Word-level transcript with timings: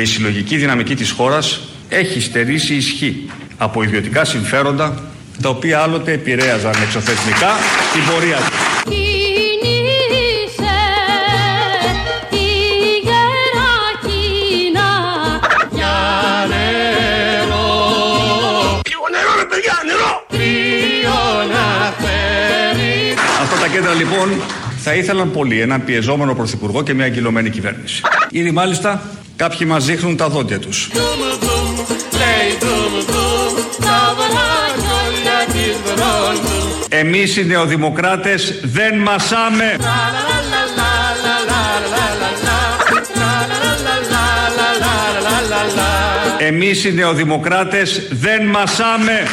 και 0.00 0.06
η 0.06 0.12
συλλογική 0.12 0.56
δυναμική 0.56 0.94
της 0.94 1.10
χώρας 1.10 1.60
έχει 1.88 2.20
στερήσει 2.20 2.74
ισχύ 2.74 3.30
από 3.56 3.82
ιδιωτικά 3.82 4.24
συμφέροντα 4.24 5.10
τα 5.42 5.48
οποία 5.48 5.80
άλλοτε 5.80 6.12
επηρέαζαν 6.12 6.74
εξωθεσμικά 6.82 7.48
την 7.92 8.04
πορεία 8.12 8.36
τους. 8.36 8.58
Αυτά 23.42 23.56
τα 23.60 23.68
κέντρα 23.72 23.94
λοιπόν 23.94 24.28
θα 24.82 24.94
ήθελαν 24.94 25.30
πολύ 25.30 25.60
έναν 25.60 25.84
πιεζόμενο 25.84 26.34
πρωθυπουργό 26.34 26.82
και 26.82 26.94
μια 26.94 27.04
αγκυλωμένη 27.04 27.50
κυβέρνηση. 27.50 28.02
Ήδη 28.30 28.50
μάλιστα 28.50 29.02
κάποιοι 29.40 29.66
μας 29.70 29.84
δείχνουν 29.84 30.16
τα 30.16 30.28
δόντια 30.28 30.58
τους. 30.58 30.90
Εμείς 36.88 37.36
οι 37.36 37.46
νεοδημοκράτες 37.46 38.60
δεν 38.62 38.98
μασάμε. 38.98 39.76
Εμείς 46.38 46.84
οι 46.84 46.92
νεοδημοκράτες 46.92 48.08
δεν 48.10 48.46
μασάμε. 48.46 49.26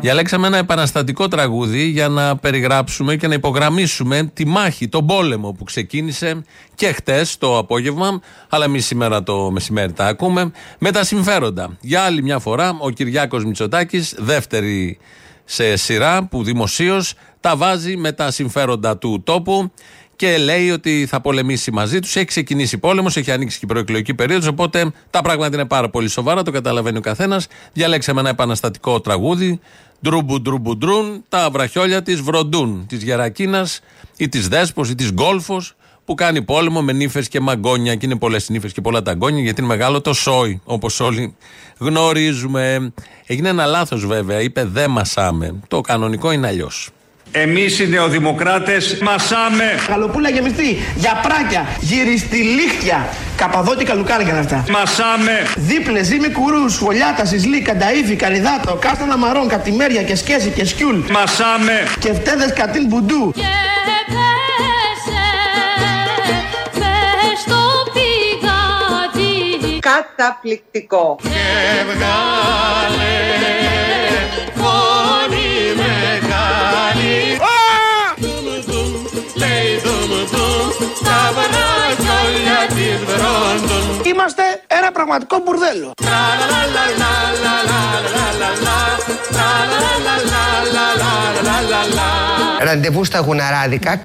Διαλέξαμε 0.00 0.46
ένα 0.46 0.56
επαναστατικό 0.56 1.28
τραγούδι 1.28 1.82
για 1.82 2.08
να 2.08 2.36
περιγράψουμε 2.36 3.16
και 3.16 3.26
να 3.26 3.34
υπογραμμίσουμε 3.34 4.30
τη 4.34 4.46
μάχη, 4.46 4.88
τον 4.88 5.06
πόλεμο 5.06 5.52
που 5.52 5.64
ξεκίνησε 5.64 6.42
και 6.74 6.92
χτες 6.92 7.38
το 7.38 7.58
απόγευμα, 7.58 8.20
αλλά 8.48 8.64
εμείς 8.64 8.86
σήμερα 8.86 9.22
το 9.22 9.50
μεσημέρι 9.50 9.92
τα 9.92 10.06
ακούμε, 10.06 10.50
με 10.78 10.90
τα 10.90 11.04
συμφέροντα. 11.04 11.76
Για 11.80 12.02
άλλη 12.02 12.22
μια 12.22 12.38
φορά, 12.38 12.76
ο 12.80 12.90
Κυριάκος 12.90 13.44
Μητσοτάκης, 13.44 14.14
δεύτερη 14.18 14.98
σε 15.44 15.76
σειρά 15.76 16.24
που 16.26 16.42
δημοσίως 16.42 17.14
τα 17.40 17.56
βάζει 17.56 17.96
με 17.96 18.12
τα 18.12 18.30
συμφέροντα 18.30 18.98
του 18.98 19.22
τόπου 19.24 19.72
και 20.18 20.38
λέει 20.38 20.70
ότι 20.70 21.06
θα 21.08 21.20
πολεμήσει 21.20 21.70
μαζί 21.70 22.00
τους. 22.00 22.16
Έχει 22.16 22.24
ξεκινήσει 22.24 22.78
πόλεμος, 22.78 23.16
έχει 23.16 23.30
ανοίξει 23.30 23.58
και 23.58 23.64
η 23.64 23.68
προεκλογική 23.68 24.14
περίοδος. 24.14 24.46
Οπότε 24.46 24.92
τα 25.10 25.22
πράγματα 25.22 25.56
είναι 25.56 25.66
πάρα 25.66 25.88
πολύ 25.90 26.08
σοβαρά, 26.08 26.42
το 26.42 26.50
καταλαβαίνει 26.50 26.98
ο 26.98 27.00
καθένας. 27.00 27.46
Διαλέξαμε 27.72 28.20
ένα 28.20 28.28
επαναστατικό 28.28 29.00
τραγούδι. 29.00 29.60
Ντρούμπου 30.02 30.40
ντρούμπου 30.40 30.76
ντρούν, 30.76 31.24
τα 31.28 31.50
βραχιόλια 31.50 32.02
της 32.02 32.20
Βροντούν, 32.20 32.86
της 32.88 33.02
Γερακίνας 33.02 33.80
ή 34.16 34.28
της 34.28 34.48
Δέσπος 34.48 34.90
ή 34.90 34.94
της 34.94 35.12
Γκόλφος 35.12 35.76
που 36.04 36.14
κάνει 36.14 36.42
πόλεμο 36.42 36.82
με 36.82 36.92
νύφες 36.92 37.28
και 37.28 37.40
μαγκόνια. 37.40 37.94
Και 37.94 38.06
είναι 38.06 38.16
πολλές 38.16 38.48
νύφες 38.48 38.72
και 38.72 38.80
πολλά 38.80 39.02
ταγκόνια, 39.02 39.42
γιατί 39.42 39.60
είναι 39.60 39.70
μεγάλο 39.70 40.00
το 40.00 40.12
σόι, 40.12 40.60
όπως 40.64 41.00
όλοι 41.00 41.34
γνωρίζουμε. 41.78 42.92
Έγινε 43.26 43.48
ένα 43.48 43.66
λάθος 43.66 44.06
βέβαια, 44.06 44.40
είπε 44.40 44.64
δεν 44.64 44.90
μασάμε. 44.90 45.60
Το 45.68 45.80
κανονικό 45.80 46.32
είναι 46.32 46.46
αλλιώς. 46.46 46.90
Εμείς 47.32 47.78
οι 47.78 47.88
νεοδημοκράτες 47.88 48.98
μασάμε. 49.02 49.78
Καλοπούλα 49.86 50.30
γεμιστή, 50.30 50.78
για 50.96 51.20
πράκια, 51.22 51.66
γυριστηλίχτια, 51.80 53.08
καπαδότικα 53.36 53.94
λουκάρια 53.94 54.28
είναι 54.28 54.38
αυτά. 54.38 54.64
Μασάμε. 54.70 55.46
Δίπλε, 55.56 56.02
ζύμη 56.02 56.30
κουρούς, 56.30 56.74
σχολιάτα, 56.74 57.24
σισλή, 57.24 57.60
κανταήφι, 57.60 58.14
καριδάτο, 58.14 58.74
κάστανα 58.74 59.16
μαρών, 59.16 59.48
καπτημέρια 59.48 60.02
και 60.02 60.14
σκέση 60.14 60.48
και 60.50 60.64
σκιούλ. 60.64 60.98
Μασάμε. 61.10 61.86
Και 61.98 62.12
φτέδε 62.12 62.52
κατίν 62.56 62.86
μπουντού. 62.86 63.34
Καταπληκτικό. 69.80 71.18
Είμαστε 84.28 84.62
ένα 84.66 84.92
πραγματικό 84.92 85.38
μπουρδέλο. 85.44 85.92
Ραντεβού 92.60 93.04
στα 93.04 93.18
γουναράδικα. 93.18 94.00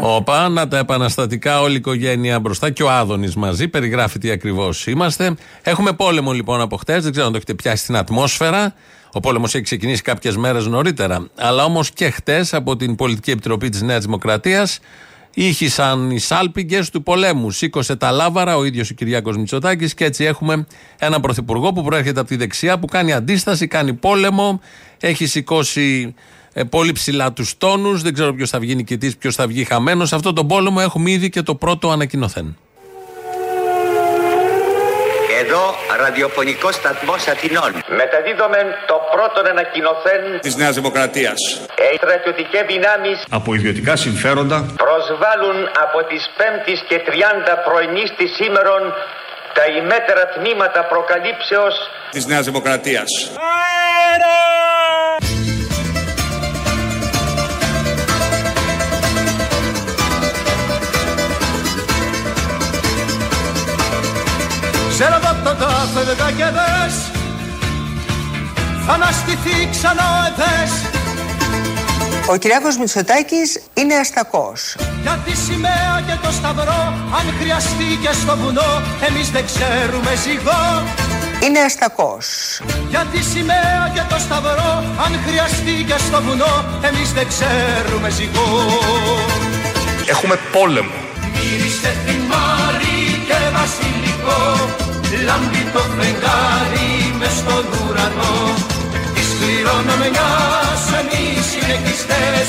Όπα, 0.00 0.48
να 0.48 0.68
τα 0.68 0.78
επαναστατικά, 0.78 1.60
όλη 1.60 1.72
η 1.72 1.76
οικογένεια 1.76 2.40
μπροστά 2.40 2.70
και 2.70 2.82
ο 2.82 2.90
Άδωνης 2.90 3.34
μαζί. 3.34 3.68
Περιγράφει 3.68 4.18
τι 4.18 4.30
ακριβώς 4.30 4.86
είμαστε. 4.86 5.34
Έχουμε 5.62 5.92
πόλεμο 5.92 6.32
λοιπόν 6.32 6.60
από 6.60 6.76
χτες, 6.76 7.02
δεν 7.02 7.10
ξέρω 7.10 7.26
αν 7.26 7.32
το 7.32 7.38
έχετε 7.38 7.54
πιάσει 7.54 7.82
στην 7.82 7.96
ατμόσφαιρα. 7.96 8.74
Ο 9.12 9.20
πόλεμος 9.20 9.54
έχει 9.54 9.64
ξεκινήσει 9.64 10.02
κάποιες 10.02 10.36
μέρες 10.36 10.66
νωρίτερα. 10.66 11.26
Αλλά 11.36 11.64
όμως 11.64 11.90
και 11.90 12.10
χτες 12.10 12.54
από 12.54 12.76
την 12.76 12.94
Πολιτική 12.94 13.30
Επιτροπή 13.30 13.68
της 13.68 13.82
Νέας 13.82 14.04
Δημοκρατίας 14.04 14.80
ήχησαν 15.38 16.10
οι 16.10 16.18
σάλπιγγες 16.18 16.90
του 16.90 17.02
πολέμου. 17.02 17.50
Σήκωσε 17.50 17.96
τα 17.96 18.10
λάβαρα 18.10 18.56
ο 18.56 18.64
ίδιος 18.64 18.90
ο 18.90 18.94
Κυριάκος 18.94 19.36
Μητσοτάκης 19.36 19.94
και 19.94 20.04
έτσι 20.04 20.24
έχουμε 20.24 20.66
έναν 20.98 21.20
πρωθυπουργό 21.20 21.72
που 21.72 21.82
προέρχεται 21.82 22.20
από 22.20 22.28
τη 22.28 22.36
δεξιά, 22.36 22.78
που 22.78 22.86
κάνει 22.86 23.12
αντίσταση, 23.12 23.66
κάνει 23.66 23.94
πόλεμο, 23.94 24.60
έχει 25.00 25.26
σηκώσει 25.26 26.14
ε, 26.52 26.64
πολύ 26.64 26.92
ψηλά 26.92 27.32
τους 27.32 27.56
τόνους. 27.58 28.02
Δεν 28.02 28.14
ξέρω 28.14 28.34
ποιος 28.34 28.50
θα 28.50 28.58
βγει 28.58 28.74
νικητής, 28.74 29.16
ποιος 29.16 29.34
θα 29.34 29.46
βγει 29.46 29.64
χαμένος. 29.64 30.08
Σε 30.08 30.14
αυτόν 30.14 30.34
τον 30.34 30.46
πόλεμο 30.46 30.78
έχουμε 30.82 31.10
ήδη 31.10 31.28
και 31.28 31.42
το 31.42 31.54
πρώτο 31.54 31.90
ανακοινωθέν. 31.90 32.56
Εδώ 35.56 35.74
ραδιοφωνικό 36.04 36.72
σταθμό 36.72 37.14
Αθηνών. 37.14 37.70
Μεταδίδουμε 38.00 38.58
το 38.86 38.96
πρώτο 39.12 39.50
ανακοινωθέν 39.50 40.22
Της 40.40 40.56
Νέας 40.56 40.74
Δημοκρατίας. 40.74 41.38
Οι 41.92 41.96
στρατιωτικές 41.96 42.62
δυνάμεις 42.72 43.18
Από 43.30 43.54
ιδιωτικά 43.54 43.96
συμφέροντα 43.96 44.58
προσβάλλουν 44.84 45.58
από 45.84 45.98
τις 46.08 46.22
5η 46.38 46.74
και 46.88 46.98
30 47.06 47.54
πρωινής 47.66 48.10
της 48.18 48.30
σήμερον 48.38 48.82
τα 49.56 49.64
ημέτερα 49.80 50.24
τμήματα 50.34 50.80
προκαλύψεως 50.92 51.74
της 52.10 52.26
Νέας 52.26 52.44
Δημοκρατίας. 52.44 53.08
Ξέρω 64.98 65.18
το 65.44 65.54
τάφε 65.54 66.02
δεν 66.04 66.36
και 66.36 66.44
δες 66.56 66.94
Θα 68.86 68.92
αναστηθεί 68.92 69.68
ξανά 69.70 70.06
ο 70.16 70.26
εδές 70.28 70.72
Ο 72.28 72.36
Κυριάκος 72.36 72.78
Μητσοτάκης 72.78 73.60
είναι 73.74 73.94
αστακός. 73.94 74.76
Για 75.02 75.18
τη 75.24 75.36
σημαία 75.36 76.02
και 76.06 76.16
το 76.22 76.32
σταυρό 76.32 76.82
Αν 77.18 77.26
χρειαστεί 77.40 77.98
και 78.02 78.12
στο 78.22 78.36
βουνό 78.36 78.82
Εμείς 79.08 79.30
δεν 79.30 79.44
ξέρουμε 79.50 80.12
ζυγό 80.24 80.64
Είναι 81.44 81.58
αστακός. 81.58 82.26
Για 82.88 83.06
τη 83.12 83.22
σημαία 83.22 83.90
και 83.94 84.02
το 84.08 84.18
σταυρό 84.18 84.72
Αν 85.04 85.12
χρειαστεί 85.26 85.84
και 85.88 85.98
στο 86.06 86.22
βουνό 86.22 86.54
Εμείς 86.88 87.12
δεν 87.12 87.26
ξέρουμε 87.32 88.10
ζυγό 88.10 88.48
Έχουμε 90.06 90.38
πόλεμο. 90.52 90.98
Μύριστε 91.34 91.90
θυμάρι 92.04 92.98
και 93.26 93.38
βασιλικό 93.56 94.84
Λάμπει 95.24 95.70
το 95.72 95.78
φεγγάρι 95.78 97.14
μες 97.18 97.32
στον 97.32 97.64
ουρανό 97.88 98.54
Της 99.14 99.28
κληρονομιάς 99.38 100.82
εμείς 101.00 101.44
συνεχιστές 101.50 102.46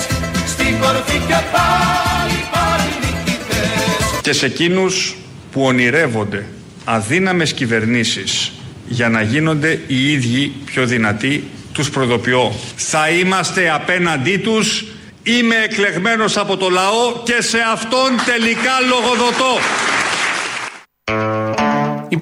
Στην 0.47 0.79
κορφή 0.79 1.17
και 1.27 1.39
πάλι 1.53 2.39
πάλι 2.51 2.93
νικητές 3.01 4.19
Και 4.21 4.33
σε 4.33 4.45
εκείνους 4.45 5.15
που 5.51 5.61
ονειρεύονται 5.61 6.45
αδύναμες 6.85 7.53
κυβερνήσεις 7.53 8.51
για 8.87 9.09
να 9.09 9.21
γίνονται 9.21 9.79
οι 9.87 10.11
ίδιοι 10.11 10.53
πιο 10.65 10.85
δυνατοί, 10.85 11.43
τους 11.71 11.89
προειδοποιώ. 11.89 12.55
Θα 12.75 13.09
είμαστε 13.09 13.71
απέναντί 13.73 14.37
τους, 14.37 14.85
είμαι 15.23 15.55
εκλεγμένος 15.63 16.37
από 16.37 16.57
το 16.57 16.69
λαό 16.69 17.21
και 17.23 17.41
σε 17.41 17.57
αυτόν 17.73 18.09
τελικά 18.25 18.71
λογοδοτώ. 18.89 19.59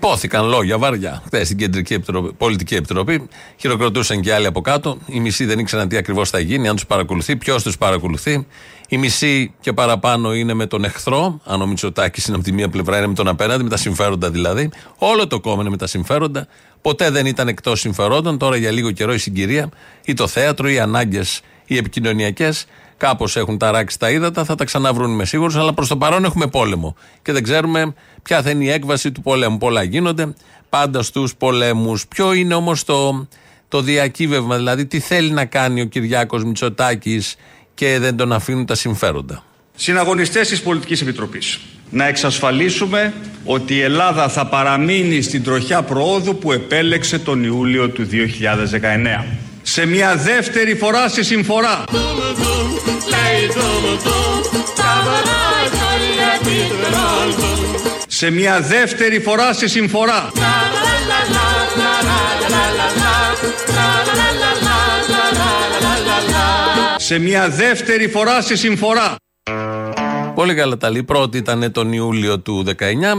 Υπόθηκαν 0.05 0.47
λόγια 0.47 0.77
βαριά 0.77 1.21
χθες 1.25 1.45
στην 1.45 1.57
Κεντρική 1.57 1.93
Επιτροπή, 1.93 2.33
Πολιτική 2.33 2.75
Επιτροπή. 2.75 3.27
Χειροκροτούσαν 3.57 4.21
και 4.21 4.33
άλλοι 4.33 4.45
από 4.45 4.61
κάτω. 4.61 4.97
Οι 5.05 5.19
μισοί 5.19 5.45
δεν 5.45 5.59
ήξεραν 5.59 5.87
τι 5.87 5.97
ακριβώς 5.97 6.29
θα 6.29 6.39
γίνει, 6.39 6.67
αν 6.67 6.75
τους 6.75 6.85
παρακολουθεί, 6.85 7.35
ποιος 7.35 7.63
τους 7.63 7.77
παρακολουθεί. 7.77 8.47
Οι 8.87 8.97
μισοί 8.97 9.53
και 9.59 9.73
παραπάνω 9.73 10.33
είναι 10.33 10.53
με 10.53 10.65
τον 10.65 10.83
εχθρό. 10.83 11.41
Αν 11.43 11.61
ο 11.61 11.65
Μητσοτάκης 11.65 12.25
είναι 12.25 12.35
από 12.35 12.45
τη 12.45 12.51
μία 12.51 12.69
πλευρά, 12.69 12.97
είναι 12.97 13.07
με 13.07 13.13
τον 13.13 13.27
απέναντι, 13.27 13.63
με 13.63 13.69
τα 13.69 13.77
συμφέροντα 13.77 14.29
δηλαδή. 14.29 14.69
Όλο 14.97 15.27
το 15.27 15.39
κόμμα 15.39 15.61
είναι 15.61 15.69
με 15.69 15.77
τα 15.77 15.87
συμφέροντα. 15.87 16.47
Ποτέ 16.81 17.09
δεν 17.09 17.25
ήταν 17.25 17.47
εκτός 17.47 17.79
συμφερόντων. 17.79 18.37
Τώρα 18.37 18.55
για 18.55 18.71
λίγο 18.71 18.91
καιρό 18.91 19.13
η 19.13 19.17
συγκυρία 19.17 19.69
ή 20.05 20.13
το 20.13 20.27
θέατρο, 20.27 20.69
οι 20.69 20.79
ανάγκες, 20.79 21.41
οι 21.65 21.77
επικοινωνιακές 21.77 22.65
Κάπως 22.97 23.35
έχουν 23.35 23.57
ταράξει 23.57 23.99
τα 23.99 24.09
ύδατα, 24.09 24.43
θα 24.43 24.55
τα 24.55 24.65
ξαναβρούν 24.65 25.11
είμαι 25.11 25.25
σίγουρος, 25.25 25.55
αλλά 25.55 25.73
προς 25.73 25.87
το 25.87 25.97
παρόν 25.97 26.25
έχουμε 26.25 26.47
πόλεμο. 26.47 26.95
Και 27.21 27.31
δεν 27.31 27.43
ξέρουμε 27.43 27.93
ποια 28.23 28.41
θα 28.41 28.49
είναι 28.49 28.63
η 28.63 28.69
έκβαση 28.69 29.11
του 29.11 29.21
πολέμου. 29.21 29.57
Πολλά 29.57 29.83
γίνονται 29.83 30.33
πάντα 30.69 31.01
στους 31.01 31.35
πολέμους. 31.35 32.07
Ποιο 32.07 32.33
είναι 32.33 32.53
όμως 32.53 32.83
το, 32.83 33.27
το 33.67 33.81
διακύβευμα, 33.81 34.55
δηλαδή 34.55 34.85
τι 34.85 34.99
θέλει 34.99 35.31
να 35.31 35.45
κάνει 35.45 35.81
ο 35.81 35.85
Κυριάκος 35.85 36.43
Μητσοτάκης 36.43 37.35
και 37.73 37.99
δεν 37.99 38.15
τον 38.15 38.31
αφήνουν 38.31 38.65
τα 38.65 38.75
συμφέροντα; 38.75 39.43
Συναγωνιστές 39.75 40.47
της 40.47 40.61
Πολιτικής 40.61 41.01
Επιτροπής. 41.01 41.59
Να 41.89 42.07
εξασφαλίσουμε 42.07 43.13
ότι 43.45 43.73
η 43.73 43.81
Ελλάδα 43.81 44.29
θα 44.29 44.47
παραμείνει 44.47 45.21
στην 45.21 45.43
τροχιά 45.43 45.81
προόδου 45.81 46.37
που 46.37 46.51
επέλεξε 46.51 47.19
τον 47.19 47.43
Ιούλιο 47.43 47.89
του 47.89 48.07
2019. 48.11 49.44
Σε 49.75 49.85
μια 49.85 50.15
δεύτερη 50.15 50.75
φορά 50.75 51.07
στη 51.07 51.23
συμφορά. 51.23 51.83
Σε 58.07 58.29
μια 58.29 58.61
δεύτερη 58.61 59.19
φορά 59.19 59.53
στη 59.53 59.67
συμφορά. 59.67 60.31
Σε 66.97 67.19
μια 67.19 67.49
δεύτερη 67.49 68.07
φορά 68.07 68.41
στη 68.41 68.55
συμφορά. 68.55 69.15
Πολύ 70.35 70.53
καλά 70.53 70.77
τα 70.77 70.89
λέει. 70.89 71.01
Η 71.01 71.03
πρώτη 71.03 71.37
ήταν 71.37 71.71
τον 71.71 71.93
Ιούλιο 71.93 72.39
του 72.39 72.65
19 72.67 72.71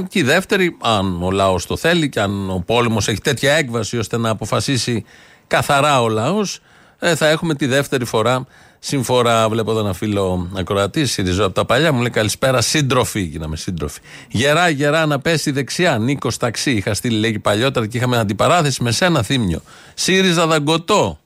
και 0.08 0.18
η 0.18 0.22
δεύτερη, 0.22 0.76
αν 0.80 1.22
ο 1.22 1.30
λαός 1.30 1.66
το 1.66 1.76
θέλει 1.76 2.08
και 2.08 2.20
αν 2.20 2.50
ο 2.50 2.62
πόλεμος 2.66 3.08
έχει 3.08 3.20
τέτοια 3.20 3.52
έκβαση 3.52 3.98
ώστε 3.98 4.16
να 4.16 4.30
αποφασίσει 4.30 5.04
καθαρά 5.46 6.02
ο 6.02 6.08
λαός, 6.08 6.60
θα 6.98 7.28
έχουμε 7.28 7.54
τη 7.54 7.66
δεύτερη 7.66 8.04
φορά 8.04 8.46
συμφορά. 8.78 9.48
Βλέπω 9.48 9.70
εδώ 9.70 9.80
ένα 9.80 9.92
φίλο 9.92 10.50
ακροατή, 10.56 11.06
Σιριζό 11.06 11.44
από 11.44 11.54
τα 11.54 11.64
παλιά, 11.64 11.92
μου 11.92 12.00
λέει 12.00 12.10
καλησπέρα, 12.10 12.60
σύντροφοι. 12.60 13.20
Γίναμε 13.20 13.56
σύντροφοι. 13.56 14.00
Γερά, 14.28 14.68
γερά 14.68 15.06
να 15.06 15.18
πέσει 15.18 15.50
δεξιά. 15.50 15.98
Νίκος 15.98 16.36
ταξί. 16.36 16.70
Είχα 16.70 16.94
στείλει 16.94 17.18
λέγει 17.18 17.38
παλιότερα 17.38 17.86
και 17.86 17.96
είχαμε 17.96 18.18
αντιπαράθεση 18.18 18.82
με 18.82 18.92
σένα 18.92 19.22
θύμιο. 19.22 19.62
ΣΥΡΙΖΑ 19.94 20.46
δαγκωτό. 20.46 21.18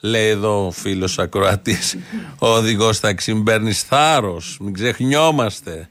Λέει 0.00 0.28
εδώ 0.28 0.66
ο 0.66 0.70
φίλος 0.70 1.18
ακροατής, 1.18 1.96
ο 2.38 2.48
οδηγός 2.48 3.00
ταξί. 3.00 3.34
Μην 3.34 3.44
παίρνεις 3.44 3.82
θάρρος, 3.82 4.56
μην 4.60 4.72
ξεχνιόμαστε. 4.72 5.88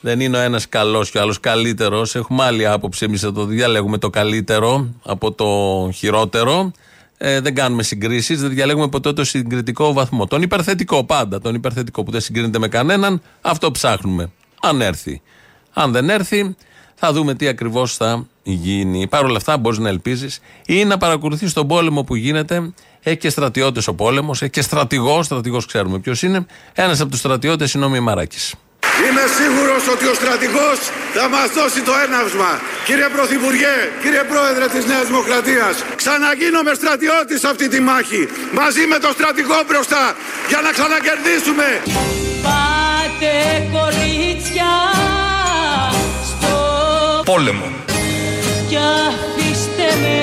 Δεν 0.00 0.20
είναι 0.20 0.36
ο 0.36 0.40
ένας 0.40 0.68
καλός 0.68 1.10
και 1.10 1.18
ο 1.18 1.20
άλλος 1.20 1.40
καλύτερος. 1.40 2.14
Έχουμε 2.14 2.44
άλλη 2.44 2.66
άποψη. 2.66 3.04
Εμείς 3.04 3.22
εδώ 3.22 3.44
διαλέγουμε 3.44 3.98
το 3.98 4.10
καλύτερο 4.10 4.94
από 5.04 5.32
το 5.32 5.90
χειρότερο. 5.94 6.72
Ε, 7.22 7.40
δεν 7.40 7.54
κάνουμε 7.54 7.82
συγκρίσεις, 7.82 8.40
δεν 8.40 8.50
διαλέγουμε 8.50 8.88
ποτέ 8.88 9.12
το 9.12 9.24
συγκριτικό 9.24 9.92
βαθμό. 9.92 10.26
Τον 10.26 10.42
υπερθετικό 10.42 11.04
πάντα. 11.04 11.40
Τον 11.40 11.54
υπερθετικό 11.54 12.02
που 12.02 12.10
δεν 12.10 12.20
συγκρίνεται 12.20 12.58
με 12.58 12.68
κανέναν, 12.68 13.22
αυτό 13.40 13.70
ψάχνουμε. 13.70 14.30
Αν 14.60 14.80
έρθει. 14.80 15.22
Αν 15.72 15.92
δεν 15.92 16.10
έρθει, 16.10 16.56
θα 16.94 17.12
δούμε 17.12 17.34
τι 17.34 17.48
ακριβώς 17.48 17.96
θα 17.96 18.26
γίνει. 18.42 19.06
Παρ' 19.06 19.24
όλα 19.24 19.36
αυτά, 19.36 19.58
μπορείς 19.58 19.78
να 19.78 19.88
ελπίζεις 19.88 20.40
ή 20.66 20.84
να 20.84 20.98
παρακολουθείς 20.98 21.52
τον 21.52 21.66
πόλεμο 21.66 22.04
που 22.04 22.14
γίνεται. 22.14 22.72
Έχει 23.02 23.16
και 23.16 23.30
στρατιώτες 23.30 23.88
ο 23.88 23.94
πόλεμος, 23.94 24.42
έχει 24.42 24.50
και 24.50 24.62
στρατηγός. 24.62 25.26
Στρατηγός 25.26 25.66
ξέρουμε 25.66 25.98
ποιος 25.98 26.22
είναι. 26.22 26.46
Ένας 26.72 27.00
από 27.00 27.10
τους 27.10 27.18
στρατιώτες 27.18 27.72
είναι 27.72 27.84
ο 27.84 27.88
Μημαράκης. 27.88 28.54
Είμαι 29.06 29.24
σίγουρος 29.38 29.82
ότι 29.94 30.06
ο 30.12 30.14
στρατηγός 30.14 30.78
θα 31.16 31.28
μας 31.28 31.48
δώσει 31.58 31.80
το 31.88 31.92
έναυσμα. 32.04 32.50
Κύριε 32.84 33.08
Πρωθυπουργέ, 33.16 33.76
κύριε 34.02 34.24
Πρόεδρε 34.32 34.66
της 34.74 34.84
Νέας 34.90 35.06
Δημοκρατίας, 35.10 35.74
ξαναγίνομαι 36.00 36.72
στρατιώτης 36.80 37.40
σε 37.40 37.48
αυτή 37.48 37.68
τη 37.68 37.80
μάχη. 37.80 38.28
Μαζί 38.52 38.86
με 38.92 38.98
το 38.98 39.10
στρατηγό 39.16 39.58
μπροστά, 39.68 40.04
για 40.48 40.60
να 40.60 40.70
ξανακερδίσουμε. 40.76 41.66
Πάτε 42.46 43.32
κορίτσια 43.76 44.72
στο 46.30 46.54
Πόλεμο. 47.24 47.68
κι 48.68 48.78
αφήστε 49.08 49.86
με 50.02 50.18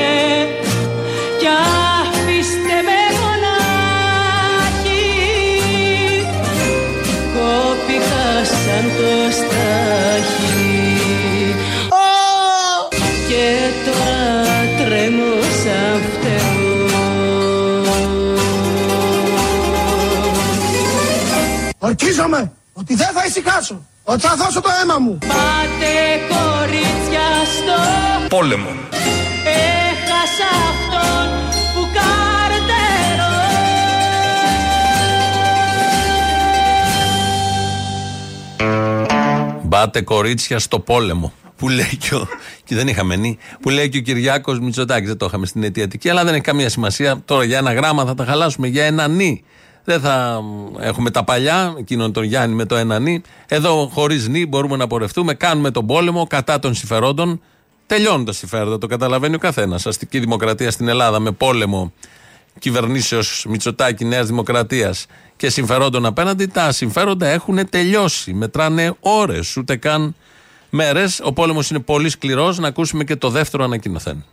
Ορκίζομαι 22.02 22.52
ότι 22.74 22.96
δεν 22.96 23.08
θα 23.14 23.26
ησυχάσω. 23.26 23.86
Ότι 24.04 24.22
θα 24.22 24.36
δώσω 24.36 24.62
το 24.62 24.70
αίμα 24.82 25.00
μου. 25.00 25.18
Πάτε 25.18 25.94
κορίτσια 26.30 27.28
στο 27.58 27.74
Πόλεμο. 28.30 28.70
Έχασα 29.44 30.50
αυτόν 30.70 31.28
που 31.74 31.88
καρτερώ 31.98 33.36
Μπάτε 39.64 40.02
κορίτσια 40.02 40.60
στο 40.60 40.80
πόλεμο. 40.80 41.34
Που 41.56 41.70
λέει 41.70 41.98
και, 41.98 42.16
ο, 42.16 42.28
και 42.64 42.76
δεν 42.76 42.88
είχαμε 42.88 43.16
νη, 43.16 43.38
που 43.62 43.70
λέει 43.70 43.90
και 43.90 43.98
ο 43.98 44.02
Κυριάκος 44.02 44.60
Μητσοτάκης. 44.60 45.08
Δεν 45.08 45.18
το 45.18 45.26
είχαμε 45.26 45.46
στην 45.46 45.64
αιτιατική, 45.64 46.10
αλλά 46.10 46.24
δεν 46.24 46.34
έχει 46.34 46.44
καμία 46.44 46.70
σημασία. 46.70 47.22
Τώρα 47.26 47.44
για 47.44 47.58
ένα 47.58 47.74
γράμμα 47.74 48.06
θα 48.06 48.14
τα 48.14 48.26
χαλάσουμε 48.26 48.68
για 48.68 48.86
ένα 48.86 49.08
νη. 49.08 49.44
Δεν 49.90 50.00
θα 50.00 50.44
έχουμε 50.80 51.12
τα 51.12 51.24
παλιά, 51.24 51.76
εκείνον 51.80 52.14
τον 52.14 52.24
Γιάννη 52.24 52.56
με 52.56 52.66
το 52.66 52.76
ένα 52.76 53.00
νη. 53.00 53.22
Εδώ 53.48 53.90
χωρίς 53.94 54.28
νη 54.28 54.46
μπορούμε 54.46 54.78
να 54.78 54.88
πορευτούμε, 54.88 55.34
κάνουμε 55.34 55.72
τον 55.72 55.86
πόλεμο 55.86 56.28
κατά 56.28 56.60
των 56.60 56.74
συμφερόντων. 56.74 57.42
Τελειώνουν 57.86 58.26
τα 58.26 58.32
συμφέροντα, 58.34 58.78
το 58.78 58.88
καταλαβαίνει 58.88 59.36
ο 59.36 59.38
καθένας. 59.38 59.86
Αστική 59.86 60.20
δημοκρατία 60.20 60.72
στην 60.72 60.88
Ελλάδα 60.88 61.20
με 61.20 61.32
πόλεμο 61.32 61.94
κυβερνήσεως 62.60 63.46
Μητσοτάκη 63.50 64.06
Νέας 64.06 64.28
Δημοκρατίας 64.28 65.06
και 65.36 65.50
συμφερόντων 65.50 66.06
απέναντι, 66.06 66.46
τα 66.46 66.72
συμφέροντα 66.72 67.28
έχουν 67.28 67.70
τελειώσει. 67.70 68.34
Μετράνε 68.34 68.96
ώρες, 69.00 69.58
ούτε 69.58 69.76
καν 69.76 70.16
μέρες. 70.70 71.20
Ο 71.24 71.34
πόλεμος 71.34 71.70
είναι 71.70 71.80
πολύ 71.80 72.10
σκληρός. 72.10 72.58
Να 72.58 72.68
ακούσουμε 72.68 73.04
και 73.04 73.16
το 73.16 73.30
δεύτερο 73.30 73.64
ανακοινωθέν. 73.64 74.26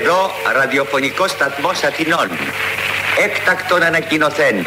Εδώ 0.00 0.30
ραδιοφωνικός 0.56 1.30
σταθμός 1.30 1.82
Αθηνών. 1.82 2.28
Έκτακτον 3.24 3.82
ανακοινωθέν. 3.82 4.66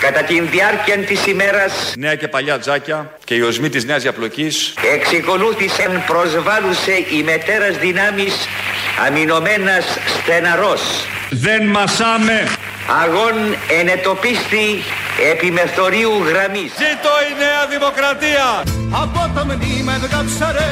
Κατά 0.00 0.22
την 0.22 0.48
διάρκεια 0.50 0.98
της 0.98 1.26
ημέρας 1.26 1.92
Νέα 1.96 2.14
και 2.14 2.28
παλιά 2.28 2.58
τζάκια 2.58 3.12
και 3.24 3.34
οι 3.34 3.40
οσμοί 3.40 3.68
της 3.68 3.84
νέας 3.84 4.02
διαπλοκής 4.02 4.74
εξεκολούθησαν 4.94 6.02
προσβάλλουσε 6.06 6.92
η 7.18 7.22
μετέρας 7.22 7.78
δυνάμεις 7.78 8.34
αμυνωμένας 9.06 9.84
στεναρός. 10.18 10.80
δεν 11.30 11.66
μασάμε. 11.66 12.48
Αγών 13.02 13.56
ενετοπίστη 13.80 14.82
επιμεθορίου 15.32 16.12
γραμμής. 16.28 16.70
Ζήτω 16.82 17.12
η 17.30 17.32
Νέα 17.42 17.62
Δημοκρατία. 17.70 18.46
Από 19.02 19.30
το 19.34 19.44
μνήμα 19.44 19.98
βγάψαρε 19.98 20.70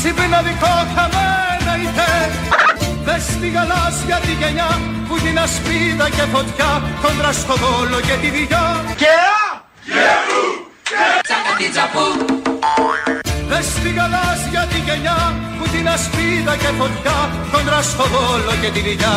Συμπναδικό 0.00 0.74
χαμένα 0.94 1.72
ητε 1.82 2.85
Δες 3.06 3.26
τη 3.40 3.48
γαλάζια 3.48 4.18
τη 4.26 4.32
γενιά 4.40 4.80
Που 5.08 5.14
την 5.24 5.38
ασπίδα 5.38 6.08
και 6.16 6.24
φωτιά 6.32 6.82
Κόντρα 7.02 7.32
στο 7.32 7.54
δόλο 7.54 8.00
και 8.00 8.16
τη 8.22 8.28
διά 8.28 8.84
Και 8.96 9.14
Δες 13.48 13.66
τη 13.82 13.90
γαλάζια 13.90 14.66
τη 14.70 14.78
γενιά 14.78 15.34
Που 15.58 15.68
την 15.68 15.88
ασπίδα 15.88 16.56
και 16.56 16.70
φωτιά 16.78 17.30
Κόντρα 17.52 17.82
στο 17.82 18.04
δόλο 18.04 18.52
και 18.60 18.70
τη 18.70 18.80
διά 18.80 19.16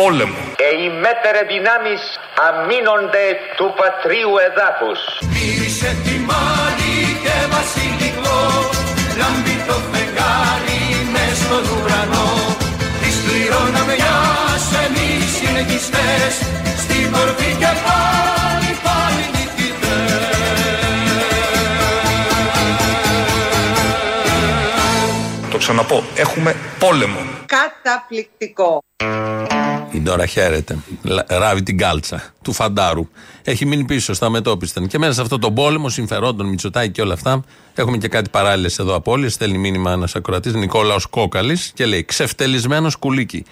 πόλεμο. 0.00 0.40
Και 0.60 0.70
οι 0.80 0.86
μέτερε 1.04 1.42
δυνάμεις 1.52 2.02
αμήνονται 2.48 3.24
του 3.56 3.68
πατρίου 3.78 4.32
εδάφους. 4.46 5.00
Μύρισε 5.32 5.90
θυμάρι 6.04 6.96
και 7.24 7.36
βασιλικό 7.54 8.40
Λάμπει 9.20 9.56
το 9.68 9.76
φεγγάρι 9.90 10.82
μες 11.12 11.36
στον 11.42 11.64
ουρανό 11.74 12.30
Της 13.00 13.16
κληρονομιάς 13.24 14.64
εμείς 14.84 15.30
οι 15.42 15.46
λεκιστές 15.56 16.32
Στην 16.82 17.04
κορφή 17.14 17.50
και 17.62 17.72
πάλι 17.86 18.70
πάλι 18.86 19.24
νικητές 19.34 20.26
πω, 25.88 26.04
έχουμε 26.14 26.56
πόλεμο. 26.78 27.35
Καταπληκτικό. 27.60 28.82
Η 29.90 30.00
Ντόρα 30.00 30.26
χαίρεται. 30.26 30.78
Λα- 31.02 31.24
Ράβει 31.28 31.62
την 31.62 31.78
κάλτσα 31.78 32.22
του 32.42 32.52
φαντάρου. 32.52 33.08
Έχει 33.42 33.66
μείνει 33.66 33.84
πίσω 33.84 34.14
στα 34.14 34.28
μετόπιστα. 34.30 34.86
Και 34.86 34.98
μέσα 34.98 35.12
σε 35.12 35.20
αυτό 35.20 35.38
τον 35.38 35.54
πόλεμο 35.54 35.88
συμφερόντων, 35.88 36.46
Μητσοτάκη 36.46 36.90
και 36.92 37.02
όλα 37.02 37.12
αυτά, 37.12 37.44
έχουμε 37.74 37.96
και 37.96 38.08
κάτι 38.08 38.30
παράλληλες 38.30 38.78
εδώ 38.78 38.94
απόλυε. 38.94 39.28
Στέλνει 39.28 39.58
μήνυμα 39.58 39.92
ένας 39.92 40.14
ακροατής, 40.14 40.54
Νικόλαος 40.54 41.06
Κόκαλης, 41.06 41.70
και 41.74 41.86
λέει: 41.86 42.04
Ξεφτελισμένος 42.04 42.96
κουλίκι. 42.96 43.44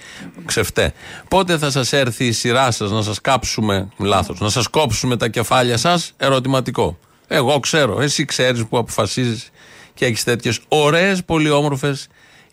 Ξεφτέ. 0.44 0.92
Πότε 1.28 1.58
θα 1.58 1.70
σας 1.70 1.92
έρθει 1.92 2.26
η 2.26 2.32
σειρά 2.32 2.70
σας 2.70 2.90
να 2.90 3.02
σας 3.02 3.20
κάψουμε, 3.20 3.88
λάθος, 3.98 4.40
να 4.40 4.48
σας 4.48 4.68
κόψουμε 4.68 5.16
τα 5.16 5.28
κεφάλια 5.28 5.76
σας, 5.76 6.12
ερωτηματικό. 6.16 6.98
Εγώ 7.26 7.60
ξέρω, 7.60 8.00
εσύ 8.00 8.24
ξέρεις 8.24 8.64
που 8.66 8.78
αποφασίζεις 8.78 9.50
και 9.94 10.04
έχεις 10.04 10.24
τέτοιες 10.24 10.60
ωραίες, 10.68 11.24
πολύ 11.24 11.50
όμορφες 11.50 12.06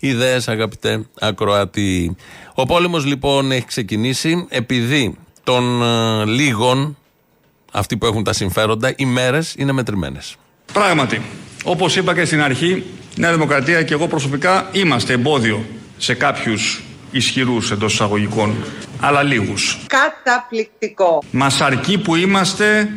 ιδέες, 0.06 0.48
αγαπητέ 0.48 1.06
ακροατή. 1.20 2.16
Ο 2.54 2.66
πόλεμος 2.66 3.04
λοιπόν 3.04 3.52
έχει 3.52 3.64
ξεκινήσει 3.64 4.46
επειδή 4.48 5.16
των 5.44 5.82
ε, 5.82 6.24
λίγων, 6.24 6.96
αυτοί 7.72 7.96
που 7.96 8.06
έχουν 8.06 8.24
τα 8.24 8.32
συμφέροντα, 8.32 8.94
οι 8.96 9.04
μέρες 9.04 9.54
είναι 9.58 9.72
μετρημένες. 9.72 10.36
Πράγματι, 10.72 11.22
όπως 11.64 11.96
είπα 11.96 12.14
και 12.14 12.24
στην 12.24 12.42
αρχή, 12.42 12.70
η 12.70 12.84
Νέα 13.16 13.32
Δημοκρατία 13.32 13.82
και 13.82 13.94
εγώ 13.94 14.06
προσωπικά 14.06 14.68
είμαστε 14.72 15.12
εμπόδιο 15.12 15.64
σε 15.98 16.14
κάποιους 16.14 16.82
ισχυρούς 17.10 17.70
εντός 17.70 17.92
εισαγωγικών, 17.92 18.54
αλλά 19.00 19.22
λίγους. 19.22 19.78
Καταπληκτικό. 19.86 21.22
Μας 21.30 21.60
αρκεί 21.60 21.98
που 21.98 22.16
είμαστε 22.16 22.88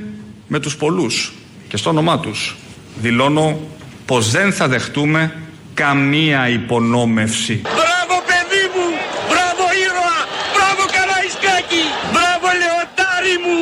με 0.48 0.60
τους 0.60 0.78
πολλούς 0.78 1.34
και 1.68 1.78
στο 1.78 1.90
όνομά 1.90 2.20
τους. 2.20 2.56
Δηλώνω 2.96 3.60
πως 4.06 4.32
δεν 4.32 4.54
θα 4.54 4.68
δεχτούμε 4.68 5.34
καμία 5.76 6.50
υπονόμευση. 6.50 7.62
Μπράβο 7.62 8.16
παιδί 8.30 8.64
μου! 8.74 8.88
Μπράβο 9.30 9.64
ήρωα! 9.84 10.20
Μπράβο 10.56 10.84
Καραϊσκάκη! 10.96 11.84
Μπράβο 12.14 12.48
Λεωτάρι 12.62 13.36
μου! 13.46 13.60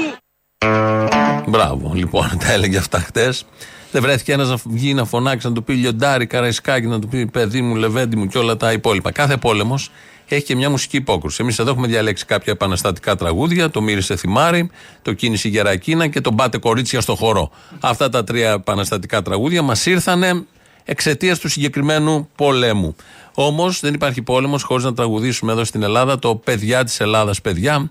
Μπράβο, 1.52 1.92
λοιπόν, 1.94 2.30
τα 2.46 2.52
έλεγε 2.52 2.78
αυτά 2.78 3.00
χτες. 3.00 3.46
Δεν 3.92 4.02
βρέθηκε 4.02 4.32
ένας 4.34 4.50
να 4.50 4.58
βγει 4.66 4.94
να 4.94 5.06
φωνάξει, 5.06 5.48
να 5.48 5.54
του 5.54 5.64
πει 5.64 5.74
λιοντάρι, 5.74 6.26
καραϊσκάκι, 6.26 6.88
να 6.88 7.00
του 7.00 7.08
πει 7.08 7.26
παιδί 7.26 7.62
μου, 7.62 7.76
λεβέντι 7.76 8.16
μου 8.16 8.28
και 8.28 8.38
όλα 8.38 8.58
τα 8.58 8.72
υπόλοιπα. 8.72 9.12
Κάθε 9.12 9.38
πόλεμος 9.38 9.92
έχει 10.28 10.44
και 10.44 10.56
μια 10.56 10.70
μουσική 10.70 10.98
υπόκρουση. 10.98 11.38
Εμείς 11.42 11.60
εδώ 11.60 11.72
έχουμε 11.72 11.88
διαλέξει 11.88 12.26
κάποια 12.26 12.54
επαναστατικά 12.54 13.16
τραγούδια, 13.16 13.70
το 13.70 13.82
Μύρισε 13.82 14.16
Θυμάρι, 14.16 14.70
το 15.02 15.14
Κίνηση 15.14 15.50
Γερακίνα 15.50 16.08
και 16.08 16.22
το 16.22 16.32
Μπάτε 16.32 16.58
Κορίτσια 16.58 17.02
στο 17.02 17.16
χορό. 17.16 17.52
Αυτά 17.80 18.10
τα 18.10 18.24
τρία 18.24 18.52
επαναστατικά 18.52 19.22
τραγούδια 19.22 19.62
μας 19.62 19.86
ήρθανε 19.86 20.46
εξαιτίας 20.86 21.40
του 21.40 21.50
συγκεκριμένου 21.50 22.30
πολέμου. 22.36 22.96
Όμως 23.34 23.80
δεν 23.80 23.94
υπάρχει 23.94 24.22
πόλεμος 24.22 24.64
χωρίς 24.64 24.84
να 24.84 24.94
τραγουδήσουμε 24.94 25.52
εδώ 25.52 25.64
στην 25.64 25.84
Ελλάδα 25.84 26.20
το 26.20 26.36
Παιδιά 26.36 26.84
της 26.84 27.00
Ελλάδας, 27.00 27.42
παιδιά, 27.42 27.90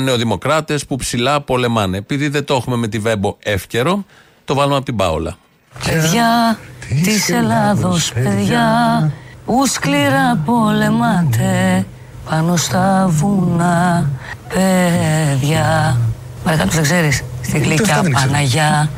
νεοδημοκράτες 0.00 0.86
που 0.86 0.96
ψηλά 0.96 1.40
πολεμάνε. 1.40 1.96
Επειδή 1.96 2.28
δεν 2.28 2.44
το 2.44 2.54
έχουμε 2.54 2.76
με 2.76 2.88
τη 2.88 2.98
Βέμπο 2.98 3.36
εύκαιρο, 3.38 4.04
το 4.44 4.54
βάλουμε 4.54 4.76
από 4.76 4.84
την 4.84 4.96
Πάολα. 4.96 5.36
Παιδιά 5.84 6.58
της 7.02 7.30
Ελλάδος, 7.30 8.12
παιδιά 8.12 9.12
που 9.44 9.66
σκληρά 9.66 10.42
πολεμάτε 10.44 11.86
πάνω 12.30 12.56
στα 12.56 13.06
βουνά, 13.08 14.10
παιδιά. 14.48 15.96
Μα 16.44 16.50
κάποιος 16.50 16.74
δεν 16.74 16.82
ξέρεις, 16.82 17.22
στη 17.42 17.58
γλυκιά 17.58 18.10
Παναγιά 18.12 18.90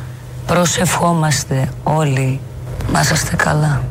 προσευχόμαστε 0.45 1.69
όλοι 1.83 2.39
να 2.91 2.99
είστε 2.99 3.35
καλά. 3.35 3.83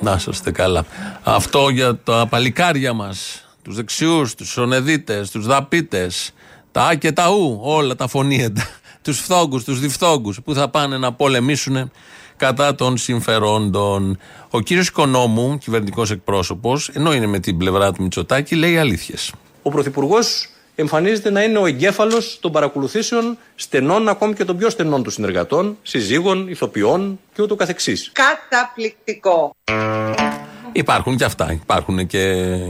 Να 0.00 0.14
είσαστε 0.16 0.50
καλά. 0.50 0.84
Αυτό 1.22 1.68
για 1.68 1.96
τα 1.96 2.26
παλικάρια 2.30 2.92
μας, 2.92 3.44
τους 3.62 3.76
δεξιούς, 3.76 4.34
τους 4.34 4.56
ονεδίτες, 4.56 5.30
τους 5.30 5.46
δαπίτες, 5.46 6.32
τα 6.72 6.82
α 6.84 6.94
και 6.94 7.12
τα 7.12 7.30
ου, 7.30 7.58
όλα 7.62 7.94
τα 7.94 8.06
φωνήεντα, 8.06 8.62
τους 9.02 9.18
φθόγκους, 9.20 9.64
τους 9.64 9.80
διφθόγκους 9.80 10.40
που 10.42 10.54
θα 10.54 10.68
πάνε 10.68 10.98
να 10.98 11.12
πολεμήσουν 11.12 11.90
κατά 12.36 12.74
των 12.74 12.96
συμφερόντων. 12.96 14.18
Ο 14.50 14.60
κύριος 14.60 14.88
Οικονόμου, 14.88 15.58
κυβερνητικός 15.58 16.10
εκπρόσωπος, 16.10 16.88
ενώ 16.88 17.14
είναι 17.14 17.26
με 17.26 17.38
την 17.38 17.56
πλευρά 17.56 17.92
του 17.92 18.02
Μητσοτάκη, 18.02 18.54
λέει 18.54 18.78
αλήθειες. 18.78 19.32
Ο 19.62 19.70
Πρωθυπουργός 19.70 20.48
εμφανίζεται 20.76 21.30
να 21.30 21.42
είναι 21.42 21.58
ο 21.58 21.66
εγκέφαλος 21.66 22.38
των 22.40 22.52
παρακολουθήσεων 22.52 23.38
στενών, 23.54 24.08
ακόμη 24.08 24.34
και 24.34 24.44
των 24.44 24.56
πιο 24.56 24.70
στενών 24.70 25.02
του 25.02 25.10
συνεργατών, 25.10 25.78
συζύγων, 25.82 26.48
ηθοποιών 26.48 27.20
και 27.34 27.42
ούτω 27.42 27.54
καθεξής. 27.54 28.10
Καταπληκτικό. 28.12 29.54
Υπάρχουν 30.72 31.16
και 31.16 31.24
αυτά. 31.24 31.52
Υπάρχουν 31.52 32.06
και 32.06 32.22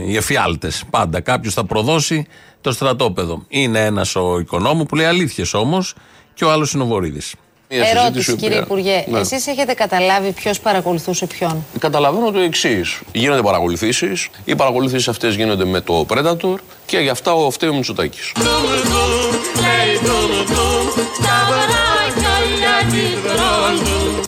οι 0.07 0.15
εφιάλτες. 0.15 0.83
Πάντα 0.89 1.19
κάποιος 1.21 1.53
θα 1.53 1.65
προδώσει 1.65 2.27
το 2.61 2.71
στρατόπεδο. 2.71 3.45
Είναι 3.47 3.85
ένας 3.85 4.15
ο 4.15 4.39
οικονόμου 4.39 4.85
που 4.85 4.95
λέει 4.95 5.05
αλήθειες 5.05 5.53
όμως 5.53 5.95
και 6.33 6.45
ο 6.45 6.51
άλλος 6.51 6.73
είναι 6.73 6.83
ο 6.83 6.85
Βορύδης. 6.85 7.35
Ερώτηση, 7.67 8.35
κύριε 8.35 8.57
Υπουργέ. 8.57 9.05
Ναι. 9.07 9.19
Εσείς 9.19 9.47
έχετε 9.47 9.73
καταλάβει 9.73 10.31
ποιος 10.31 10.59
παρακολουθούσε 10.59 11.25
ποιον. 11.25 11.65
Καταλαβαίνω 11.79 12.31
το 12.31 12.39
εξή. 12.39 12.81
Γίνονται 13.11 13.41
παρακολουθήσει. 13.41 14.11
Οι 14.45 14.55
παρακολουθήσει 14.55 15.09
αυτέ 15.09 15.29
γίνονται 15.29 15.65
με 15.65 15.81
το 15.81 16.05
Predator 16.09 16.55
και 16.85 16.99
γι' 16.99 17.09
αυτά 17.09 17.33
ο 17.33 17.51
φταίει 17.51 17.69
ο 17.69 17.73
Μητσοτάκη. 17.73 18.19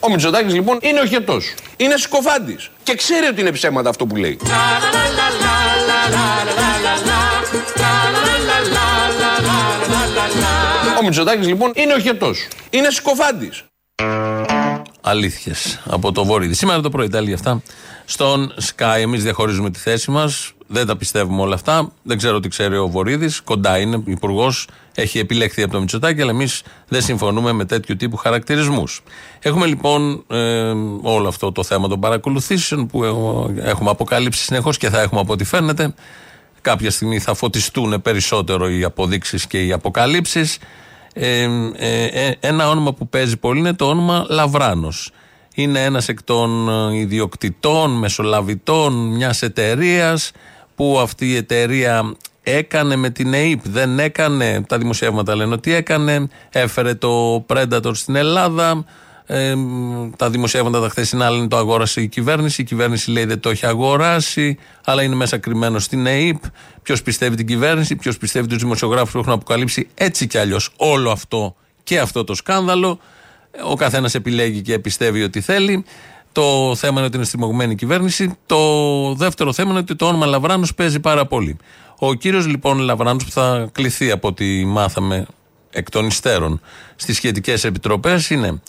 Ο 0.01 0.09
Μητσοτάκη 0.09 0.53
λοιπόν 0.53 0.77
είναι 0.81 0.99
οχετό. 0.99 1.37
Είναι 1.77 1.97
συκοφάντη. 1.97 2.57
Και 2.83 2.95
ξέρει 2.95 3.25
ότι 3.25 3.41
είναι 3.41 3.51
ψέματα 3.51 3.89
αυτό 3.89 4.05
που 4.05 4.15
λέει. 4.15 4.39
Ο 10.99 11.03
Μητσοτάκης 11.03 11.47
λοιπόν 11.47 11.71
είναι 11.75 11.93
οχετό. 11.93 12.31
Είναι 12.69 12.89
συκοφάντης. 12.89 13.63
Αλήθειες 15.01 15.81
από 15.85 16.11
το 16.11 16.25
Βορύδη. 16.25 16.53
Σήμερα 16.53 16.81
το 16.81 16.89
πρωί 16.89 17.09
τα 17.09 17.17
έλεγε 17.17 17.33
αυτά 17.33 17.61
στον 18.05 18.53
Sky. 18.61 18.97
Εμείς 18.99 19.23
διαχωρίζουμε 19.23 19.69
τη 19.69 19.79
θέση 19.79 20.11
μας. 20.11 20.51
Δεν 20.67 20.87
τα 20.87 20.97
πιστεύουμε 20.97 21.41
όλα 21.41 21.55
αυτά. 21.55 21.91
Δεν 22.03 22.17
ξέρω 22.17 22.39
τι 22.39 22.47
ξέρει 22.49 22.77
ο 22.77 22.87
Βορύδης. 22.87 23.41
Κοντά 23.41 23.77
είναι, 23.77 24.03
υπουργός. 24.05 24.67
Έχει 24.95 25.19
επιλεχθεί 25.19 25.63
από 25.63 25.73
το 25.73 25.79
Μητσοτάκη, 25.79 26.21
αλλά 26.21 26.31
εμείς 26.31 26.61
δεν 26.87 27.01
συμφωνούμε 27.01 27.51
με 27.51 27.65
τέτοιου 27.65 27.95
τύπου 27.95 28.17
χαρακτηρισμούς. 28.17 29.01
Έχουμε 29.39 29.65
λοιπόν 29.65 30.25
ε, 30.27 30.73
όλο 31.01 31.27
αυτό 31.27 31.51
το 31.51 31.63
θέμα 31.63 31.87
των 31.87 31.99
παρακολουθήσεων 31.99 32.87
που 32.87 33.03
ε, 33.03 33.09
έχουμε 33.69 33.89
αποκαλύψει 33.89 34.43
συνεχώς 34.43 34.77
και 34.77 34.89
θα 34.89 35.01
έχουμε 35.01 35.19
από 35.19 35.33
ό,τι 35.33 35.43
φαίνεται. 35.43 35.93
Κάποια 36.61 36.91
στιγμή 36.91 37.19
θα 37.19 37.33
φωτιστούν 37.33 38.01
περισσότερο 38.01 38.69
οι 38.69 38.83
αποδείξεις 38.83 39.47
και 39.47 39.65
οι 39.65 39.71
αποκαλύψεις. 39.71 40.57
Ε, 41.21 41.49
ε, 41.75 42.05
ε, 42.05 42.35
ένα 42.39 42.69
όνομα 42.69 42.93
που 42.93 43.07
παίζει 43.07 43.37
πολύ 43.37 43.59
είναι 43.59 43.73
το 43.73 43.85
όνομα 43.85 44.25
Λαβράνος. 44.29 45.11
Είναι 45.55 45.83
ένας 45.83 46.07
εκ 46.07 46.23
των 46.23 46.69
ε, 46.69 46.97
ιδιοκτητών, 46.97 47.91
μεσολαβητών 47.91 48.93
μιας 48.93 49.41
εταιρείας 49.41 50.31
που 50.75 50.99
αυτή 50.99 51.27
η 51.27 51.35
εταιρεία 51.35 52.13
έκανε 52.41 52.95
με 52.95 53.09
την 53.09 53.33
ΕΕΠ, 53.33 53.67
δεν 53.67 53.99
έκανε, 53.99 54.61
τα 54.67 54.77
δημοσιεύματα 54.77 55.35
λένε 55.35 55.53
ότι 55.53 55.73
έκανε, 55.73 56.27
έφερε 56.49 56.93
το 56.93 57.45
Predator 57.47 57.91
στην 57.93 58.15
Ελλάδα, 58.15 58.85
ε, 59.31 59.55
τα 60.15 60.29
δημοσιεύματα 60.29 60.81
τα 60.81 60.89
χθεσινά 60.89 61.29
λένε 61.29 61.47
το 61.47 61.57
αγόρασε 61.57 62.01
η 62.01 62.07
κυβέρνηση. 62.07 62.61
Η 62.61 62.63
κυβέρνηση 62.63 63.11
λέει 63.11 63.25
δεν 63.25 63.39
το 63.39 63.49
έχει 63.49 63.65
αγοράσει, 63.65 64.57
αλλά 64.85 65.03
είναι 65.03 65.15
μέσα 65.15 65.37
κρυμμένος 65.37 65.83
στην 65.83 66.05
ΕΕΠ. 66.05 66.43
Ποιος 66.81 67.01
πιστεύει 67.01 67.35
την 67.35 67.47
κυβέρνηση, 67.47 67.95
ποιος 67.95 68.17
πιστεύει 68.17 68.47
τους 68.47 68.57
δημοσιογράφους 68.57 69.11
που 69.11 69.19
έχουν 69.19 69.31
αποκαλύψει 69.31 69.87
έτσι 69.93 70.27
κι 70.27 70.37
αλλιώς 70.37 70.69
όλο 70.77 71.11
αυτό 71.11 71.55
και 71.83 71.99
αυτό 71.99 72.23
το 72.23 72.35
σκάνδαλο. 72.35 72.99
Ο 73.65 73.75
καθένας 73.75 74.15
επιλέγει 74.15 74.61
και 74.61 74.79
πιστεύει 74.79 75.23
ότι 75.23 75.41
θέλει. 75.41 75.85
Το 76.31 76.75
θέμα 76.75 76.97
είναι 76.97 77.05
ότι 77.05 77.15
είναι 77.15 77.25
στριμωγμένη 77.25 77.71
η 77.71 77.75
κυβέρνηση. 77.75 78.37
Το 78.45 79.13
δεύτερο 79.13 79.53
θέμα 79.53 79.69
είναι 79.69 79.79
ότι 79.79 79.95
το 79.95 80.07
όνομα 80.07 80.25
Λαβράνος 80.25 80.73
παίζει 80.73 80.99
πάρα 80.99 81.25
πολύ. 81.25 81.57
Ο 81.97 82.13
κύριος 82.13 82.47
λοιπόν 82.47 82.79
Λαβράνος 82.79 83.23
που 83.23 83.31
θα 83.31 83.69
κληθεί 83.71 84.11
από 84.11 84.27
ό,τι 84.27 84.65
μάθαμε 84.65 85.25
εκ 85.69 85.89
των 85.89 86.05
υστέρων 86.05 86.61
στις 86.95 87.15
σχετικές 87.15 87.63
επιτροπές 87.63 88.29
είναι 88.29 88.61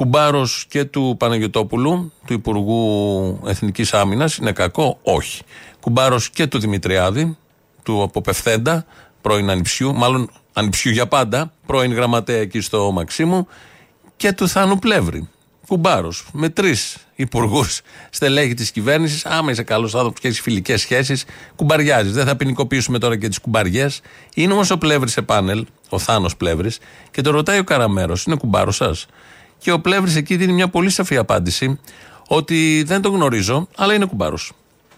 κουμπάρος 0.00 0.64
και 0.68 0.84
του 0.84 1.14
Παναγιοτόπουλου, 1.18 2.12
του 2.26 2.32
Υπουργού 2.32 3.40
Εθνικής 3.46 3.94
Άμυνας. 3.94 4.36
Είναι 4.36 4.52
κακό, 4.52 4.98
όχι. 5.02 5.42
Κουμπάρος 5.80 6.30
και 6.30 6.46
του 6.46 6.58
Δημητριάδη, 6.58 7.36
του 7.82 8.02
Αποπευθέντα, 8.02 8.84
πρώην 9.20 9.50
Ανιψιού, 9.50 9.94
μάλλον 9.94 10.30
Ανιψιού 10.52 10.92
για 10.92 11.06
πάντα, 11.06 11.52
πρώην 11.66 11.92
γραμματέα 11.92 12.40
εκεί 12.40 12.60
στο 12.60 12.90
Μαξίμου, 12.90 13.46
και 14.16 14.32
του 14.32 14.48
Θάνου 14.48 14.78
Πλεύρη. 14.78 15.28
Κουμπάρος. 15.66 16.28
Με 16.32 16.48
τρεις 16.48 16.96
υπουργούς 17.14 17.80
στελέχη 18.10 18.54
της 18.54 18.70
κυβέρνησης. 18.70 19.26
Άμα 19.26 19.50
είσαι 19.50 19.62
καλός 19.62 19.94
άνθρωπος 19.94 20.20
και 20.20 20.28
έχεις 20.28 20.40
φιλικές 20.40 20.80
σχέσεις, 20.80 21.24
κουμπαριάζεις. 21.56 22.12
Δεν 22.12 22.26
θα 22.26 22.36
ποινικοποιήσουμε 22.36 22.98
τώρα 22.98 23.16
και 23.18 23.28
τις 23.28 23.38
κουμπαριές. 23.38 24.00
Είναι 24.34 24.52
όμως 24.52 24.70
ο 24.70 24.78
Πλεύρης 24.78 25.12
σε 25.12 25.22
πάνελ, 25.22 25.66
ο 25.88 25.98
Θάνος 25.98 26.36
Πλεύρης, 26.36 26.78
και 27.10 27.20
το 27.20 27.30
ρωτάει 27.30 27.58
ο 27.58 27.64
Καραμέρος. 27.64 28.24
Είναι 28.24 28.36
κουμπάρος 28.36 28.76
σας; 28.76 29.06
Και 29.60 29.72
ο 29.72 29.80
Πλεύρης 29.80 30.16
εκεί 30.16 30.36
δίνει 30.36 30.52
μια 30.52 30.68
πολύ 30.68 30.90
σαφή 30.90 31.16
απάντηση 31.16 31.78
ότι 32.28 32.82
δεν 32.86 33.02
τον 33.02 33.14
γνωρίζω, 33.14 33.68
αλλά 33.76 33.94
είναι 33.94 34.04
κουμπάρος. 34.04 34.52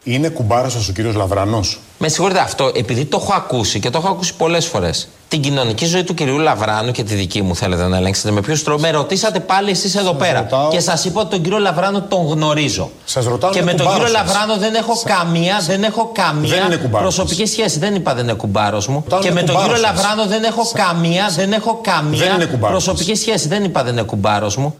Είναι 0.04 0.28
κουμπάρος 0.28 0.72
σας 0.72 0.78
ο 0.78 0.92
κύριος 0.94 1.14
Λαβράνος. 1.14 1.80
Με 1.98 2.08
συγχωρείτε 2.08 2.40
αυτό, 2.40 2.72
επειδή 2.74 3.04
το 3.04 3.18
έχω 3.22 3.32
ακούσει 3.34 3.80
και 3.80 3.90
το 3.90 3.98
έχω 3.98 4.08
ακούσει 4.08 4.36
πολλές 4.36 4.66
φορές. 4.66 5.08
Την 5.32 5.40
κοινωνική 5.42 5.84
ζωή 5.86 6.04
του 6.04 6.14
κυρίου 6.14 6.38
Λαβράνου 6.38 6.90
και 6.90 7.02
τη 7.02 7.14
δική 7.14 7.42
μου 7.42 7.56
θέλετε 7.56 7.86
να 7.88 7.96
ελέγξετε 7.96 8.30
με 8.30 8.40
ποιο 8.40 8.62
τρόπο. 8.62 8.80
Με 8.80 8.90
ρωτήσατε 8.90 9.40
πάλι 9.40 9.70
εσείς 9.70 9.94
εδώ 9.96 10.14
πέρα. 10.14 10.40
ρωτάω- 10.40 10.70
Και 10.70 10.80
σας 10.80 11.04
είπα 11.04 11.20
ότι 11.20 11.30
τον 11.30 11.42
κύριο 11.42 11.58
Λαβράνο 11.58 12.02
τον 12.02 12.26
γνωρίζω. 12.26 12.90
Σας 13.04 13.24
ρωτάω 13.24 13.50
Και 13.50 13.58
είναι 13.58 13.70
με 13.70 13.76
τον 13.76 13.86
κουμπάρος 13.86 14.08
κύριο 14.10 14.24
σας. 14.24 14.34
Λαβράνο 14.34 14.60
δεν 14.60 14.74
έχω 14.74 15.02
καμία, 15.04 15.58
δεν 15.66 15.82
έχω 15.82 16.12
Δεν 16.14 16.24
καμία 16.24 16.56
είναι 16.66 16.76
κουμπάρος 16.76 17.14
προσωπική 17.14 17.46
σχέση. 17.46 17.78
Δεν 17.78 17.94
είπα 17.94 18.14
δεν 18.14 18.24
είναι 18.24 18.32
κουμπάρος 18.32 18.86
μου. 18.86 19.00
Ρωτάω 19.04 19.20
Και 19.20 19.26
είναι 19.28 19.40
με 19.40 19.46
τον 19.46 19.54
κουμπάρος 19.54 19.78
κύριο 19.78 19.88
σας. 19.94 20.02
Λαβράνο 20.04 20.28
δεν 20.28 20.44
έχω 20.44 20.70
καμία, 20.74 21.28
δεν 21.36 21.52
έχω 21.52 21.80
Δεν 21.84 21.94
καμία 21.94 22.34
είναι 22.34 22.44
κουμπάρος 22.46 22.84
προσωπική 22.84 23.14
σχέση. 23.14 23.48
Δεν 23.48 23.64
είπα 23.64 23.82
δεν 23.84 23.92
είναι 23.92 24.02
κουμπάρος 24.02 24.56
μου. 24.56 24.76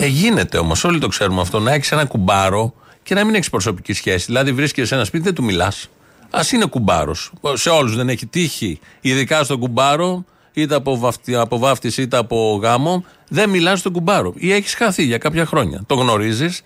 Ε, 0.00 0.06
γίνεται 0.06 0.58
όμως, 0.58 0.84
όλοι 0.84 0.98
το 0.98 1.08
ξέρουμε 1.08 1.40
αυτό, 1.40 1.58
να 1.58 1.72
έχεις 1.72 1.92
ένα 1.92 2.04
κουμπάρο 2.04 2.72
και 3.02 3.14
να 3.14 3.24
μην 3.24 3.34
έχεις 3.34 3.50
προσωπική 3.50 3.92
σχέση. 3.92 4.24
Δηλαδή, 4.26 4.52
βρίσκεσαι 4.52 4.86
σε 4.86 4.94
ένα 4.94 5.04
σπίτι, 5.04 5.24
δεν 5.24 5.34
του 5.34 5.42
μιλάς. 5.44 5.88
Α 6.30 6.40
είναι 6.52 6.64
κουμπάρος. 6.64 7.32
Σε 7.52 7.68
όλους 7.70 7.96
δεν 7.96 8.08
έχει 8.08 8.26
τύχει, 8.26 8.80
ειδικά 9.00 9.44
στον 9.44 9.58
κουμπάρο, 9.58 10.24
είτε 10.52 10.74
από, 10.74 10.98
βαφτι, 10.98 11.34
από 11.34 11.58
βάφτιση 11.58 12.02
είτε 12.02 12.16
από 12.16 12.60
γάμο, 12.62 13.04
δεν 13.28 13.50
μιλάς 13.50 13.78
στον 13.78 13.92
κουμπάρο. 13.92 14.32
Ή 14.36 14.52
έχεις 14.52 14.74
χαθεί 14.74 15.04
για 15.04 15.18
κάποια 15.18 15.46
χρόνια. 15.46 15.82
Το 15.86 15.94
γνωρίζεις, 15.94 16.62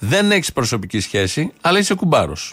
δεν 0.00 0.30
έχεις 0.30 0.52
προσωπική 0.52 1.00
σχέση, 1.00 1.52
αλλά 1.60 1.78
είσαι 1.78 1.94
κουμπάρος. 1.94 2.52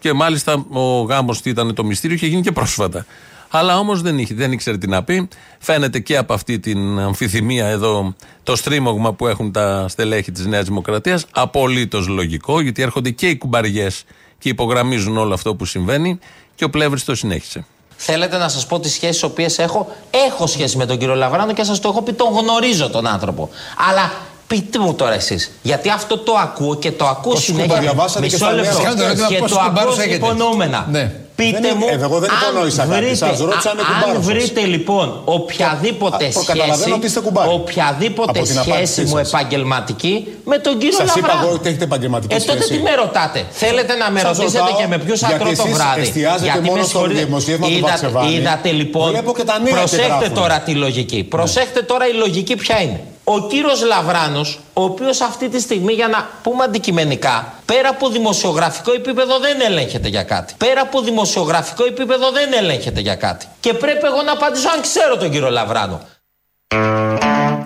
Και 0.00 0.12
μάλιστα 0.12 0.64
ο 0.70 1.00
γάμος 1.02 1.40
τι 1.40 1.50
ήταν 1.50 1.74
το 1.74 1.84
μυστήριο, 1.84 2.16
είχε 2.16 2.26
γίνει 2.26 2.42
και 2.42 2.52
πρόσφατα. 2.52 3.06
Αλλά 3.50 3.78
όμως 3.78 4.02
δεν, 4.02 4.18
είχε, 4.18 4.34
δεν 4.34 4.52
ήξερε 4.52 4.78
τι 4.78 4.88
να 4.88 5.02
πει. 5.02 5.28
Φαίνεται 5.58 5.98
και 5.98 6.16
από 6.16 6.32
αυτή 6.32 6.58
την 6.58 6.98
αμφιθυμία 6.98 7.66
εδώ, 7.66 8.14
το 8.42 8.56
στρίμωγμα 8.56 9.12
που 9.12 9.26
έχουν 9.26 9.52
τα 9.52 9.88
στελέχη 9.88 10.32
της 10.32 10.46
Νέας 10.46 10.64
Δημοκρατίας. 10.64 11.26
Απολύτως 11.30 12.08
λογικό, 12.08 12.60
γιατί 12.60 12.82
έρχονται 12.82 13.10
και 13.10 13.28
οι 13.28 13.36
κουμπαριές 13.36 14.04
και 14.38 14.48
υπογραμμίζουν 14.48 15.16
όλο 15.16 15.34
αυτό 15.34 15.54
που 15.54 15.64
συμβαίνει. 15.64 16.18
Και 16.54 16.64
ο 16.64 16.70
Πλεύρης 16.70 17.04
το 17.04 17.14
συνέχισε. 17.14 17.64
Θέλετε 17.96 18.36
να 18.36 18.48
σας 18.48 18.66
πω 18.66 18.80
τις 18.80 18.92
σχέσεις 18.92 19.22
οποίες 19.22 19.58
έχω; 19.58 19.88
Έχω 20.26 20.46
σχέση 20.46 20.76
με 20.76 20.86
τον 20.86 20.98
κύριο 20.98 21.14
Λαβράνο 21.14 21.52
και 21.52 21.62
σας 21.64 21.80
το 21.80 21.88
έχω 21.88 22.02
πει, 22.02 22.12
τον 22.12 22.32
γνωρίζω 22.32 22.90
τον 22.90 23.06
άνθρωπο. 23.06 23.50
Αλλά 23.90 24.12
πείτε 24.46 24.78
μου 24.78 24.94
τώρα 24.94 25.14
εσείς, 25.14 25.50
γιατί 25.62 25.90
αυτό 25.90 26.18
το 26.18 26.32
ακούω 26.32 26.74
και 26.76 26.92
το 26.92 27.06
ακούω 27.06 27.32
Πόσους 27.32 27.44
συνέχεια. 27.46 27.66
κουμπαριαβάσατε 27.66 28.26
και 28.26 28.32
Μισό 28.32 28.44
στα 28.44 28.52
λεπτό. 28.54 28.72
νέα 28.78 28.82
Κάντε 28.88 29.00
το 29.00 29.04
ερώτημα, 29.06 29.28
Και 29.28 29.38
πόσους 29.38 29.56
το 29.56 29.62
κουμπάρους 29.64 29.92
ακούω 29.92 30.02
έχετε. 30.04 30.26
υπονοούμενα. 30.26 30.86
Ναι. 30.90 31.12
Πείτε 31.40 31.58
Δεν 31.60 31.74
μου. 31.78 31.86
είναι- 31.92 32.02
εγώ 32.08 32.18
δεν 32.18 32.30
αν 32.30 32.36
υπονοήσα 32.50 32.84
κάτι. 32.84 32.94
βρείτε- 32.98 33.14
Σας 33.14 33.38
ρώτησα 33.48 33.70
αν 33.70 33.76
είναι 33.78 33.86
αν 33.88 33.94
κουμπάρος 34.00 34.24
σας. 34.24 34.32
βρείτε 34.34 34.60
λοιπόν 34.74 35.06
οποιαδήποτε 35.24 36.24
Α, 36.26 36.28
προκαταλαβαίνω 36.38 36.76
σχέση, 36.82 36.92
ότι 36.98 37.06
είστε 37.06 37.20
κουμπάρι. 37.20 37.48
οποιαδήποτε 37.60 38.30
Από 38.30 38.42
την 38.48 38.56
σχέση 38.56 38.70
απάντησή 38.70 39.00
μου 39.00 39.16
σας. 39.16 39.28
επαγγελματική 39.32 40.14
με 40.44 40.58
τον 40.58 40.78
κύριο 40.78 40.98
Σας 40.98 41.14
είπα 41.16 41.26
Λαβράνο. 41.26 41.46
εγώ 41.46 41.54
ότι 41.58 41.68
έχετε 41.68 41.84
επαγγελματική 41.84 42.34
ε, 42.34 42.38
τότε 42.38 42.52
σχέση. 42.62 42.70
τι 42.76 42.82
με 42.82 42.94
ρωτάτε; 43.02 43.40
Θέλετε 43.50 43.92
να 44.02 44.10
με 44.10 44.20
Σας 44.20 44.28
ρωτήσετε 44.38 44.58
ρωτάω, 44.64 44.78
και 44.80 44.86
με 44.86 44.98
ποιους 44.98 45.18
γιατί 45.18 45.34
ατρώ 45.34 45.46
το 45.46 45.62
εσείς 45.62 45.72
βράδυ; 45.76 46.00
εστιάζετε 46.00 46.44
Γιατί 46.44 46.58
μόνο 46.68 46.72
με 46.72 46.78
στο 46.82 46.88
συγχωρείτε. 46.90 47.24
δημοσίευμα 47.24 47.66
του 47.66 47.72
Είδατε- 47.72 47.90
Βαρσεβάνη. 47.90 48.34
Είδατε 48.34 48.70
λοιπόν. 48.80 49.08
Βλέπω 49.10 49.32
και 49.38 49.44
τα 49.50 49.56
νέα 49.58 49.72
τι 49.72 49.78
Προσέχτε 49.78 50.06
γράφουνε. 50.06 50.28
τώρα 50.40 50.56
τη 50.66 50.72
λογική. 50.84 51.20
Προσέχτε 51.34 51.80
τώρα 51.90 52.04
η 52.08 52.12
λογική 52.24 52.54
ποια 52.56 52.76
είναι. 52.84 53.00
Ο 53.30 53.46
κύριος 53.46 53.82
Λαβράνος, 53.82 54.58
ο 54.72 54.82
οποίος 54.82 55.20
αυτή 55.20 55.48
τη 55.48 55.60
στιγμή, 55.60 55.92
για 55.92 56.08
να 56.08 56.28
πούμε 56.42 56.64
αντικειμενικά, 56.64 57.54
πέρα 57.64 57.88
από 57.88 58.08
δημοσιογραφικό 58.08 58.92
επίπεδο 58.92 59.38
δεν 59.38 59.60
ελέγχεται 59.60 60.08
για 60.08 60.22
κάτι. 60.22 60.54
Πέρα 60.56 60.80
από 60.80 61.00
δημοσιογραφικό 61.00 61.84
επίπεδο 61.84 62.30
δεν 62.30 62.52
ελέγχεται 62.52 63.00
για 63.00 63.14
κάτι. 63.14 63.46
Και 63.60 63.74
πρέπει 63.74 64.06
εγώ 64.06 64.22
να 64.22 64.32
απαντήσω 64.32 64.68
αν 64.68 64.80
ξέρω 64.80 65.16
τον 65.16 65.30
κύριο 65.30 65.50
Λαβράνο. 65.50 66.00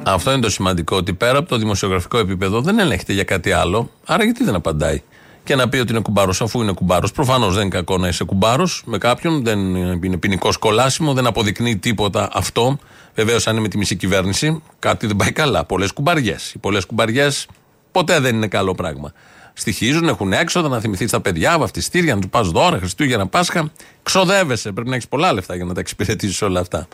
Αυτό 0.03 0.33
είναι 0.33 0.41
το 0.41 0.51
σημαντικό, 0.51 0.97
ότι 0.97 1.13
πέρα 1.13 1.39
από 1.39 1.49
το 1.49 1.57
δημοσιογραφικό 1.57 2.19
επίπεδο 2.19 2.61
δεν 2.61 2.79
ελέγχεται 2.79 3.13
για 3.13 3.25
κάτι 3.25 3.53
άλλο. 3.53 3.91
Άρα 4.07 4.25
γιατί 4.25 4.45
δεν 4.45 4.55
απαντάει; 4.55 5.03
Και 5.45 5.55
να 5.55 5.69
πει 5.69 5.79
ότι 5.79 5.93
είναι 5.93 6.01
κουμπάρος, 6.01 6.41
αφού 6.41 6.63
είναι 6.63 6.73
κουμπάρος. 6.73 7.13
Προφανώς 7.13 7.55
δεν 7.55 7.63
είναι 7.63 7.75
κακό 7.75 7.99
να 7.99 8.09
είσαι 8.09 8.25
κουμπάρος 8.25 8.83
με 8.87 8.99
κάποιον, 8.99 9.45
δεν 9.45 9.59
είναι 9.75 10.17
ποινικό 10.17 10.49
κολάσιμο, 10.59 11.13
δεν 11.13 11.27
αποδεικνύει 11.27 11.77
τίποτα 11.77 12.29
αυτό. 12.33 12.79
Βεβαίως, 13.15 13.47
αν 13.47 13.53
είναι 13.53 13.63
με 13.63 13.69
τη 13.69 13.79
μισή 13.79 13.97
κυβέρνηση, 13.97 14.63
κάτι 14.79 15.07
δεν 15.07 15.17
πάει 15.17 15.33
καλά. 15.33 15.65
Πολλές 15.65 15.93
κουμπαριές. 15.93 16.53
Οι 16.53 16.59
πολλές 16.59 16.85
κουμπαριές 16.85 17.47
ποτέ 17.93 18.21
δεν 18.21 18.35
είναι 18.35 18.49
καλό 18.49 18.75
πράγμα. 18.75 19.13
Στοιχίζουν, 19.55 20.09
έχουν 20.09 20.33
έξοδα, 20.33 20.69
να 20.69 20.81
θυμηθεί 20.81 21.07
τα 21.07 21.21
παιδιά, 21.21 21.59
βαφτιστήρια, 21.59 22.15
να 22.15 22.21
του 22.21 22.29
πας 22.29 22.49
δώρα, 22.49 22.79
Χριστούγεννα, 22.79 23.27
Πάσχα. 23.27 23.71
Ξοδεύεσαι. 24.03 24.73
Πρέπει 24.73 24.89
να 24.89 24.95
έχεις 24.95 25.09
πολλά 25.09 25.33
λεφτά 25.33 25.55
για 25.55 25.65
να 25.65 25.75
τα 25.75 25.81
εξυπηρετήσεις 25.81 26.43
όλα 26.43 26.61
αυτά. 26.61 26.89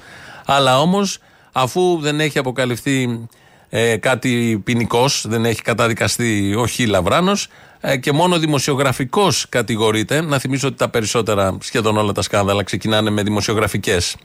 Αλλά 0.47 0.81
όμως, 0.81 1.19
αφού 1.53 1.99
δεν 2.01 2.21
έχει 2.21 2.39
αποκαλυφθεί 2.39 3.27
ε, 3.69 3.97
κάτι 3.97 4.61
ποινικός, 4.65 5.25
δεν 5.29 5.45
έχει 5.45 5.63
καταδικαστεί 5.63 6.55
ο 6.55 6.67
Χ. 6.67 6.79
Λαβράνο 6.79 7.37
ε, 7.81 7.97
και 7.97 8.13
μόνο 8.13 8.39
δημοσιογραφικός 8.39 9.47
κατηγορείται. 9.49 10.21
Να 10.21 10.39
θυμίσω 10.39 10.69
ότι 10.69 10.77
τα 10.77 10.89
περισσότερα, 10.89 11.57
σχεδόν 11.61 11.97
όλα 11.97 12.13
τα 12.13 12.23
σκάνδαλα 12.23 12.63
ξεκινάνε 12.63 13.11
με 13.11 13.23
δημοσιογραφικές. 13.23 14.17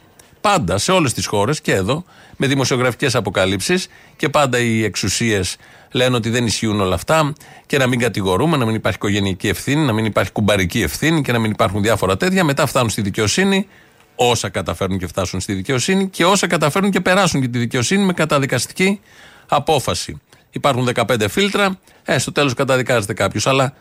Πάντα 0.44 0.78
σε 0.78 0.92
όλες 0.92 1.14
τις 1.14 1.26
χώρες 1.26 1.62
και 1.62 1.74
εδώ, 1.74 2.04
με 2.38 2.48
δημοσιογραφικές 2.48 3.16
αποκαλύψεις 3.16 3.88
και 4.16 4.30
πάντα 4.30 4.60
οι 4.60 4.84
εξουσίες 4.84 5.56
λένε 5.92 6.16
ότι 6.16 6.30
δεν 6.30 6.46
ισχύουν 6.46 6.82
όλα 6.82 6.96
αυτά 6.96 7.34
και 7.66 7.78
να 7.78 7.88
μην 7.88 8.00
κατηγορούμε, 8.00 8.58
να 8.58 8.66
μην 8.66 8.76
υπάρχει 8.76 8.98
οικογενειακή 8.98 9.48
ευθύνη, 9.48 9.86
να 9.86 9.94
μην 9.94 10.06
υπάρχει 10.06 10.32
κουμπαρική 10.32 10.82
ευθύνη 10.82 11.22
και 11.22 11.32
να 11.32 11.40
μην 11.40 11.52
υπάρχουν 11.52 11.82
διάφορα 11.82 12.18
τέτοια. 12.18 12.44
Μετά 12.44 12.66
φτάνουν 12.66 12.90
στη 12.90 13.02
δικαιοσύνη 13.02 13.68
όσα 14.16 14.50
καταφέρνουν 14.50 14.98
και 15.00 15.08
φτάσουν 15.08 15.40
στη 15.40 15.54
δικαιοσύνη 15.54 16.10
και 16.10 16.26
όσα 16.26 16.48
καταφέρνουν 16.48 16.92
και 16.92 17.02
περάσουν 17.02 17.42
και 17.42 17.48
τη 17.48 17.58
δικαιοσύνη 17.58 18.04
με 18.04 18.14
καταδικαστική 18.14 19.00
απόφαση. 19.48 20.22
Υπάρχουν 20.52 20.90
15 20.96 21.26
φίλτρα, 21.30 21.80
ε, 22.04 22.18
στο 22.18 22.32
τέλος 22.32 22.54
καταδικάζεται 22.54 23.14
κάποιος, 23.14 23.48
αλλά 23.48 23.74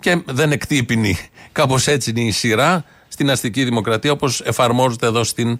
και 0.00 0.22
δεν 0.26 0.52
εκτεί 0.52 0.76
η 0.76 0.82
ποινή. 0.82 1.18
Κάπως 1.52 1.86
έτσι 1.86 2.10
είναι 2.10 2.20
η 2.20 2.30
σειρά 2.30 2.84
στην 3.08 3.30
αστική 3.30 3.64
δημοκρατία 3.64 4.12
όπως 4.12 4.40
εφαρμόζεται 4.40 5.06
εδώ 5.06 5.24
στην 5.24 5.58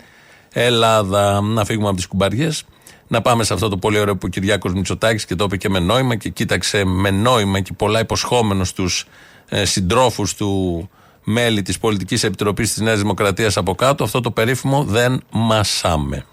Ελλάδα. 0.52 1.40
Να 1.40 1.64
φύγουμε 1.64 1.86
από 1.86 1.96
τις 1.96 2.06
κουμπαριές. 2.06 2.64
Να 3.08 3.20
πάμε 3.20 3.44
σε 3.44 3.52
αυτό 3.54 3.68
το 3.68 3.76
πολύ 3.76 3.98
ωραίο 3.98 4.14
που 4.14 4.22
ο 4.24 4.28
Κυριάκος 4.28 4.72
Μητσοτάκης 4.72 5.24
και 5.24 5.34
το 5.34 5.44
είπε 5.44 5.56
και 5.56 5.68
με 5.68 5.78
νόημα 5.78 6.16
και 6.16 6.28
κοίταξε 6.28 6.84
με 6.84 7.10
νόημα 7.10 7.60
και 7.60 7.72
πολλά 7.72 8.00
υποσχόμενος 8.00 8.68
στου 8.68 8.86
ε, 9.48 9.64
συντρόφους 9.64 10.34
του 10.34 10.90
μέλη 11.24 11.62
της 11.62 11.78
Πολιτικής 11.78 12.24
Επιτροπής 12.24 12.72
της 12.72 12.82
Νέας 12.82 12.98
Δημοκρατίας 12.98 13.56
από 13.56 13.74
κάτω. 13.74 14.04
Αυτό 14.04 14.20
το 14.20 14.30
περίφημο 14.30 14.84
δεν 14.84 15.22
μασάμε. 15.30 16.24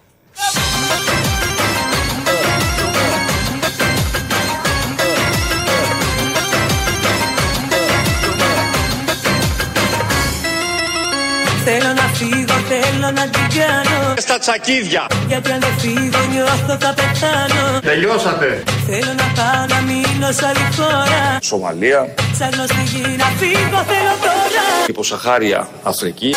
Θέλω 11.64 11.94
να 11.94 12.02
φύγω, 12.02 12.47
θέλω 12.70 13.12
να 13.12 13.24
την 13.34 13.48
κάνω 13.58 14.14
Στα 14.18 14.38
τσακίδια. 14.40 15.08
Γιατί 15.28 15.52
αν 15.52 15.60
δεν 15.60 15.74
φύγω 15.78 16.22
νιώθω 16.32 16.78
θα 16.80 16.94
πεθάνω 16.94 17.80
Τελειώσατε. 17.82 18.64
Θέλω 18.88 19.14
να 19.22 19.28
πάω 19.38 19.66
να 19.74 19.80
μείνω 19.88 20.32
σε 20.32 20.46
άλλη 20.48 20.68
χώρα 20.76 21.38
Σομαλία, 21.42 22.14
Ψάχνω 22.32 22.66
στη 22.66 22.84
γη 22.92 23.16
να 23.18 23.26
φύγω 23.26 23.80
θέλω 23.92 24.16
τώρα 24.22 24.66
υποσαχάρια 24.88 25.68
Αφρική. 25.84 26.36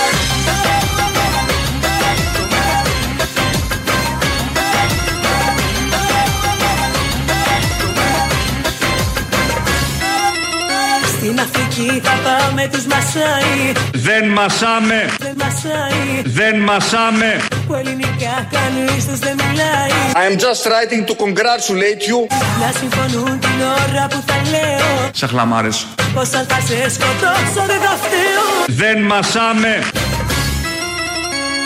Στην 11.81 11.89
Αφρική 11.89 12.07
θα 12.09 12.19
πάω 12.25 12.53
με 12.53 12.69
τους 12.73 12.85
Μασάι 12.87 13.73
Δεν 13.93 14.29
μασάμε. 14.29 15.11
Δεν 15.19 15.35
μασάι 15.37 16.23
Δεν 16.25 16.61
μασάμε. 16.61 17.41
Που 17.67 17.75
ελληνικά 17.75 18.49
κανείς 18.57 19.07
τους 19.07 19.19
δεν 19.19 19.35
μιλάει 19.35 19.91
I 20.15 20.25
am 20.31 20.37
just 20.45 20.63
writing 20.71 21.03
to 21.09 21.15
congratulate 21.25 22.03
you. 22.11 22.19
Να 22.61 22.73
συμφωνούν 22.79 23.39
την 23.39 23.59
ώρα 23.61 24.07
που 24.11 24.23
θα 24.27 24.37
λέω 24.51 25.11
Σε 25.13 25.27
χλαμάρες. 25.27 25.87
Πως 26.15 26.33
αν 26.33 26.47
θα 26.47 26.61
σε 26.67 26.91
σκοτώσω 26.91 27.63
δεν 27.67 27.81
θα 27.81 27.95
φταίω 28.03 28.45
Δεν 28.69 29.03
μασάμε. 29.03 29.73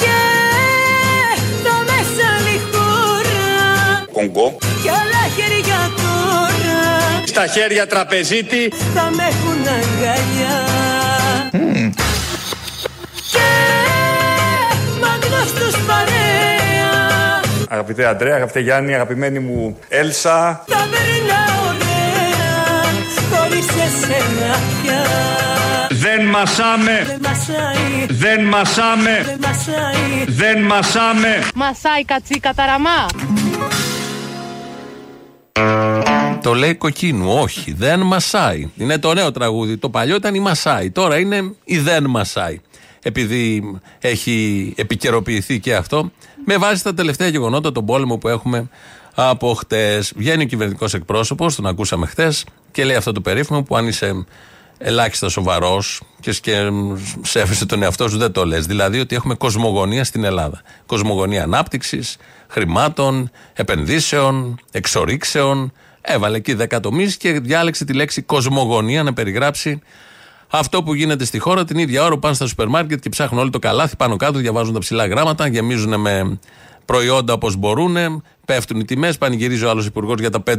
Και 0.02 0.16
θα 1.64 1.76
μέσα 1.88 2.24
άλλη 2.36 2.60
χώρα 2.70 4.06
Κονγκό. 4.12 4.56
Κι 4.82 4.88
άλλα 4.88 5.22
χέρια 5.36 5.44
τώρα 5.44 5.53
Στα 7.36 7.46
χέρια 7.46 7.86
τραπεζίτη. 7.86 8.72
θα 8.94 9.10
με 9.16 9.22
έχουν 9.22 9.60
αγκαλιά 9.66 10.56
Και 13.30 13.38
μ' 15.00 15.04
αγνώστους 15.04 15.84
παρέα 15.86 17.40
Αγαπητέ 17.68 18.06
Αντρέα, 18.06 18.34
αγαπητέ 18.34 18.60
Γιάννη, 18.60 18.94
αγαπημένη 18.94 19.38
μου 19.38 19.78
Έλσα. 19.88 20.64
Θα 20.66 20.76
περνάω 20.90 21.66
ωραία 21.68 22.84
χωρίς 23.30 23.66
εσένα 23.68 24.54
πια 24.82 25.02
Δεν 25.90 26.26
μασάμε. 26.26 27.06
Δεν 27.06 27.20
μασάει, 27.22 28.06
Δεν 28.08 28.44
μασάμε. 28.44 29.24
δεν 29.26 29.38
μασάει 29.42 30.24
Δεν 30.26 30.62
μασάμε. 30.62 31.42
Μασάι 31.54 32.04
κατσίκα 32.04 32.52
ταραμά. 32.54 33.06
Το 36.44 36.54
λέει 36.54 36.74
κοκκίνου. 36.74 37.32
Όχι, 37.32 37.72
δεν 37.72 38.00
μασάει. 38.00 38.70
Είναι 38.76 38.98
το 38.98 39.14
νέο 39.14 39.30
τραγούδι. 39.32 39.76
Το 39.76 39.90
παλιό 39.90 40.14
ήταν 40.14 40.34
η 40.34 40.38
Μασάη. 40.40 40.90
Τώρα 40.90 41.18
είναι 41.18 41.54
η 41.64 41.78
δεν 41.78 42.04
μασάει. 42.06 42.60
Επειδή 43.02 43.74
έχει 43.98 44.72
επικαιροποιηθεί 44.76 45.60
και 45.60 45.74
αυτό, 45.74 46.10
με 46.44 46.56
βάση 46.56 46.82
τα 46.82 46.94
τελευταία 46.94 47.28
γεγονότα, 47.28 47.72
τον 47.72 47.84
πόλεμο 47.84 48.18
που 48.18 48.28
έχουμε 48.28 48.68
από 49.14 49.54
χτες. 49.54 50.12
Βγαίνει 50.16 50.42
ο 50.42 50.46
κυβερνητικός 50.46 50.94
εκπρόσωπος, 50.94 51.54
τον 51.54 51.66
ακούσαμε 51.66 52.06
χτες, 52.06 52.44
και 52.70 52.84
λέει 52.84 52.96
αυτό 52.96 53.12
το 53.12 53.20
περίφημο 53.20 53.62
που 53.62 53.76
αν 53.76 53.86
είσαι 53.88 54.24
ελάχιστα 54.78 55.28
σοβαρός 55.28 56.00
και 56.20 56.32
σκε- 56.32 56.72
σέβεσαι 57.22 57.66
τον 57.66 57.82
εαυτό 57.82 58.08
σου, 58.08 58.18
δεν 58.18 58.32
το 58.32 58.46
λες. 58.46 58.66
Δηλαδή 58.66 59.00
ότι 59.00 59.14
έχουμε 59.14 59.34
κοσμογονία 59.34 60.04
στην 60.04 60.24
Ελλάδα. 60.24 60.62
Κοσμογονία 60.86 61.42
ανάπτυξης, 61.42 62.16
χρημάτων, 62.48 63.30
επενδύσεων, 63.52 64.58
εξορίξεων. 64.70 65.72
Έβαλε 66.06 66.36
εκεί 66.36 66.54
δεκατομεί 66.54 67.06
και 67.06 67.40
διάλεξε 67.40 67.84
τη 67.84 67.92
λέξη 67.92 68.22
κοσμογονία 68.22 69.02
να 69.02 69.12
περιγράψει 69.12 69.80
αυτό 70.48 70.82
που 70.82 70.94
γίνεται 70.94 71.24
στη 71.24 71.38
χώρα 71.38 71.64
την 71.64 71.78
ίδια 71.78 72.02
ώρα 72.02 72.14
που 72.14 72.18
πάνε 72.18 72.34
στα 72.34 72.46
σούπερ 72.46 72.68
μάρκετ 72.68 73.00
και 73.00 73.08
ψάχνουν 73.08 73.40
όλοι 73.40 73.50
το 73.50 73.58
καλάθι 73.58 73.96
πάνω 73.96 74.16
κάτω, 74.16 74.38
διαβάζουν 74.38 74.72
τα 74.72 74.78
ψηλά 74.78 75.06
γράμματα, 75.06 75.46
γεμίζουν 75.46 76.00
με 76.00 76.38
προϊόντα 76.84 77.32
όπως 77.32 77.56
μπορούν, 77.56 78.22
πέφτουν 78.44 78.80
οι 78.80 78.84
τιμές, 78.84 79.18
πανηγυρίζει 79.18 79.64
ο 79.64 79.70
άλλος 79.70 79.86
υπουργός 79.86 80.20
για 80.20 80.30
τα 80.30 80.42
5 80.46 80.52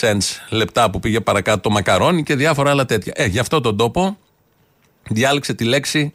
cents 0.00 0.26
λεπτά 0.50 0.90
που 0.90 1.00
πήγε 1.00 1.20
παρακάτω 1.20 1.60
το 1.60 1.70
μακαρόνι 1.70 2.22
και 2.22 2.34
διάφορα 2.34 2.70
άλλα 2.70 2.84
τέτοια. 2.84 3.12
Ε, 3.16 3.26
γι' 3.26 3.38
αυτό 3.38 3.60
τον 3.60 3.76
τόπο 3.76 4.16
διάλεξε 5.08 5.54
τη 5.54 5.64
λέξη 5.64 6.12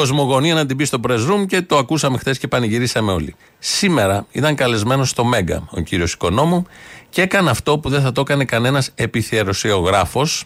κοσμογονία 0.00 0.54
να 0.54 0.66
την 0.66 0.76
πει 0.76 0.84
στο 0.84 1.00
press 1.08 1.30
room 1.30 1.46
και 1.46 1.62
το 1.62 1.76
ακούσαμε 1.76 2.18
χθες 2.18 2.38
και 2.38 2.48
πανηγυρίσαμε 2.48 3.12
όλοι. 3.12 3.34
Σήμερα 3.58 4.26
ήταν 4.30 4.54
καλεσμένος 4.54 5.08
στο 5.08 5.24
Μέγκα 5.24 5.68
ο 5.70 5.80
κύριος 5.80 6.12
Οικονόμου 6.12 6.66
και 7.08 7.22
έκανε 7.22 7.50
αυτό 7.50 7.78
που 7.78 7.88
δεν 7.88 8.02
θα 8.02 8.12
το 8.12 8.20
έκανε 8.20 8.44
κανένας 8.44 8.90
επιθεωρησιογράφος, 8.94 10.44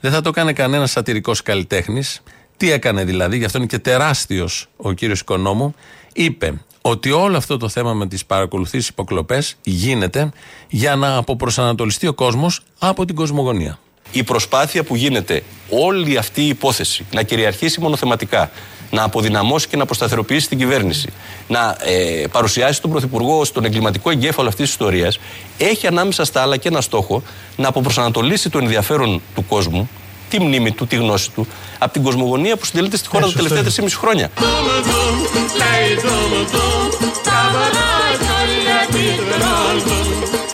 δεν 0.00 0.10
θα 0.10 0.20
το 0.20 0.28
έκανε 0.28 0.52
κανένας 0.52 0.90
σατυρικός 0.90 1.42
καλλιτέχνης. 1.42 2.22
Τι 2.56 2.70
έκανε 2.70 3.04
δηλαδή, 3.04 3.36
γι' 3.36 3.44
αυτό 3.44 3.58
είναι 3.58 3.66
και 3.66 3.78
τεράστιος 3.78 4.66
ο 4.76 4.92
κύριος 4.92 5.20
Οικονόμου, 5.20 5.74
είπε 6.12 6.54
ότι 6.82 7.10
όλο 7.10 7.36
αυτό 7.36 7.56
το 7.56 7.68
θέμα 7.68 7.92
με 7.92 8.06
τις 8.06 8.26
παρακολουθήσεις 8.26 8.88
υποκλοπές 8.88 9.56
γίνεται 9.62 10.30
για 10.68 10.96
να 10.96 11.16
αποπροσανατολιστεί 11.16 12.06
ο 12.06 12.14
κόσμος 12.14 12.60
από 12.78 13.04
την 13.04 13.14
κοσμογονία. 13.14 13.78
η 14.12 14.22
προσπάθεια 14.22 14.84
που 14.84 14.96
γίνεται 14.96 15.42
όλη 15.70 16.16
αυτή 16.16 16.42
η 16.42 16.48
υπόθεση 16.48 17.04
να 17.12 17.22
κυριαρχήσει 17.22 17.80
μονοθεματικά, 17.80 18.50
να 18.92 19.02
αποδυναμώσει 19.02 19.68
και 19.68 19.76
να 19.76 19.82
αποσταθεροποιήσει 19.82 20.48
την 20.48 20.58
κυβέρνηση, 20.58 21.12
να 21.48 21.76
ε, 21.80 22.26
παρουσιάσει 22.30 22.80
τον 22.80 22.90
Πρωθυπουργό 22.90 23.38
ως 23.38 23.52
τον 23.52 23.64
εγκληματικό 23.64 24.10
εγκέφαλο 24.10 24.48
αυτή 24.48 24.62
τη 24.62 24.68
ιστορία, 24.68 25.12
έχει 25.58 25.86
ανάμεσα 25.86 26.24
στα 26.24 26.42
άλλα 26.42 26.56
και 26.56 26.68
ένα 26.68 26.80
στόχο 26.80 27.22
να 27.56 27.68
αποπροσανατολίσει 27.68 28.50
το 28.50 28.58
ενδιαφέρον 28.58 29.22
του 29.34 29.46
κόσμου, 29.46 29.90
τη 30.28 30.40
μνήμη 30.40 30.72
του, 30.72 30.86
τη 30.86 30.96
γνώση 30.96 31.30
του, 31.30 31.46
από 31.78 31.92
την 31.92 32.02
κοσμογονία 32.02 32.56
που 32.56 32.64
συντελείται 32.64 32.96
στη 32.96 33.08
χώρα 33.08 33.26
τα 33.26 33.32
τελευταία 33.32 33.62
3,5 33.62 33.88
χρόνια. 33.90 34.30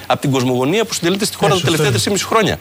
Από 0.06 0.20
την 0.20 0.30
κοσμογονία 0.30 0.84
που 0.84 0.94
συντελείται 0.94 1.24
στη 1.24 1.36
χώρα 1.36 1.54
τα 1.54 1.60
τελευταία 1.60 2.14
3,5 2.14 2.16
χρόνια. 2.24 2.58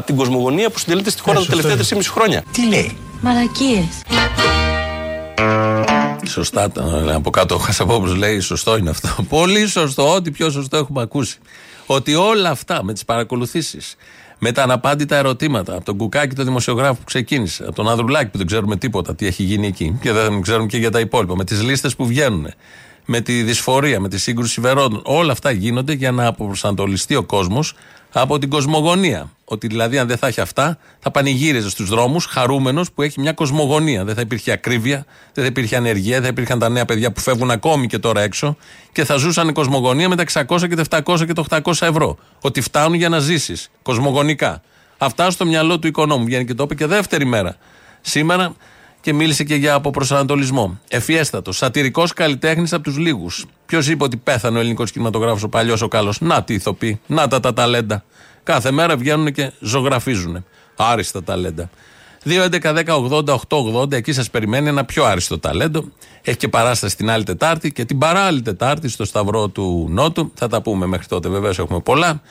Από 0.00 0.08
την 0.08 0.16
κοσμογονία 0.18 0.70
που 0.70 0.78
συντελείται 0.78 1.10
στη 1.10 1.20
χώρα 1.20 1.40
τα 1.40 1.46
τελευταία 1.46 1.76
3,5 1.76 2.10
χρόνια. 2.10 2.42
Τι 2.52 2.68
λέει; 2.68 2.96
Μαλακίες. 3.20 4.02
Σωστά, 6.26 6.70
το- 6.70 7.12
από 7.14 7.30
κάτω 7.30 7.54
ο 7.54 7.58
Χασαπόπουλος 7.58 8.16
λέει: 8.16 8.40
Σωστό 8.40 8.76
είναι 8.76 8.90
αυτό. 8.90 9.08
Πολύ 9.38 9.66
σωστό, 9.66 10.14
ό,τι 10.14 10.30
πιο 10.30 10.50
σωστό 10.50 10.76
έχουμε 10.76 11.02
ακούσει. 11.02 11.38
Ότι 11.86 12.14
όλα 12.14 12.50
αυτά 12.50 12.84
με 12.84 12.92
τις 12.92 13.04
παρακολουθήσεις, 13.04 13.94
με 14.38 14.52
τα 14.52 14.62
αναπάντητα 14.62 15.16
ερωτήματα, 15.16 15.74
από 15.74 15.84
τον 15.84 15.96
Κουκάκη, 15.96 16.34
τον 16.34 16.44
δημοσιογράφο 16.44 16.94
που 16.94 17.04
ξεκίνησε, 17.04 17.62
από 17.62 17.74
τον 17.74 17.88
Ανδρουλάκη 17.88 18.30
που 18.30 18.38
δεν 18.38 18.46
ξέρουμε 18.46 18.76
τίποτα 18.76 19.14
τι 19.14 19.26
έχει 19.26 19.42
γίνει 19.42 19.66
εκεί 19.66 19.98
και 20.00 20.12
δεν 20.12 20.40
ξέρουμε 20.40 20.66
και 20.66 20.76
για 20.76 20.90
τα 20.90 21.00
υπόλοιπα, 21.00 21.36
με 21.36 21.44
τις 21.44 21.62
λίστες 21.62 21.96
που 21.96 22.06
βγαίνουν, 22.06 22.46
με 23.04 23.20
τη 23.20 23.42
δυσφορία, 23.42 24.00
με 24.00 24.08
τη 24.08 24.18
σύγκρουση 24.18 24.52
συμφερόντων. 24.52 25.00
Όλα 25.04 25.32
αυτά 25.32 25.50
γίνονται 25.50 25.92
για 25.92 26.10
να 26.12 26.26
αποπροσανατολιστεί 26.26 27.14
ο 27.14 27.22
κόσμος 27.22 27.74
από 28.12 28.38
την 28.38 28.48
κοσμογονία. 28.50 29.30
Ότι 29.52 29.66
δηλαδή, 29.66 29.98
αν 29.98 30.06
δεν 30.06 30.16
θα 30.16 30.26
έχει 30.26 30.40
αυτά, 30.40 30.78
θα 30.98 31.10
πανηγύριζε 31.10 31.70
στους 31.70 31.88
δρόμους 31.88 32.24
χαρούμενος 32.24 32.92
που 32.92 33.02
έχει 33.02 33.20
μια 33.20 33.32
κοσμογονία. 33.32 34.04
Δεν 34.04 34.14
θα 34.14 34.20
υπήρχε 34.20 34.52
ακρίβεια, 34.52 35.04
δεν 35.34 35.44
θα 35.44 35.50
υπήρχε 35.50 35.76
ανεργία, 35.76 36.14
δεν 36.14 36.22
θα 36.22 36.28
υπήρχαν 36.28 36.58
τα 36.58 36.68
νέα 36.68 36.84
παιδιά 36.84 37.12
που 37.12 37.20
φεύγουν 37.20 37.50
ακόμη 37.50 37.86
και 37.86 37.98
τώρα 37.98 38.20
έξω 38.20 38.56
και 38.92 39.04
θα 39.04 39.16
ζούσαν 39.16 39.48
η 39.48 39.52
κοσμογονία 39.52 40.08
με 40.08 40.16
τα 40.16 40.24
600 40.48 40.68
και 40.68 40.76
τα 40.76 41.02
700 41.04 41.26
και 41.26 41.32
τα 41.32 41.44
800 41.64 41.86
ευρώ. 41.86 42.18
Ότι 42.40 42.60
φτάνουν 42.60 42.94
για 42.94 43.08
να 43.08 43.18
ζήσεις 43.18 43.70
κοσμογονικά. 43.82 44.62
Αυτά 44.98 45.30
στο 45.30 45.46
μυαλό 45.46 45.78
του 45.78 45.86
οικονόμου. 45.86 46.24
Βγαίνει 46.24 46.44
και 46.44 46.54
το 46.54 46.62
είπε 46.62 46.74
και 46.74 46.86
δεύτερη 46.86 47.24
μέρα. 47.24 47.56
Σήμερα 48.00 48.54
και 49.00 49.12
μίλησε 49.12 49.44
και 49.44 49.54
για 49.54 49.74
αποπροσανατολισμό. 49.74 50.78
Εφιέστατος, 50.88 51.56
σατυρικός 51.56 52.12
καλλιτέχνης 52.12 52.72
από 52.72 52.82
τους 52.82 52.96
λίγους. 52.96 53.46
Ποιος 53.66 53.88
είπε 53.88 54.04
ότι 54.04 54.16
πέθανε 54.16 54.56
ο 54.56 54.60
ελληνικός 54.60 54.90
κινηματογράφος, 54.90 55.42
ο 55.42 55.48
παλιός 55.48 55.82
ο 55.82 55.88
καλός; 55.88 56.20
Να 56.20 56.42
τι 56.42 56.54
ηθοποιοί, 56.54 57.00
να 57.06 57.28
τα 57.28 57.40
τα 57.40 57.52
ταλέντα. 57.52 58.04
Κάθε 58.42 58.70
μέρα 58.70 58.96
βγαίνουν 58.96 59.32
και 59.32 59.52
ζωγραφίζουν. 59.60 60.44
Άριστα 60.76 61.22
ταλέντα. 61.22 61.70
2.11.10.80.880 62.24 63.92
εκεί 63.92 64.12
σας 64.12 64.30
περιμένει 64.30 64.68
ένα 64.68 64.84
πιο 64.84 65.04
άριστο 65.04 65.38
ταλέντο. 65.38 65.84
Έχει 66.22 66.36
και 66.36 66.48
παράσταση 66.48 66.96
την 66.96 67.10
άλλη 67.10 67.24
Τετάρτη 67.24 67.72
και 67.72 67.84
την 67.84 67.98
παράλληλη 67.98 68.42
Τετάρτη 68.42 68.88
στο 68.88 69.04
Σταυρό 69.04 69.48
του 69.48 69.86
Νότου. 69.90 70.32
Θα 70.34 70.48
τα 70.48 70.62
πούμε 70.62 70.86
μέχρι 70.86 71.06
τότε, 71.06 71.28
βεβαίως 71.28 71.58
έχουμε 71.58 71.80
πολλά. 71.80 72.22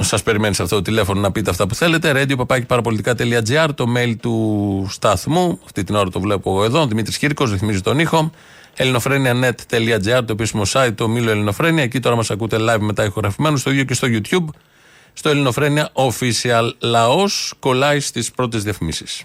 Σας 0.00 0.22
περιμένει 0.22 0.54
σε 0.54 0.62
αυτό 0.62 0.76
το 0.76 0.82
τηλέφωνο 0.82 1.20
να 1.20 1.32
πείτε 1.32 1.50
αυτά 1.50 1.66
που 1.66 1.74
θέλετε. 1.74 2.12
Radio 2.14 2.46
papakiparapolitica.gr, 2.46 3.68
το 3.74 3.84
mail 3.96 4.14
του 4.20 4.86
σταθμού. 4.90 5.58
Αυτή 5.64 5.84
την 5.84 5.94
ώρα 5.94 6.10
το 6.10 6.20
βλέπω 6.20 6.50
εγώ 6.50 6.64
εδώ. 6.64 6.86
Δημήτρης 6.86 7.18
Κύρκος 7.18 7.50
ρυθμίζει 7.50 7.80
τον 7.80 7.98
ήχο. 7.98 8.30
ελληνοφρένια.net.gr, 8.74 10.22
το 10.24 10.32
επίσημο 10.32 10.62
site, 10.72 10.92
το 10.94 11.08
μήλο 11.08 11.30
Ελληνοφρένια. 11.30 11.82
Εκεί 11.82 12.00
τώρα 12.00 12.16
μας 12.16 12.30
ακούτε 12.30 12.56
live 12.60 12.80
μετά 12.80 13.04
ηχογραφημένου. 13.04 13.56
Στο 13.56 13.70
ίδιο 13.70 13.84
και 13.84 13.94
στο 13.94 14.08
YouTube. 14.10 14.44
Στο 15.18 15.28
Ελληνοφρένια 15.28 15.90
Official 15.92 16.70
Λαός 16.78 17.54
κολλάει 17.58 18.00
στις 18.00 18.30
πρώτες 18.30 18.62
διαφημίσεις. 18.62 19.22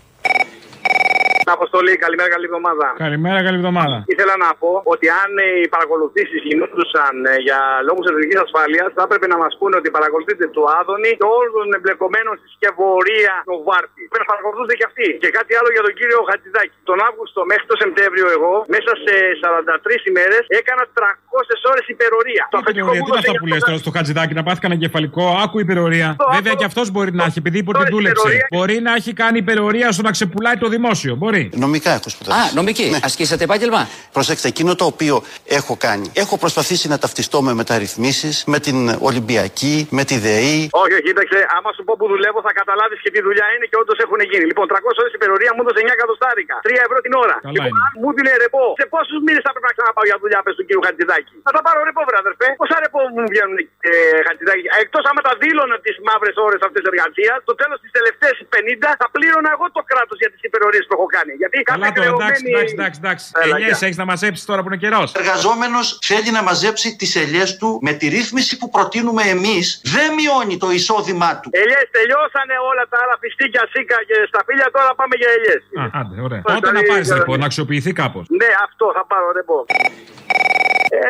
Αποστολή, 1.57 1.93
καλημέρα, 2.05 2.29
καλή 2.35 2.45
εβδομάδα. 2.49 2.87
Καλημέρα, 3.05 3.39
καλή 3.47 3.57
εβδομάδα. 3.61 3.97
Ήθελα 4.13 4.35
να 4.45 4.49
πω 4.61 4.71
ότι 4.93 5.05
αν 5.21 5.29
ε, 5.45 5.47
οι 5.63 5.67
παρακολουθήσεις 5.75 6.39
γινόντουσαν 6.47 7.13
ε, 7.31 7.33
για 7.47 7.59
λόγους 7.87 8.05
εθνική 8.11 8.35
ασφάλειας, 8.45 8.87
θα 8.97 9.03
έπρεπε 9.07 9.27
να 9.33 9.37
μας 9.43 9.51
πούνε 9.59 9.75
ότι 9.81 9.89
παρακολουθείτε 9.97 10.43
του 10.55 10.63
Άδωνη 10.79 11.11
και 11.19 11.27
όλων 11.37 11.51
των 11.57 11.67
εμπλεκομένων 11.77 12.33
στη 12.41 12.47
σκευωρία 12.55 13.33
του 13.49 13.57
Βάρτη. 13.69 14.01
Πρέπει 14.11 14.23
να 14.25 14.29
παρακολουθούνται 14.33 14.75
και 14.79 14.85
αυτοί. 14.89 15.07
Και 15.23 15.29
κάτι 15.37 15.51
άλλο 15.59 15.69
για 15.75 15.83
τον 15.87 15.93
κύριο 15.99 16.19
Χατζηδάκη. 16.29 16.75
Τον 16.91 16.97
Αύγουστο 17.07 17.39
μέχρι 17.51 17.65
το 17.71 17.75
Σεπτέμβριο, 17.83 18.27
εγώ 18.37 18.51
μέσα 18.75 18.91
σε 19.05 19.13
43 19.43 20.11
ημέρες 20.11 20.43
έκανα 20.59 20.83
300 20.97 21.71
ώρες 21.71 21.85
υπερορία. 21.95 22.43
Το 22.53 22.57
αφεντικό 22.61 22.89
Υπερορία, 22.91 23.01
μου 23.01 23.05
τι 23.05 23.11
είναι 23.11 23.19
έδωσε 23.19 23.31
αυτά 23.33 23.41
που 23.41 23.47
λες 23.51 23.61
τώρα 23.67 23.79
στο 23.83 23.91
Χατζηδάκι, 23.95 24.33
να 24.39 24.43
πάθει 24.47 24.59
κανένα 24.63 24.79
κεφαλικό. 24.85 25.23
Άκου 25.43 25.57
υπερορία. 25.65 26.09
Το 26.21 26.25
Βέβαια 26.37 26.51
άκου- 26.51 26.59
και 26.61 26.67
αυτός 26.71 26.85
μπορεί 26.93 27.11
να 27.19 27.23
έχει, 27.29 27.37
επειδή 27.43 27.57
είπε 27.61 27.69
ότι 27.73 27.79
Τώρα 27.83 27.91
δούλεψε. 27.93 28.21
υπερορία- 28.27 28.47
Μπορεί 28.55 28.75
να 28.87 28.91
έχει 28.99 29.11
κάνει 29.21 29.37
υπερορία 29.45 29.87
στο 29.95 30.01
να 30.07 30.11
ξεπουλάει 30.17 30.57
το 30.63 30.67
δημόσιο. 30.75 31.13
Μπορεί. 31.21 31.40
Νομικά 31.65 31.91
έχω 31.97 32.09
σπουδάσει. 32.15 32.39
Α, 32.39 32.51
νομική. 32.59 32.85
Ασκήσατε 33.03 33.43
επάγγελμα; 33.43 33.81
Προσέξτε, 34.17 34.47
εκείνο 34.53 34.71
το 34.75 34.85
οποίο 34.93 35.15
έχω 35.59 35.73
κάνει. 35.85 36.07
Έχω 36.23 36.35
προσπαθήσει 36.43 36.85
να 36.93 36.97
ταυτιστώ 37.03 37.37
με 37.47 37.53
μεταρρυθμίσεις, 37.61 38.35
με 38.53 38.59
την 38.65 38.77
Ολυμπιακή, 39.09 39.75
με 39.97 40.03
τη 40.09 40.15
ΔΕΗ. 40.25 40.59
Όχι, 40.83 40.93
όχι, 40.97 41.03
κοίταξε, 41.09 41.37
άμα 41.57 41.69
σου 41.75 41.83
πω 41.87 41.93
που 41.99 42.07
δουλεύω 42.13 42.39
θα 42.47 42.53
καταλάβεις 42.59 42.99
και 43.03 43.11
τι 43.13 43.19
δουλειά 43.27 43.47
είναι 43.53 43.65
και 43.71 43.77
όντως 43.81 43.97
έχουν 44.05 44.19
γίνει. 44.31 44.45
Λοιπόν, 44.51 44.65
300 44.71 45.01
ώρες 45.01 45.13
υπερορία 45.19 45.51
μου 45.55 45.61
έδωσε 45.63 45.79
9 45.85 45.93
εκατοστάρικα. 45.97 46.55
3 46.67 46.85
ευρώ 46.87 46.97
την 47.05 47.13
ώρα. 47.23 47.35
Καλά 47.41 47.51
λοιπόν, 47.55 47.71
είναι. 47.71 47.85
αν 47.85 47.93
μου 48.01 48.09
δίνει 48.15 48.31
ρεπό, 48.45 48.63
σε 48.81 48.85
πόσους 48.93 49.19
μήνες 49.25 49.41
θα 49.45 49.51
πρέπει 49.53 49.67
να 49.69 49.73
ξαναπάω 49.77 50.05
για 50.09 50.17
δουλειά, 50.23 50.39
πες 50.45 50.53
του 50.57 50.63
κύριου 50.67 50.83
Χατζηδάκη; 50.87 51.33
Θα 51.47 51.51
τα 51.55 51.61
πάρω 51.65 51.79
ρεπό, 51.89 52.01
βρε 52.07 52.17
αδερφέ. 52.23 52.47
Πόσα 52.61 52.77
ρεπό 52.85 52.99
μου 53.15 53.23
βγαίνουν, 53.31 53.57
ε, 53.89 53.91
Χατζηδάκη; 54.27 54.65
Εκτός 54.83 55.03
άμα 55.09 55.21
τα 55.27 55.33
δήλωνα 55.41 55.75
τις 55.85 55.95
μαύρες 56.07 56.35
ώρες 56.47 56.59
αυτές 56.67 56.83
εργασίας, 56.91 57.37
το 57.49 57.53
τέλος 57.61 57.77
της 57.83 57.91
τελευταίας 57.97 58.35
50 58.55 58.89
θα 59.01 59.07
πλήρωνα 59.15 59.49
εγώ 59.55 59.65
το 59.77 59.81
κράτος 59.89 60.17
για 60.23 60.29
τις 60.33 60.41
υπερορίες 60.47 60.83
που 60.87 60.93
έχω 60.97 61.07
κάνει. 61.15 61.20
Γιατί 61.41 61.55
κάθε 61.67 61.79
Καλά 61.79 61.91
τώρα, 61.97 62.07
εντάξει, 62.15 62.41
κρεωμένη- 62.43 62.51
εντάξει, 62.53 62.73
εντάξει. 62.77 62.97
εντάξει. 63.03 63.25
Έλα, 63.43 63.55
Ελιές 63.55 63.77
γεια. 63.77 63.87
έχεις 63.87 63.97
να 64.03 64.05
μαζέψεις 64.11 64.45
τώρα 64.49 64.59
που 64.61 64.67
είναι 64.69 64.81
καιρός. 64.85 65.07
Ο 65.15 65.19
εργαζόμενος 65.23 65.85
θέλει 66.09 66.29
να 66.37 66.41
μαζέψει 66.49 66.87
τις 67.01 67.11
ελιές 67.23 67.49
του 67.59 67.69
με 67.87 67.91
τη 67.99 68.05
ρύθμιση 68.15 68.53
που 68.59 68.67
προτείνουμε 68.75 69.23
εμείς. 69.35 69.65
Δεν 69.95 70.07
μειώνει 70.17 70.55
το 70.63 70.69
εισόδημά 70.77 71.31
του. 71.39 71.49
Ελιές, 71.61 71.85
τελειώσανε 71.97 72.55
όλα 72.69 72.83
τα 72.91 72.97
άλλα 73.03 73.15
πιστίκια, 73.23 73.63
σίκα 73.73 73.97
και 74.09 74.15
σταφύλια, 74.31 74.67
τώρα 74.75 74.89
πάμε 74.99 75.13
για 75.21 75.29
ελιές. 75.37 75.61
Α, 75.81 75.83
άντε, 75.99 76.15
ωραία. 76.27 76.41
Πότε 76.41 76.53
Τότε 76.55 76.71
να 76.77 76.79
θα 76.81 76.85
πάρει 76.91 77.01
είναι, 77.05 77.13
λοιπόν, 77.19 77.25
καλά. 77.25 77.37
να 77.43 77.45
αξιοποιηθεί 77.51 77.91
κάπως. 78.01 78.23
Ναι, 78.39 78.49
αυτό 78.67 78.85
θα 78.97 79.03
πάρω 79.11 79.27
ρεπό. 79.39 79.57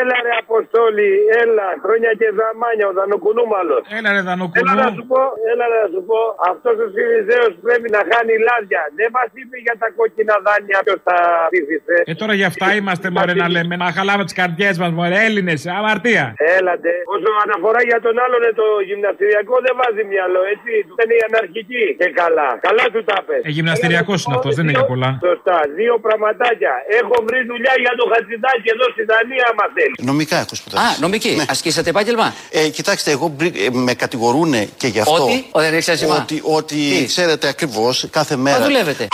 Έλα 0.02 0.16
ρε 0.26 0.34
Αποστόλη, 0.44 1.10
έλα, 1.44 1.68
χρόνια 1.84 2.12
και 2.20 2.28
δαμάνια, 2.40 2.86
ο 2.92 2.94
Δανοκουνούμαλο. 3.00 3.78
Έλα 3.98 4.10
ρε 4.16 4.22
Έλα 4.22 4.28
Δανοκουνού. 4.30 4.74
να 4.84 4.88
σου 4.98 5.04
πω, 5.12 5.22
έλα 5.52 5.66
να 5.76 5.84
σου 5.94 6.02
πω, 6.10 6.20
αυτός 6.52 6.76
ο 6.86 6.88
Σιριζέος 6.94 7.52
πρέπει 7.66 7.88
να 7.96 8.02
χάνει 8.12 8.34
λάδια. 8.48 8.82
Δεν 9.00 9.10
μας 9.18 9.30
είπε 9.40 9.56
για 9.66 9.76
τα 9.82 9.88
κόκκινα 10.02 10.36
δάνεια 10.48 10.78
ποιος 10.86 11.00
τα 11.10 11.18
ψήφισε. 11.52 11.96
Ε, 12.12 12.14
τώρα 12.22 12.34
για 12.40 12.48
αυτά 12.52 12.68
είμαστε 12.80 13.08
μωρέ 13.16 13.34
να 13.44 13.48
λέμε. 13.56 13.74
Να 13.84 13.88
χαλάμε 13.98 14.24
τις 14.28 14.36
καρδιές 14.40 14.76
μας, 14.82 14.92
μωρέ. 14.98 15.18
Έλληνες, 15.28 15.60
αμαρτία. 15.80 16.26
Έλατε. 16.58 16.92
Όσο 17.16 17.30
αναφορά 17.46 17.82
για 17.90 18.00
τον 18.06 18.16
άλλον 18.24 18.42
ε, 18.50 18.52
το 18.62 18.68
γυμναστηριακό 18.90 19.56
δεν 19.66 19.74
βάζει 19.82 20.04
μυαλό, 20.14 20.42
έτσι. 20.54 20.72
Του 20.88 20.96
είναι 21.04 21.16
η 21.20 21.24
αναρχική. 21.30 21.84
Και 22.00 22.08
καλά. 22.22 22.50
Καλά 22.68 22.86
του 22.94 23.02
τα 23.10 23.18
πες. 23.28 23.42
Ε, 23.48 23.50
γυμναστηριακός 23.58 24.20
είναι 24.24 24.36
αυτός, 24.40 24.52
δεν 24.58 24.64
είναι 24.66 24.76
για 24.78 24.86
πολλά. 24.92 25.10
Σωστά. 25.28 25.58
Δύο 25.80 25.94
πραγματάκια. 26.06 26.74
Έχω 27.00 27.16
βρει 27.28 27.40
δουλειά 27.52 27.74
για 27.86 27.94
το 28.00 28.04
Χατζηδάκι 28.12 28.68
εδώ 28.76 28.86
στη 28.96 29.04
Δανία, 29.12 29.46
άμα 29.52 29.66
θέλεις. 29.76 29.98
Νομικά 30.12 30.36
έχω 30.44 30.56
σπουδάσει. 30.60 30.84
Α, 30.86 30.88
νομική. 31.06 31.32
Ασκήσατε 31.54 31.90
επάγγελμα; 31.94 32.28
Ε, 32.60 32.62
κοιτάξτε, 32.78 33.10
εγώ 33.16 33.26
μπρι- 33.36 33.58
ε, 33.66 33.68
με 33.88 33.94
κατηγορούν 34.04 34.52
και 34.82 34.88
γι' 34.96 35.00
αυτό. 35.06 35.24
Ότι; 35.24 35.38
Ο, 35.52 35.60
δεν 35.64 35.72
έχεις 35.78 35.90
άσχημα. 35.94 36.16
Ότι, 36.24 36.38
ότι 36.58 36.76
Τι; 36.76 37.06
ξέρετε 37.14 37.46
ακριβώς 37.54 37.96
κάθε 38.18 38.36
μέρα. 38.36 38.58
Μα 38.60 38.66
δουλεύετε; 38.66 39.08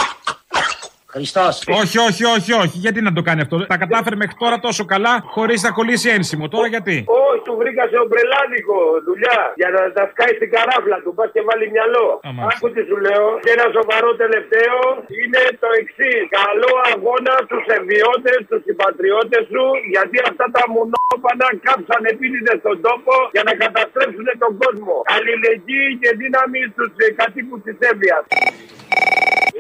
Χριστός. 1.18 1.54
Όχι, 1.82 1.98
όχι, 2.08 2.24
όχι, 2.36 2.52
όχι. 2.64 2.78
Γιατί 2.86 3.00
να 3.08 3.12
το 3.18 3.22
κάνει 3.28 3.42
αυτό; 3.46 3.56
Τα 3.74 3.78
κατάφερε 3.84 4.16
μέχρι 4.22 4.36
τώρα 4.44 4.58
τόσο 4.68 4.84
καλά 4.94 5.14
χωρίς 5.36 5.60
να 5.66 5.72
κολλήσει 5.78 6.08
ένσημο. 6.18 6.46
Τώρα 6.54 6.68
γιατί; 6.74 6.96
Όχι, 7.30 7.42
του 7.48 7.56
βρήκα 7.62 7.84
σε 7.92 7.98
ομπρελάδικο 8.06 8.78
δουλειά 9.08 9.40
για 9.62 9.70
να 9.76 9.82
τα 9.98 10.04
σκάει 10.12 10.34
στην 10.40 10.50
καράφλα 10.56 10.98
του. 11.04 11.12
Πας 11.18 11.30
και 11.34 11.42
βάλει 11.48 11.66
μυαλό. 11.76 12.08
Αμάς. 12.30 12.46
Άκου 12.50 12.68
τι 12.74 12.82
σου 12.90 12.98
λέω. 13.06 13.26
Και 13.44 13.52
ένα 13.58 13.68
σοβαρό 13.78 14.10
τελευταίο 14.24 14.78
είναι 15.20 15.42
το 15.64 15.70
εξής. 15.82 16.22
Καλό 16.40 16.72
αγώνα 16.92 17.34
στους 17.48 17.66
ευβιώτες, 17.78 18.38
στους 18.46 18.62
συμπατριώτες 18.68 19.44
σου, 19.52 19.64
γιατί 19.94 20.18
αυτά 20.30 20.46
τα 20.56 20.64
μονόπανα 21.10 21.48
κάψαν 21.68 22.02
επίτηδες 22.14 22.58
στον 22.64 22.78
τόπο 22.88 23.14
για 23.36 23.44
να 23.48 23.54
καταστρέψουν 23.64 24.28
τον 24.44 24.52
κόσμο. 24.62 24.96
Αλληλεγγύη 25.16 25.90
και 26.02 26.10
δύναμη 26.22 26.60
στους 26.72 26.92
κατοίκους 27.20 27.60
της 27.66 27.78
Εύβοιας. 27.92 28.24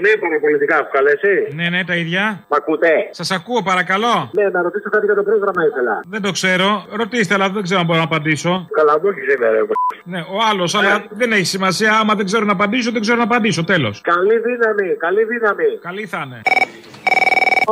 Ναι, 0.03 0.11
παραπολιτικά 0.23 0.75
έχω 0.81 0.89
καλέσει. 0.97 1.33
Ναι, 1.59 1.69
ναι, 1.73 1.83
τα 1.89 1.95
ίδια. 1.95 2.23
Μ' 2.49 2.55
ακούτε; 2.59 2.91
Σας 3.19 3.31
ακούω, 3.31 3.61
παρακαλώ. 3.71 4.15
Ναι, 4.37 4.45
να 4.55 4.61
ρωτήσω 4.61 4.89
κάτι 4.89 5.05
για 5.05 5.15
το 5.15 5.23
πρόγραμμα 5.23 5.61
ήθελα. 5.69 5.93
Δεν 6.13 6.21
το 6.21 6.31
ξέρω. 6.31 6.67
Ρωτήστε, 7.01 7.33
αλλά 7.33 7.49
δεν 7.49 7.63
ξέρω 7.63 7.79
αν 7.79 7.85
μπορώ 7.85 7.97
να 7.99 8.03
απαντήσω. 8.11 8.67
Καλά, 8.79 8.93
μου 9.01 9.07
έχεις 9.09 9.33
είμαι, 9.33 9.49
ρε. 9.49 9.61
Ναι, 10.03 10.19
ο 10.19 10.37
άλλος, 10.51 10.75
αλλά 10.75 11.05
δεν 11.09 11.31
έχει 11.31 11.45
σημασία. 11.45 11.99
Άμα 11.99 12.13
δεν 12.15 12.25
ξέρω 12.25 12.45
να 12.45 12.51
απαντήσω, 12.51 12.91
δεν 12.91 13.01
ξέρω 13.01 13.17
να 13.17 13.23
απαντήσω. 13.23 13.63
Τέλος. 13.63 14.01
Καλή 14.01 14.37
δύναμη, 14.47 14.95
καλή 14.97 15.23
δύναμη. 15.23 15.69
Καλή 15.81 16.05
θα 16.05 16.23
είναι. 16.25 16.41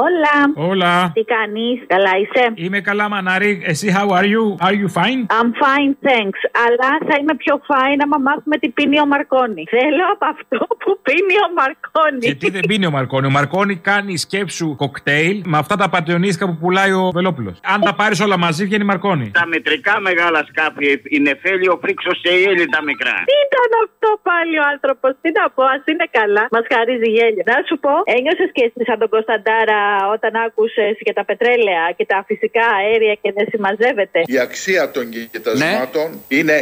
Όλα. 0.06 0.36
Όλα. 0.70 1.12
Τι 1.14 1.24
κάνεις, 1.24 1.78
καλά 1.88 2.12
είσαι; 2.22 2.52
Είμαι 2.56 2.80
καλά, 2.80 3.10
Μανάρη. 3.10 3.62
Εσύ, 3.66 3.88
how 3.98 4.08
are 4.18 4.28
you? 4.34 4.46
Are 4.68 4.76
you 4.82 4.90
fine? 5.00 5.20
I'm 5.40 5.52
fine, 5.64 5.92
thanks. 6.08 6.40
Αλλά 6.66 6.90
θα 7.08 7.16
είμαι 7.20 7.36
πιο 7.44 7.56
fine 7.70 8.00
άμα 8.04 8.18
μάθουμε 8.28 8.58
τι 8.58 8.70
πίνει 8.70 9.00
ο 9.00 9.06
Μαρκόνη. 9.06 9.64
Θέλω 9.70 10.06
από 10.14 10.26
αυτό 10.34 10.58
που 10.82 11.00
πίνει 11.08 11.36
ο 11.46 11.48
Μαρκόνη. 11.60 12.26
Και 12.28 12.36
τι 12.36 12.50
δεν 12.50 12.64
πίνει 12.68 12.86
ο 12.86 12.92
Μαρκόνη; 12.92 13.26
Ο 13.28 13.30
Μαρκόνη 13.30 13.76
κάνει 13.76 14.18
σκέψου 14.18 14.76
κοκτέιλ 14.76 15.38
με 15.46 15.58
αυτά 15.58 15.76
τα 15.76 15.90
πατριονίστικα 15.90 16.46
που 16.50 16.58
πουλάει 16.62 16.92
ο 16.92 17.10
Βελόπουλος. 17.14 17.60
Αν 17.74 17.82
τα 17.82 17.94
πάρεις 17.96 18.20
όλα 18.20 18.38
μαζί, 18.38 18.66
βγαίνει 18.66 18.84
Μαρκόνη. 18.84 19.32
Τα 19.42 19.46
μετρικά 19.46 20.00
μεγάλα 20.00 20.40
σκάφη, 20.50 21.02
η 21.16 21.20
Νεφέλιο 21.20 21.80
Φρίξος 21.82 22.18
και 22.24 22.32
η 22.40 22.44
Έλλη 22.50 22.66
τα 22.76 22.82
μικρά. 22.90 23.16
Τι 23.30 23.36
ήταν 23.48 23.70
αυτό 23.86 24.10
πάλι 24.30 24.56
ο 24.64 24.66
άνθρωπος, 24.74 25.12
τι 25.22 25.30
να 25.40 25.46
πω, 25.56 25.64
ας 25.76 25.84
είναι 25.92 26.08
καλά. 26.18 26.44
Μας 26.56 26.66
χαρίζει 26.74 27.10
γέλιο. 27.16 27.44
Να 27.52 27.58
σου 27.68 27.76
πω, 27.86 27.94
ένιωσες 28.16 28.50
και 28.56 28.64
εσύ 28.68 28.80
σαν 28.88 28.98
τον 29.00 29.10
Κωνσταντάρα 29.16 29.80
όταν 30.14 30.32
άκουσες 30.46 30.96
για 31.00 31.14
τα 31.14 31.26
πετρέλαια 31.26 31.84
και 31.98 32.06
τα 32.06 32.24
φυσικά 32.28 32.62
αέρια 32.80 33.14
και 33.22 33.32
δεν 33.36 33.46
συμμαζεύεται. 33.50 34.20
Η 34.26 34.40
αξία 34.40 34.92
των 34.92 35.10
κοιτασμάτων 35.32 36.08
είναι 36.28 36.56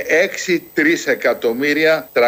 6 1.05 1.11
εκατομμύρια 1.11 2.07
370 2.13 2.19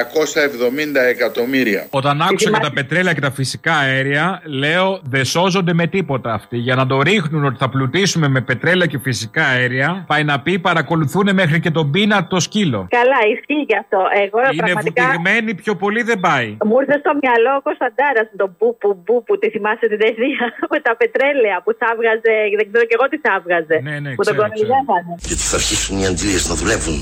εκατομμύρια. 1.10 1.88
Όταν 1.90 2.22
άκουσα 2.22 2.50
για 2.50 2.60
τα 2.60 2.72
πετρέλαια 2.74 3.14
και 3.14 3.22
τα 3.22 3.32
φυσικά 3.32 3.74
αέρια, 3.74 4.42
λέω 4.46 5.00
δεν 5.04 5.26
σώζονται 5.26 5.74
με 5.74 5.88
τίποτα 5.88 6.34
αυτοί. 6.34 6.58
Για 6.58 6.76
να 6.76 6.88
το 6.88 7.02
ρίχνουν 7.02 7.46
ότι 7.46 7.58
θα 7.60 7.70
πλουτίσουμε 7.70 8.28
με 8.28 8.42
πετρέλαια 8.42 8.86
και 8.86 9.00
φυσικά 9.00 9.44
αέρια, 9.46 10.04
πάει 10.08 10.24
να 10.24 10.40
πει 10.40 10.60
παρακολουθούν 10.60 11.34
μέχρι 11.34 11.60
και 11.60 11.72
τον 11.72 11.92
πίνα 11.92 12.28
το 12.28 12.40
σκύλο. 12.40 12.88
Καλά, 12.90 13.20
ισχύει 13.34 13.66
και 13.66 13.78
αυτό. 13.78 14.00
Εγώ 14.24 14.40
Είναι 14.40 14.64
πραγματικά. 14.64 15.04
βουτυγμένοι, 15.04 15.54
πιο 15.56 15.76
πολύ 15.76 16.02
δεν 16.04 16.20
πάει. 16.20 16.58
Μου 16.66 16.80
ήρθε 16.80 16.98
στο 17.00 17.12
μυαλό 17.22 17.52
ο 17.58 17.62
Κωνσταντάρας 17.62 18.28
τον 18.38 18.56
μπούπου 18.60 19.02
μπούπου. 19.06 19.38
Τη 19.40 19.50
θυμάσαι 19.50 19.88
την 19.88 20.00
ταινία 20.00 20.44
με 20.74 20.80
τα 20.88 20.94
πετρέλαια 21.02 21.58
που 21.64 21.72
θα 21.80 21.88
έβγαζε. 21.94 22.36
Δεν 22.60 22.66
ξέρω 22.70 22.86
και 22.90 22.96
εγώ 22.98 23.06
τι 23.12 23.18
θα 23.26 23.32
έβγαζε. 23.40 23.76
Ναι, 23.88 23.96
ναι, 24.04 24.12
που 24.18 24.24
τον 24.28 24.34
ξέρω, 24.34 24.50
ξέρω. 24.54 24.68
κοροϊδεύανε. 24.68 25.12
Γιατί 25.30 25.44
θα 25.50 25.56
αρχίσουν 25.62 25.96
οι 26.02 26.06
αντλίες 26.12 26.44
να 26.52 26.56
δουλεύουν. 26.62 26.98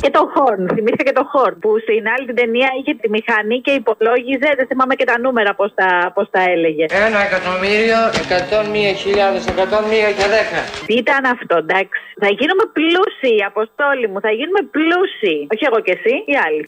Και 0.00 0.10
το 0.10 0.22
χόρν. 0.34 0.62
Θυμήθηκα 0.74 1.04
και 1.08 1.16
το 1.20 1.24
χόρν 1.32 1.58
που 1.62 1.70
στην 1.84 2.02
άλλη 2.12 2.24
την 2.26 2.36
ταινία 2.40 2.68
είχε 2.78 2.92
τη 3.00 3.08
μηχανή 3.16 3.56
και 3.60 3.72
υπολόγιζε. 3.80 4.50
Δεν 4.58 4.66
θυμάμαι 4.70 4.94
και 4.94 5.04
τα 5.10 5.16
νούμερα 5.18 5.54
πώς 5.54 5.70
τα, 5.74 5.88
πώς 6.14 6.26
τα 6.30 6.42
έλεγε. 6.54 6.84
Ένα 7.06 7.20
εκατομμύριο, 7.28 8.00
εκατόν 8.22 8.64
μία 8.74 8.92
χιλιάδες, 9.02 9.42
εκατόν 9.52 9.82
μία 9.92 10.08
και 10.18 10.26
δέκα. 10.36 10.60
Τι 10.86 10.94
ήταν 11.04 11.22
αυτό, 11.34 11.56
εντάξει. 11.64 12.00
Θα 12.22 12.28
γίνουμε 12.38 12.64
πλούσιοι, 12.76 13.36
Αποστόλη 13.52 14.06
μου. 14.10 14.20
Θα 14.26 14.30
γίνουμε 14.38 14.60
πλούσιοι. 14.76 15.36
Όχι 15.52 15.64
εγώ 15.68 15.78
και 15.86 15.92
εσύ, 15.98 16.14
οι 16.30 16.34
άλλοι. 16.46 16.62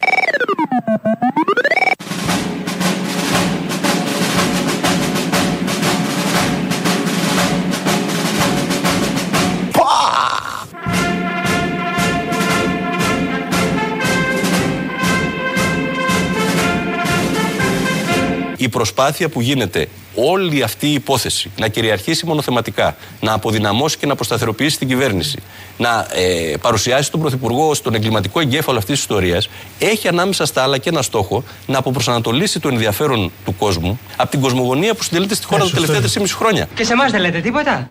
Η 18.61 18.69
προσπάθεια 18.69 19.29
που 19.29 19.41
γίνεται 19.41 19.87
όλη 20.15 20.63
αυτή 20.63 20.87
η 20.87 20.93
υπόθεση 20.93 21.51
να 21.57 21.67
κυριαρχήσει 21.67 22.25
μονοθεματικά, 22.25 22.95
να 23.21 23.33
αποδυναμώσει 23.33 23.97
και 23.97 24.05
να 24.05 24.13
αποσταθεροποιήσει 24.13 24.77
την 24.77 24.87
κυβέρνηση, 24.87 25.39
να 25.77 26.07
ε, 26.13 26.53
παρουσιάσει 26.61 27.11
τον 27.11 27.19
Πρωθυπουργό 27.19 27.69
ως 27.69 27.81
τον 27.81 27.93
εγκληματικό 27.93 28.39
εγκέφαλο 28.39 28.77
αυτής 28.77 28.93
της 28.93 29.01
ιστορίας, 29.01 29.49
έχει 29.79 30.07
ανάμεσα 30.07 30.45
στα 30.45 30.63
άλλα 30.63 30.77
και 30.77 30.89
ένα 30.89 31.01
στόχο 31.01 31.43
να 31.67 31.77
αποπροσανατολίσει 31.77 32.59
το 32.59 32.67
ενδιαφέρον 32.67 33.31
του 33.45 33.55
κόσμου 33.55 33.99
από 34.15 34.31
την 34.31 34.41
κοσμογονία 34.41 34.93
που 34.93 35.03
συντελείται 35.03 35.35
στη 35.35 35.45
χώρα 35.45 35.63
τα 35.63 35.69
τελευταία 35.69 36.23
3,5 36.23 36.25
χρόνια. 36.27 36.67
Και 36.75 36.83
σε 36.83 36.93
εμάς 36.93 37.11
δεν 37.11 37.21
λέτε 37.21 37.39
τίποτα; 37.39 37.87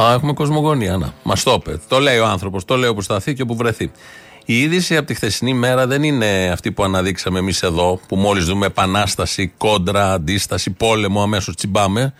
Α, 0.00 0.12
έχουμε 0.12 0.32
κοσμογονία, 0.32 0.96
να. 0.96 1.14
Μα 1.22 1.34
το 1.44 1.52
είπε. 1.52 1.80
Το 1.88 1.98
λέει 1.98 2.18
ο 2.18 2.26
άνθρωπος, 2.26 2.64
το 2.64 2.76
λέει 2.76 2.90
όπου 2.90 3.02
σταθεί 3.02 3.34
και 3.34 3.42
όπου 3.42 3.56
βρεθεί. 3.56 3.90
Η 4.44 4.60
είδηση 4.60 4.96
από 4.96 5.06
τη 5.06 5.14
χθεσινή 5.14 5.54
μέρα 5.54 5.86
δεν 5.86 6.02
είναι 6.02 6.50
αυτή 6.52 6.72
που 6.72 6.84
αναδείξαμε 6.84 7.38
εμείς 7.38 7.62
εδώ, 7.62 8.00
που 8.08 8.16
μόλις 8.16 8.44
δούμε 8.44 8.66
επανάσταση, 8.66 9.52
κόντρα, 9.56 10.12
αντίσταση, 10.12 10.70
πόλεμο, 10.70 11.22
αμέσως 11.22 11.54
τσιμπάμε, 11.54 12.14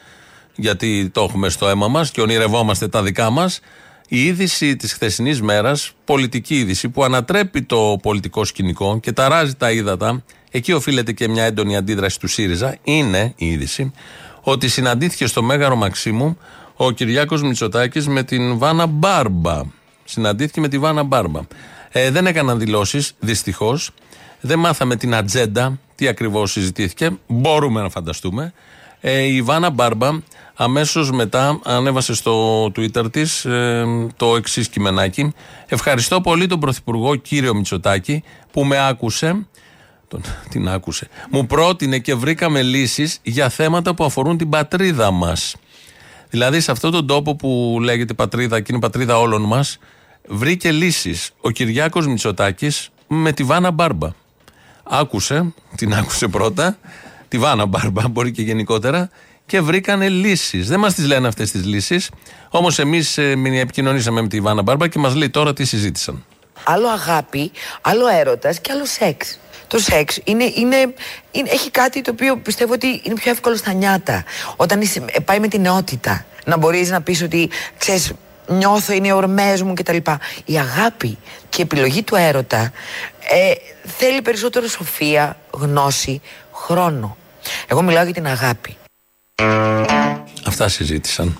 γιατί 0.57 1.11
το 1.13 1.23
έχουμε 1.23 1.49
στο 1.49 1.69
αίμα 1.69 1.89
μας 1.89 2.11
και 2.11 2.21
ονειρευόμαστε 2.21 2.89
τα 2.89 3.03
δικά 3.03 3.31
μας. 3.31 3.61
Η 4.09 4.25
είδηση 4.25 4.77
της 4.77 4.93
χθεσινής 4.93 5.43
μέρας, 5.43 5.93
πολιτική 6.05 6.55
είδηση, 6.59 6.89
που 6.89 7.05
ανατρέπει 7.05 7.63
το 7.63 7.99
πολιτικό 8.03 8.45
σκηνικό 8.45 8.99
και 9.01 9.13
ταράζει 9.13 9.55
τα 9.55 9.71
ύδατα, 9.71 10.25
εκεί 10.51 10.73
οφείλεται 10.73 11.13
και 11.13 11.29
μια 11.29 11.45
έντονη 11.45 11.77
αντίδραση 11.77 12.21
του 12.21 12.27
ΣΥΡΙΖΑ, 12.29 12.77
είναι 12.83 13.33
η 13.37 13.47
είδηση 13.47 13.93
ότι 14.43 14.69
συναντήθηκε 14.69 15.27
στο 15.27 15.43
Μέγαρο 15.43 15.77
Μαξίμου 15.77 16.39
ο 16.85 16.91
Κυριάκος 16.91 17.43
Μητσοτάκης 17.43 18.09
με 18.09 18.23
την 18.23 18.59
Βάνα 18.59 18.87
Μπάρμπα. 18.87 19.61
Συναντήθηκε 20.05 20.61
με 20.61 20.69
τη 20.69 20.79
Βάνα 20.79 21.03
Μπάρμπα. 21.03 21.41
Ε, 21.91 22.11
δεν 22.11 22.27
έκαναν 22.27 22.59
δηλώσεις, 22.59 23.13
δυστυχώς. 23.19 23.91
Δεν 24.41 24.59
μάθαμε 24.59 24.97
την 24.97 25.15
ατζέντα, 25.15 25.79
τι 25.95 26.09
ακριβώς 26.09 26.53
συζητήθηκε. 26.53 27.11
Μπορούμε 27.27 27.81
να 27.81 27.89
φανταστούμε. 27.89 28.53
Ε, 29.01 29.23
η 29.23 29.43
Βάνα 29.43 29.71
Μπάρμπα 29.71 30.11
αμέσως 30.55 31.11
μετά 31.11 31.61
ανέβασε 31.65 32.15
στο 32.15 32.65
Twitter 32.65 33.13
της 33.13 33.45
ε, 33.45 33.85
το 34.17 34.37
εξής 34.37 34.69
κειμενάκι. 34.69 35.33
Ευχαριστώ 35.67 36.21
πολύ 36.21 36.47
τον 36.47 36.61
Πρωθυπουργό 36.61 37.15
κύριο 37.15 37.55
Μητσοτάκη 37.55 38.23
που 38.53 38.65
με 38.65 38.87
άκουσε 38.89 39.47
τον, 40.09 40.23
την 40.51 40.69
άκουσε. 40.69 41.09
Μου 41.31 41.47
πρότεινε 41.47 41.99
και 41.99 42.15
βρήκαμε 42.15 42.63
λύσεις 42.63 43.19
για 43.23 43.49
θέματα 43.49 43.95
που 43.95 44.05
αφορούν 44.05 44.39
την 44.39 44.49
πατρίδα 44.49 45.11
μας. 45.11 45.57
Δηλαδή 46.33 46.61
σε 46.61 46.71
αυτόν 46.71 46.91
τον 46.91 47.07
τόπο 47.07 47.37
που 47.37 47.79
λέγεται 47.83 48.15
πατρίδα 48.15 48.61
και 48.61 48.67
είναι 48.71 48.81
πατρίδα 48.81 49.19
όλων 49.19 49.43
μας 49.43 49.79
βρήκε 50.29 50.73
λύσεις 50.73 51.31
ο 51.41 51.51
Κυριάκος 51.51 52.07
Μητσοτάκης 52.07 52.91
με 53.07 53.33
τη 53.33 53.43
Βάνα 53.45 53.71
Μπάρμπα. 53.71 54.09
Άκουσε, 54.83 55.55
την 55.77 55.95
άκουσε 55.95 56.29
πρώτα, 56.29 56.77
τη 57.29 57.39
Βάνα 57.39 57.67
Μπάρμπα 57.67 58.09
μπορεί 58.09 58.31
και 58.31 58.43
γενικότερα 58.43 59.11
και 59.47 59.61
βρήκανε 59.61 60.09
λύσεις. 60.09 60.69
Δεν 60.69 60.79
μας 60.79 60.95
τις 60.95 61.07
λένε 61.07 61.29
αυτές 61.29 61.51
τις 61.51 61.65
λύσεις, 61.65 62.11
όμως 62.49 62.79
εμείς 62.79 63.19
ε, 63.19 63.35
επικοινωνήσαμε 63.61 64.21
με 64.21 64.29
τη 64.29 64.41
Βάνα 64.41 64.63
Μπάρμπα 64.63 64.89
και 64.89 64.99
μας 64.99 65.15
λέει 65.15 65.31
τώρα 65.31 65.53
τι 65.53 65.65
συζήτησαν. 65.65 66.25
Άλλο 66.65 66.89
αγάπη, 66.89 67.51
άλλο 67.81 68.07
έρωτας 68.07 68.61
και 68.61 68.73
άλλο 68.73 68.85
σεξ. 68.85 69.39
Το 69.73 69.79
σεξ 69.79 70.21
είναι, 70.25 70.45
είναι, 70.45 70.77
είναι, 71.31 71.51
έχει 71.51 71.71
κάτι 71.71 72.01
το 72.03 72.11
οποίο 72.11 72.37
πιστεύω 72.37 72.73
ότι 72.73 73.01
είναι 73.03 73.15
πιο 73.15 73.31
εύκολο 73.31 73.57
στα 73.57 73.73
νιάτα. 73.73 74.25
Όταν 74.57 74.81
είσαι, 74.81 75.05
ε, 75.07 75.21
πάει 75.21 75.41
με 75.41 75.49
την 75.49 75.61
νεότητα. 75.61 76.25
Να 76.45 76.57
μπορείς 76.57 76.91
να 76.91 77.03
πεις 77.03 77.23
ότι 77.23 77.51
ξέρεις, 77.79 78.13
νιώθω, 78.47 78.93
είναι 78.93 79.09
οι 79.09 79.11
ορμές 79.11 79.63
μου 79.63 79.75
κτλ. 79.75 79.97
Η 80.45 80.59
αγάπη 80.59 81.19
και 81.49 81.61
η 81.61 81.63
επιλογή 81.63 82.03
του 82.03 82.15
έρωτα 82.15 82.73
ε, 83.31 83.53
θέλει 83.99 84.23
περισσότερο 84.23 84.69
σοφία, 84.69 85.37
γνώση, 85.51 86.21
χρόνο. 86.53 87.17
Εγώ 87.67 87.83
μιλάω 87.83 88.05
για 88.05 88.15
την 88.15 88.27
αγάπη. 88.27 88.77
Αυτά 90.45 90.69
συζήτησαν. 90.69 91.39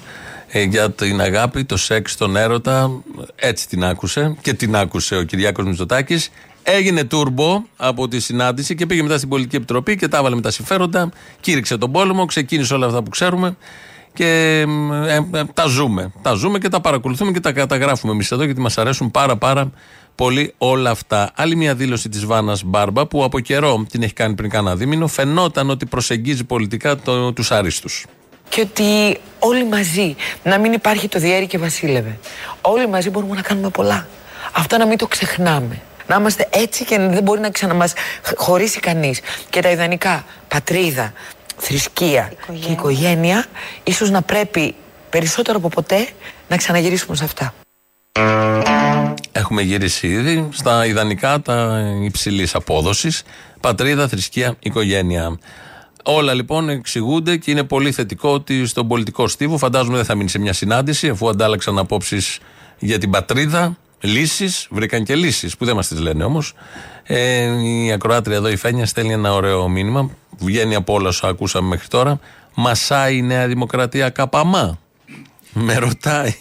Ε, 0.49 0.63
για 0.63 0.91
την 0.91 1.21
αγάπη, 1.21 1.65
το 1.65 1.77
σεξ, 1.77 2.17
τον 2.17 2.37
έρωτα. 2.37 2.91
Έτσι 3.37 3.69
την 3.69 3.85
άκουσε 3.85 4.37
και 4.41 4.53
την 4.55 4.77
άκουσε 4.77 5.17
ο 5.17 5.23
Κυριάκος 5.23 5.65
Μητσοτάκης. 5.65 6.31
Έγινε 6.63 7.05
τούρμπο 7.05 7.63
από 7.77 8.09
τη 8.09 8.21
συνάντηση 8.21 8.75
και 8.75 8.87
πήγε 8.87 9.03
μετά 9.03 9.17
στην 9.17 9.29
Πολιτική 9.29 9.57
Επιτροπή 9.57 9.97
και 9.97 10.09
τα 10.09 10.19
έβαλε 10.19 10.35
με 10.35 10.41
τα 10.41 10.51
συμφέροντα. 10.51 11.11
Κήρυξε 11.41 11.77
τον 11.79 11.93
πόλεμο, 11.93 12.25
ξεκίνησε 12.25 12.75
όλα 12.75 12.87
αυτά 12.87 13.03
που 13.03 13.11
ξέρουμε 13.11 13.57
και 14.13 14.27
ε, 15.07 15.17
ε, 15.39 15.45
τα 15.55 15.67
ζούμε. 15.67 16.13
Τα 16.23 16.33
ζούμε 16.33 16.59
και 16.59 16.69
τα 16.69 16.81
παρακολουθούμε 16.81 17.33
και 17.33 17.41
τα 17.41 17.53
καταγράφουμε 17.53 18.13
εμείς 18.13 18.31
εδώ 18.31 18.45
γιατί 18.45 18.61
μας 18.61 18.79
αρέσουν 18.79 19.11
πάρα 19.11 19.37
πάρα 19.37 19.71
πολύ 20.15 20.55
όλα 20.59 20.91
αυτά. 20.91 21.31
Άλλη 21.35 21.57
μια 21.57 21.75
δήλωση 21.75 22.09
της 22.09 22.25
Βάνας 22.25 22.63
Μπάρμπα 22.65 23.07
που 23.07 23.25
από 23.25 23.41
καιρό 23.41 23.87
την 23.91 24.03
έχει 24.03 24.13
κάνει 24.13 24.35
πριν 24.35 24.51
κάνα 24.51 24.77
δίμηνο. 24.77 25.07
Φαινόταν 25.07 25.71
ότι 25.71 25.87
προσεγγίζει 25.87 26.45
πολιτικά 26.45 26.97
το, 26.97 27.33
τους 27.33 27.51
άριστου. 27.51 27.89
Και 28.49 28.61
ότι 28.61 29.19
όλοι 29.39 29.65
μαζί, 29.65 30.17
να 30.43 30.59
μην 30.59 30.73
υπάρχει 30.73 31.09
το 31.09 31.19
διέρη 31.19 31.47
και 31.47 31.59
βασίλευε. 31.59 32.19
Όλοι 32.61 32.89
μαζί 32.89 33.11
μπορούμε 33.11 33.35
να 33.35 33.43
κάνουμε 33.43 33.69
πολλά. 33.69 34.09
Αυτό 34.53 34.77
να 34.79 34.87
μην 34.87 34.99
το 34.99 35.07
ξεχνάμε. 35.07 35.83
Να 36.07 36.17
είμαστε 36.17 36.49
έτσι 36.51 36.85
και 36.85 36.99
δεν 36.99 37.23
μπορεί 37.23 37.41
να 37.41 37.51
ξαναμάς 37.51 37.93
χωρίσει 38.37 38.81
κανείς. 38.81 39.21
Και 39.51 39.61
τα 39.61 39.71
ιδανικά, 39.71 40.25
πατρίδα, 40.49 41.13
θρησκεία 41.57 42.33
και 42.61 42.73
οικογένεια, 42.73 43.47
ίσως 43.85 44.11
να 44.11 44.23
πρέπει 44.23 44.75
περισσότερο 45.11 45.59
από 45.59 45.69
ποτέ 45.69 46.09
να 46.49 46.57
ξαναγυρίσουμε 46.57 47.17
σε 47.17 47.25
αυτά. 47.25 47.55
Έχουμε 49.33 49.63
γυρίσει 49.63 50.07
ήδη 50.07 50.49
στα 50.53 50.87
ιδανικά 50.87 51.41
τα 51.41 51.83
υψηλής 52.05 52.55
απόδοσης. 52.55 53.23
Πατρίδα, 53.61 54.09
θρησκεία, 54.09 54.57
οικογένεια. 54.59 55.39
Όλα 56.05 56.35
λοιπόν 56.35 56.69
εξηγούνται 56.69 57.37
και 57.37 57.51
είναι 57.51 57.65
πολύ 57.65 57.93
θετικό 57.93 58.33
ότι 58.33 58.67
στον 58.67 58.89
πολιτικό 58.89 59.29
στίβο 59.29 59.59
φαντάζομαι 59.59 59.97
δεν 59.97 60.05
θα 60.05 60.15
μείνει 60.15 60.29
σε 60.29 60.39
μια 60.39 60.53
συνάντηση 60.53 61.09
αφού 61.09 61.29
αντάλλαξαν 61.29 61.79
απόψεις 61.79 62.39
για 62.79 62.99
την 62.99 63.11
πατρίδα. 63.11 63.77
Λύσεις, 64.05 64.67
βρήκαν 64.71 65.05
και 65.05 65.15
λύσεις 65.15 65.57
που 65.57 65.65
δεν 65.65 65.75
μας 65.75 65.89
τις 65.89 65.99
λένε 66.01 66.25
όμως. 66.25 66.55
Ε, 67.03 67.45
η 67.63 67.93
ακροάτρια 67.93 68.37
εδώ 68.37 68.49
η 68.49 68.57
Φένια 68.57 68.87
στέλνει 68.87 69.13
ένα 69.13 69.35
ωραίο 69.35 69.69
μήνυμα. 69.69 70.11
Βγαίνει 70.39 70.75
από 70.75 70.93
όλα 70.93 71.09
όσα 71.09 71.29
ακούσαμε 71.29 71.69
μέχρι 71.69 71.89
τώρα. 71.89 72.21
Μασάει 72.55 73.17
η 73.17 73.23
Νέα 73.23 73.47
Δημοκρατία 73.47 74.11
καπαμά. 74.11 74.79
Με 75.53 75.75
ρωτάει. 75.75 76.35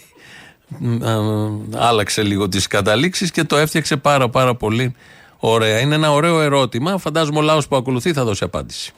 Άλλαξε 1.74 2.22
λίγο 2.22 2.48
τις 2.48 2.66
καταλήξεις 2.66 3.30
και 3.30 3.44
το 3.44 3.56
έφτιαξε 3.56 3.96
πάρα 3.96 4.28
πάρα 4.28 4.54
πολύ 4.54 4.94
ωραία. 5.36 5.78
Είναι 5.78 5.94
ένα 5.94 6.12
ωραίο 6.12 6.40
ερώτημα. 6.40 6.98
Φαντάζομαι 6.98 7.38
ο 7.38 7.42
λαός 7.42 7.68
που 7.68 7.76
ακολουθεί 7.76 8.12
θα 8.12 8.24
δώσει 8.24 8.44
απάντηση. 8.44 8.92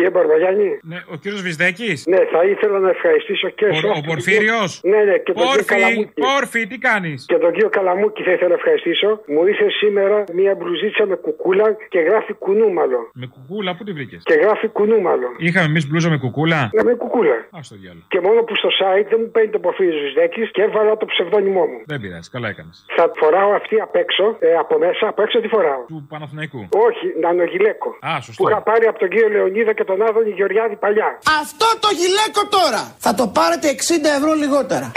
Κύριε 0.00 0.14
Μπαρβαγιάννη. 0.18 0.70
Ναι, 0.90 0.98
ο 1.12 1.16
κύριος 1.22 1.42
Βυσδέκης. 1.42 1.98
Ναι, 2.12 2.20
θα 2.32 2.40
ήθελα 2.52 2.78
να 2.78 2.90
ευχαριστήσω 2.96 3.48
και 3.48 3.64
Ο, 3.64 3.78
ο 3.98 4.00
Πορφύριος. 4.10 4.70
Ναι, 4.92 5.00
ναι, 5.08 5.16
και 5.24 5.32
τον 5.32 5.34
κύριο 5.34 5.50
Πόρφη, 5.50 5.64
Καλαμούκη. 5.74 6.20
Πόρφη, 6.26 6.60
τι 6.70 6.78
κάνεις; 6.88 7.18
Και 7.30 7.38
τον 7.44 7.52
κύριο 7.54 7.68
Καλαμούκη 7.68 8.22
θα 8.26 8.32
ήθελα 8.34 8.48
να 8.48 8.58
ευχαριστήσω. 8.60 9.08
Μου 9.32 9.40
ήρθε 9.50 9.66
σήμερα 9.82 10.24
μία 10.38 10.52
μπλουζίτσα 10.58 11.06
με 11.06 11.16
κουκούλα 11.24 11.66
και 11.92 12.00
γράφει 12.08 12.32
κουνούμαλο. 12.44 13.00
Με 13.22 13.26
κουκούλα, 13.34 13.70
πού 13.76 13.82
τη 13.84 13.92
βρήκες; 13.92 14.20
Και 14.24 14.34
γράφει 14.44 14.66
κουνούμαλο. 14.68 15.28
Είχαμε 15.46 15.66
εμείς 15.72 15.84
μπλούζα 15.88 16.08
με 16.14 16.18
κουκούλα; 16.24 16.60
Ναι, 16.74 16.82
με 16.82 16.94
κουκούλα. 17.02 17.36
Α 17.58 17.60
το 17.68 17.74
διάλογο. 17.82 18.04
Και 18.12 18.20
μόνο 18.26 18.40
που 18.46 18.54
στο 18.60 18.68
site 18.80 19.06
δεν 19.12 19.18
μου 19.22 19.30
παίρνει 19.34 19.50
το 19.56 19.58
προφίλ 19.58 19.90
Βυσδέκης 20.04 20.50
και 20.50 20.62
έβαλα 20.62 20.96
το 20.96 21.06
ψευδόνυμό 21.12 21.64
μου. 21.70 21.78
Δεν 21.92 22.00
πειράζει, 22.00 22.30
καλά 22.30 22.48
έκανες. 22.48 22.76
Θα 22.96 23.04
φοράω 23.20 23.50
αυτή 23.60 23.76
απ' 23.86 23.96
έξω, 24.04 24.36
ε, 24.38 24.54
από 24.62 24.78
μέσα, 24.78 25.08
από 25.08 25.22
έξω 25.22 25.40
τι 25.40 25.48
φοράω. 25.48 25.82
Του 25.88 26.06
Παναθηναϊκού. 26.08 26.68
Όχι, 26.88 27.06
νανογιλέκο. 27.20 27.88
Α, 28.08 28.20
σωστό. 28.20 28.42
Που 28.42 28.48
είχα 28.48 28.60
πάρει 28.62 28.86
από 28.86 28.98
τον 28.98 29.08
κύριο 29.08 29.28
Λεωνίδα 29.28 29.72
και 29.72 29.84
τον 29.90 30.02
Άδωνη 30.08 30.30
Γεωργιάδη 30.30 30.76
παλιά. 30.76 31.08
Αυτό 31.42 31.66
το 31.84 31.88
γυλαίκο 32.00 32.42
τώρα 32.58 32.82
θα 32.98 33.14
το 33.14 33.24
πάρετε 33.36 33.66
60 33.70 34.18
ευρώ 34.18 34.32
λιγότερα. 34.42 34.92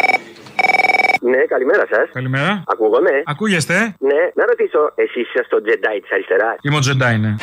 Ναι, 1.22 1.38
καλημέρα 1.54 1.86
σας. 1.94 2.06
Καλημέρα. 2.14 2.64
Ακούγομαι. 2.74 3.14
Ακούγεστε. 3.26 3.96
Ναι, 4.00 4.22
να 4.34 4.44
ρωτήσω, 4.46 4.92
εσείς 4.96 5.28
είσαστε 5.30 5.56
το 5.56 5.62
Jedi 5.66 5.98
της 6.02 6.12
αριστεράς; 6.12 6.56
Είμαι 6.62 6.76
ο 6.76 6.80
Τζεντάι, 6.80 7.18
ναι. 7.18 7.36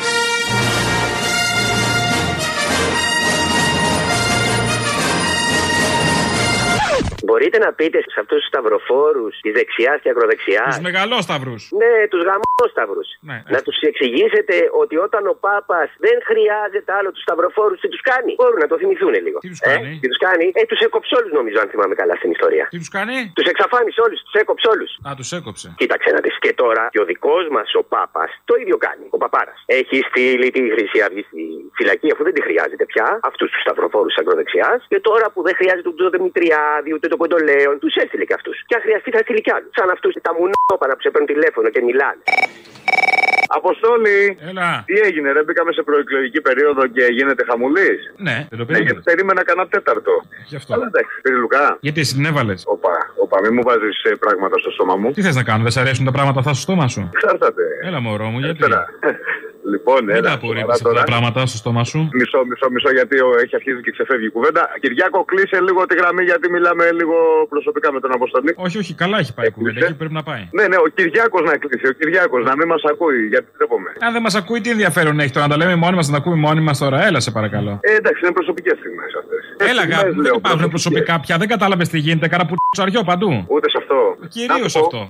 Μπορείτε 7.31 7.57
να 7.65 7.71
πείτε 7.79 7.97
σε 8.13 8.19
αυτούς 8.23 8.37
τους 8.41 8.47
σταυροφόρους 8.51 9.33
τη 9.43 9.49
δεξιά 9.57 9.93
και 10.01 10.09
ακροδεξιά. 10.13 10.63
Τους 10.71 10.83
μεγαλόσταυρου. 10.89 11.55
Ναι, 11.81 11.93
τους 12.11 12.21
γαμόσταυρου. 12.27 13.03
Ναι. 13.29 13.37
Να 13.53 13.59
τους 13.65 13.77
εξηγήσετε 13.89 14.55
ότι 14.81 14.95
όταν 15.05 15.21
ο 15.33 15.35
Πάπας 15.45 15.89
δεν 16.05 16.17
χρειάζεται 16.29 16.91
άλλο 16.97 17.09
τους 17.15 17.23
σταυροφόρους, 17.27 17.77
τι 17.81 17.87
τους 17.93 18.01
κάνει. 18.11 18.31
Μπορούν 18.39 18.59
να 18.65 18.69
το 18.71 18.75
θυμηθούν 18.81 19.13
λίγο. 19.25 19.37
Τι 19.43 19.49
τους 19.53 19.61
κάνει; 19.69 19.87
Ε, 19.95 19.99
τι 20.01 20.07
τους 20.11 20.21
κάνει; 20.27 20.45
Ε, 20.59 20.61
τους 20.69 20.79
έκοψε 20.87 21.13
όλους 21.19 21.31
νομίζω, 21.39 21.57
αν 21.63 21.67
θυμάμαι 21.73 21.95
καλά 22.01 22.15
στην 22.21 22.29
ιστορία. 22.35 22.65
Τι 22.73 22.77
τους 22.83 22.91
κάνει; 22.97 23.17
Τους 23.37 23.47
εξαφάνισε 23.53 23.99
όλους, 24.05 24.19
τους 24.25 24.35
έκοψε 24.41 24.67
όλους. 24.73 24.91
Α, 25.07 25.09
τους 25.19 25.29
έκοψε. 25.39 25.67
Κοίταξε 25.81 26.09
να 26.15 26.19
δεις. 26.23 26.35
Και 26.45 26.53
τώρα 26.63 26.83
και 26.93 27.01
ο 27.03 27.05
δικός 27.11 27.43
μας 27.55 27.67
ο 27.81 27.83
Πάπας 27.93 28.31
το 28.49 28.53
ίδιο 28.61 28.77
κάνει. 28.85 29.05
Ο 29.15 29.17
Παπάρας. 29.23 29.57
Έχει 29.79 29.97
στείλει 30.09 30.47
τη 30.55 30.61
Χρυσή 30.73 30.99
Αυγή 31.05 31.21
στη 31.29 31.41
φυλακή 31.77 32.07
αφού 32.13 32.23
δεν 32.27 32.33
τη 32.37 32.41
χρειάζεται 32.47 32.85
πια. 32.91 33.07
Αυτούς 33.29 33.47
τους 33.51 33.61
σταυροφόρους 33.65 34.15
ακροδεξιάς. 34.21 34.79
Και 34.91 34.99
τώρα 34.99 35.25
που 35.33 35.41
δεν 35.47 35.55
χρειάζεται 35.59 35.89
ούτε 35.89 36.03
το 36.03 36.09
Δημητριάδη 36.09 36.89
ούτε 36.93 37.07
το 37.13 37.17
Κοντολέον, 37.21 37.75
τους 37.83 37.93
έστειλε 38.03 38.25
και 38.29 38.35
αυτούς. 38.39 38.57
Και 38.67 38.75
αν 38.77 38.81
χρειαστεί 38.85 39.09
θα 39.15 39.21
στείλει 39.25 39.41
κι 39.45 39.51
άλλους. 39.55 39.69
Σαν 39.77 39.89
αυτούς 39.95 40.11
τα 40.27 40.31
μουνόπανα 40.37 40.93
που 40.95 41.01
σε 41.05 41.09
παίρνουν 41.13 41.29
τηλέφωνο 41.33 41.67
και 41.73 41.81
μιλάνε. 41.87 42.21
Αποστόλη! 43.59 44.19
Έλα. 44.49 44.69
Τι 44.89 44.95
έγινε, 45.07 45.29
δεν 45.37 45.43
μπήκαμε 45.45 45.71
σε 45.77 45.81
προεκλογική 45.87 46.41
περίοδο 46.41 46.87
και 46.95 47.03
γίνεται 47.17 47.43
χαμουλής; 47.49 47.99
Ναι, 48.27 48.37
δεν 48.49 48.57
το 48.59 48.63
Ναι, 48.63 48.63
γιατί 48.63 48.73
περίμενε. 48.73 49.01
περίμενα 49.09 49.41
κανένα 49.43 49.67
τέταρτο; 49.67 50.13
Γι' 50.51 50.55
αυτό. 50.55 50.73
Αλλά 50.73 50.85
εντάξει, 50.91 51.13
πήρε 51.23 51.35
Λουκά. 51.43 51.77
Γιατί 51.79 51.99
εσύ 52.03 52.13
την 52.17 52.25
έβαλες; 52.31 52.59
Οπα, 52.73 52.93
οπα, 53.23 53.37
μην 53.43 53.51
μου 53.55 53.63
βάζεις 53.67 53.95
πράγματα 54.19 54.55
στο 54.63 54.71
στόμα 54.75 54.95
μου. 54.95 55.11
Τι 55.11 55.21
θες 55.21 55.35
να 55.35 55.43
κάνω, 55.43 55.61
δεν 55.63 55.71
σ' 55.71 55.77
αρέσουν 55.77 56.05
τα 56.05 56.11
πράγματα 56.11 56.39
αυτά 56.39 56.51
στο 56.53 56.61
στόμα 56.61 56.87
σου. 56.87 57.09
Εξάρταται. 57.13 57.63
Έλα, 57.87 57.99
μωρό 57.99 58.25
μου, 58.31 58.39
γιατί; 58.39 58.59
Έρα. 59.63 59.71
Λοιπόν, 59.73 59.99
Μην 60.05 60.15
έλα. 60.15 60.27
τα 60.29 60.33
απορρίπτεις 60.39 60.77
σοβαρά 60.77 60.79
αυτά 60.81 60.89
τα 60.89 60.93
τώρα. 60.99 61.03
πράγματα 61.11 61.39
στο 61.51 61.57
στόμα 61.63 61.83
σου. 61.91 61.99
Μισό, 62.19 62.39
μισό, 62.49 62.67
μισό, 62.75 62.89
γιατί 62.97 63.15
ο- 63.27 63.35
έχει 63.43 63.53
αρχίσει 63.59 63.79
και 63.85 63.91
ξεφεύγει 63.95 64.25
η 64.31 64.33
κουβέντα. 64.35 64.61
Κυριάκο, 64.83 65.19
κλείσε 65.31 65.57
λίγο 65.67 65.81
τη 65.89 65.93
γραμμή 66.01 66.23
γιατί 66.29 66.45
μιλάμε 66.55 66.83
λίγο 66.99 67.15
προσωπικά 67.53 67.87
με 67.95 67.99
τον 68.03 68.11
Αποστολή. 68.17 68.51
Όχι, 68.65 68.77
όχι, 68.83 68.91
καλά 69.03 69.17
έχει 69.23 69.33
πάει 69.37 69.47
η 69.51 69.53
κουβέντα. 69.57 69.85
Εκεί 69.85 69.95
πρέπει 70.01 70.15
να 70.19 70.23
πάει. 70.29 70.43
Ναι, 70.57 70.65
ναι, 70.71 70.77
ο 70.85 70.87
Κυριάκος 70.97 71.41
να 71.49 71.53
κλείσει, 71.63 71.85
ο 71.93 71.93
Κυριάκος 71.99 72.41
να 72.49 72.53
μην 72.59 72.67
μας 72.73 72.81
ακούει, 72.91 73.19
γιατί 73.33 73.47
τρέπομαι. 73.57 73.89
Αν 74.07 74.11
δεν 74.15 74.21
μας 74.25 74.35
ακούει, 74.41 74.59
τι 74.63 74.69
ενδιαφέρον 74.75 75.13
έχει 75.23 75.33
τώρα 75.35 75.45
να 75.47 75.51
τα 75.53 75.57
λέμε 75.61 75.75
μόνοι 75.83 75.95
μας, 75.99 76.05
να 76.07 76.13
τα 76.15 76.19
ακούμε 76.21 76.35
μόνοι 76.47 76.61
μας 76.67 76.77
τώρα. 76.83 76.97
Έλα, 77.07 77.19
σε 77.25 77.31
παρακαλώ. 77.37 77.73
Ε, 77.81 77.91
εντάξει, 77.99 78.19
είναι 78.23 78.33
προσωπικές 78.39 78.75
στιγμές 78.81 79.11
αυτές. 79.21 79.69
Έλα, 79.71 79.81
αγάπη, 79.81 80.15
μου, 80.15 80.21
δεν 80.21 80.33
υπάρχουν 80.35 80.69
προσωπικά 80.69 81.19
πια. 81.19 81.37
Δεν 81.37 81.47
κατάλαβες 81.47 81.89
τι 81.89 81.97
γίνεται. 82.05 82.27
Κάνα 82.27 82.45
που 82.45 82.55
ψαριό 82.75 83.01
παντού. 83.03 83.31
Ούτε 83.47 83.69
σε 83.69 83.77
αυτό. 83.81 83.97
Κυρίως 84.35 84.75
αυτό. 84.75 85.07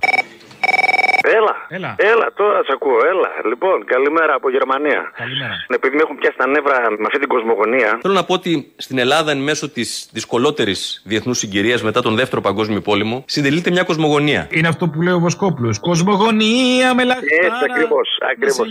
Έλα. 1.24 1.54
Έλα. 1.68 1.94
Έλα, 1.98 2.26
τώρα 2.34 2.58
σε 2.66 2.72
ακούω. 2.74 2.98
Έλα. 3.12 3.30
Λοιπόν, 3.48 3.84
καλημέρα 3.84 4.34
από 4.34 4.50
Γερμανία. 4.50 5.10
Καλημέρα. 5.16 5.54
Επειδή 5.68 5.94
με 5.96 6.02
έχουν 6.02 6.16
πιάσει 6.16 6.36
τα 6.36 6.46
νεύρα 6.46 6.76
με 6.98 7.06
αυτή 7.06 7.18
την 7.18 7.28
κοσμογονία. 7.28 7.98
Θέλω 8.02 8.14
να 8.14 8.24
πω 8.24 8.34
ότι 8.34 8.72
στην 8.76 8.98
Ελλάδα, 8.98 9.30
εν 9.30 9.38
μέσω 9.38 9.68
της 9.70 10.08
δυσκολότερης 10.12 11.02
διεθνούς 11.04 11.38
συγκυρίας 11.38 11.82
μετά 11.82 12.02
τον 12.02 12.14
Δεύτερο 12.16 12.40
Παγκόσμιο 12.40 12.80
Πόλεμο, 12.80 13.24
συντελείται 13.26 13.70
μια 13.70 13.82
κοσμογονία. 13.82 14.46
Είναι 14.50 14.68
αυτό 14.68 14.88
που 14.88 15.02
λέει 15.02 15.14
ο 15.14 15.18
Βοσκόπουλος. 15.18 15.78
Κοσμογονία 15.78 16.94
με 16.94 17.04
λαχτάρα. 17.04 17.26
Έτσι 17.40 17.64
ακριβώς. 17.70 18.08
Ακριβώς. 18.32 18.68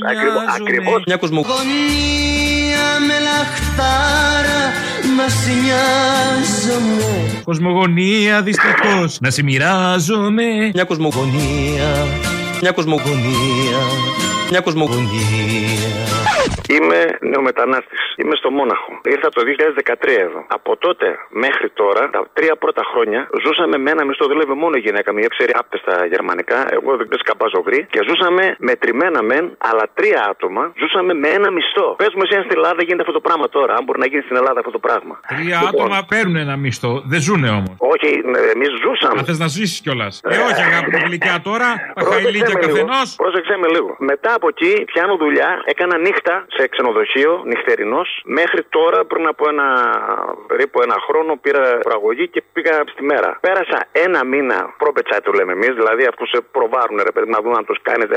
Ακριβώς. 0.60 1.04
Μια 1.06 1.18
κοσμογονία. 1.18 1.56
Γωνία 1.56 2.88
με 3.08 3.14
λαχτάρα 3.20 4.62
να 5.18 5.28
σε 5.30 5.52
νοιάζομαι 5.52 7.42
Κοσμογονία 7.44 8.42
δυστυχώς. 8.42 9.18
Να 9.24 9.30
σε 9.30 9.44
μοιράζομαι. 9.44 10.72
Μια 10.74 10.84
κοσμογονία. 10.84 12.08
Μια 12.62 12.72
κοσμογονία. 12.72 13.80
Μια 14.50 14.62
κοσμογονία. 14.62 16.21
Είμαι 16.76 17.00
νεομετανάστης. 17.32 18.02
Είμαι 18.22 18.36
στο 18.42 18.50
Μόναχο. 18.52 18.92
Ήρθα 19.16 19.30
το 19.30 19.42
2013 19.42 20.20
εδώ. 20.28 20.46
Από 20.48 20.78
τότε 20.78 21.08
μέχρι 21.30 21.70
τώρα, 21.70 22.10
τα 22.10 22.20
τρία 22.34 22.56
πρώτα 22.56 22.84
χρόνια, 22.92 23.30
ζούσαμε 23.44 23.78
με 23.78 23.90
ένα 23.92 24.06
μισθό. 24.06 24.26
Δούλευε 24.28 24.54
μόνο 24.54 24.76
η 24.76 24.80
γυναίκα 24.80 25.10
μου. 25.14 25.20
Η 25.20 25.28
ξέρει 25.36 25.52
άπτεστα 25.62 26.06
γερμανικά. 26.06 26.58
Εγώ 26.78 26.98
δεν 26.98 27.08
σκαμπάζω 27.24 27.60
γρή. 27.68 27.88
Και 27.94 28.00
ζούσαμε 28.10 28.56
μετρημένα 28.60 29.22
μεν, 29.30 29.46
αλλά 29.58 29.84
τρία 29.94 30.28
άτομα 30.32 30.64
ζούσαμε 30.82 31.14
με 31.14 31.28
ένα 31.28 31.52
μισθό. 31.52 31.88
Πες 32.02 32.12
μου, 32.16 32.22
εσύ 32.26 32.36
αν 32.38 32.44
στην 32.48 32.56
Ελλάδα 32.60 32.82
γίνεται 32.84 33.02
αυτό 33.02 33.14
το 33.20 33.24
πράγμα 33.28 33.50
τώρα. 33.50 33.74
Αν 33.78 33.84
μπορεί 33.84 34.00
να 34.00 34.08
γίνει 34.12 34.22
στην 34.22 34.36
Ελλάδα 34.36 34.60
αυτό 34.60 34.72
το 34.72 34.80
πράγμα. 34.88 35.20
Τρία 35.28 35.60
άτομα 35.70 36.00
παίρνουν 36.12 36.36
ένα 36.36 36.56
μισθό. 36.64 36.94
Δεν 37.12 37.20
ζουνε 37.22 37.50
όμως. 37.50 37.76
Όχι, 37.94 38.10
εμείς 38.56 38.70
ζούσαμε. 38.84 39.20
Αν 39.20 39.26
θες 39.26 39.40
να 39.40 39.48
ζήσεις 39.48 39.80
κιόλας. 39.82 40.14
Ε, 40.24 40.38
όχι, 40.48 40.62
αγάπη 40.70 40.90
μου 40.96 41.02
γλυκιά 41.06 41.42
τώρα. 41.44 41.70
Τα 41.96 42.04
χαϊλίκια 42.10 42.56
καθενός. 42.64 43.16
Πρόσεξε 43.16 43.58
με 43.62 43.68
λίγο. 43.68 43.96
Μετά 44.00 44.34
από 44.34 44.48
εκεί 44.48 44.84
πιάνω 44.92 45.16
δουλειά. 45.16 45.62
Έκανα 45.66 45.98
νύχτα 45.98 46.41
σε 46.48 46.68
ξενοδοχείο, 46.68 47.42
νυχτερινός. 47.46 48.22
Μέχρι 48.26 48.64
τώρα, 48.70 49.06
πριν 49.06 49.28
από 49.28 49.44
ένα 49.50 49.68
περίπου 50.48 50.82
ένα 50.82 50.98
χρόνο, 51.08 51.32
πήρα 51.42 51.64
προαγωγή 51.88 52.28
και 52.28 52.44
πήγα 52.54 52.74
στη 52.94 53.04
μέρα. 53.04 53.38
Πέρασα 53.42 53.80
ένα 53.92 54.26
μήνα 54.26 54.74
πρόπετσα, 54.78 55.22
το 55.22 55.32
λέμε 55.32 55.52
εμείς, 55.52 55.74
δηλαδή 55.80 56.04
αυτούς 56.06 56.30
σε 56.30 56.40
προβάρουν 56.52 57.00
ρε 57.04 57.12
παιδί 57.12 57.30
να 57.30 57.40
δουν 57.42 57.56
αν 57.58 57.66
τους 57.66 57.80
κάνεις 57.82 58.08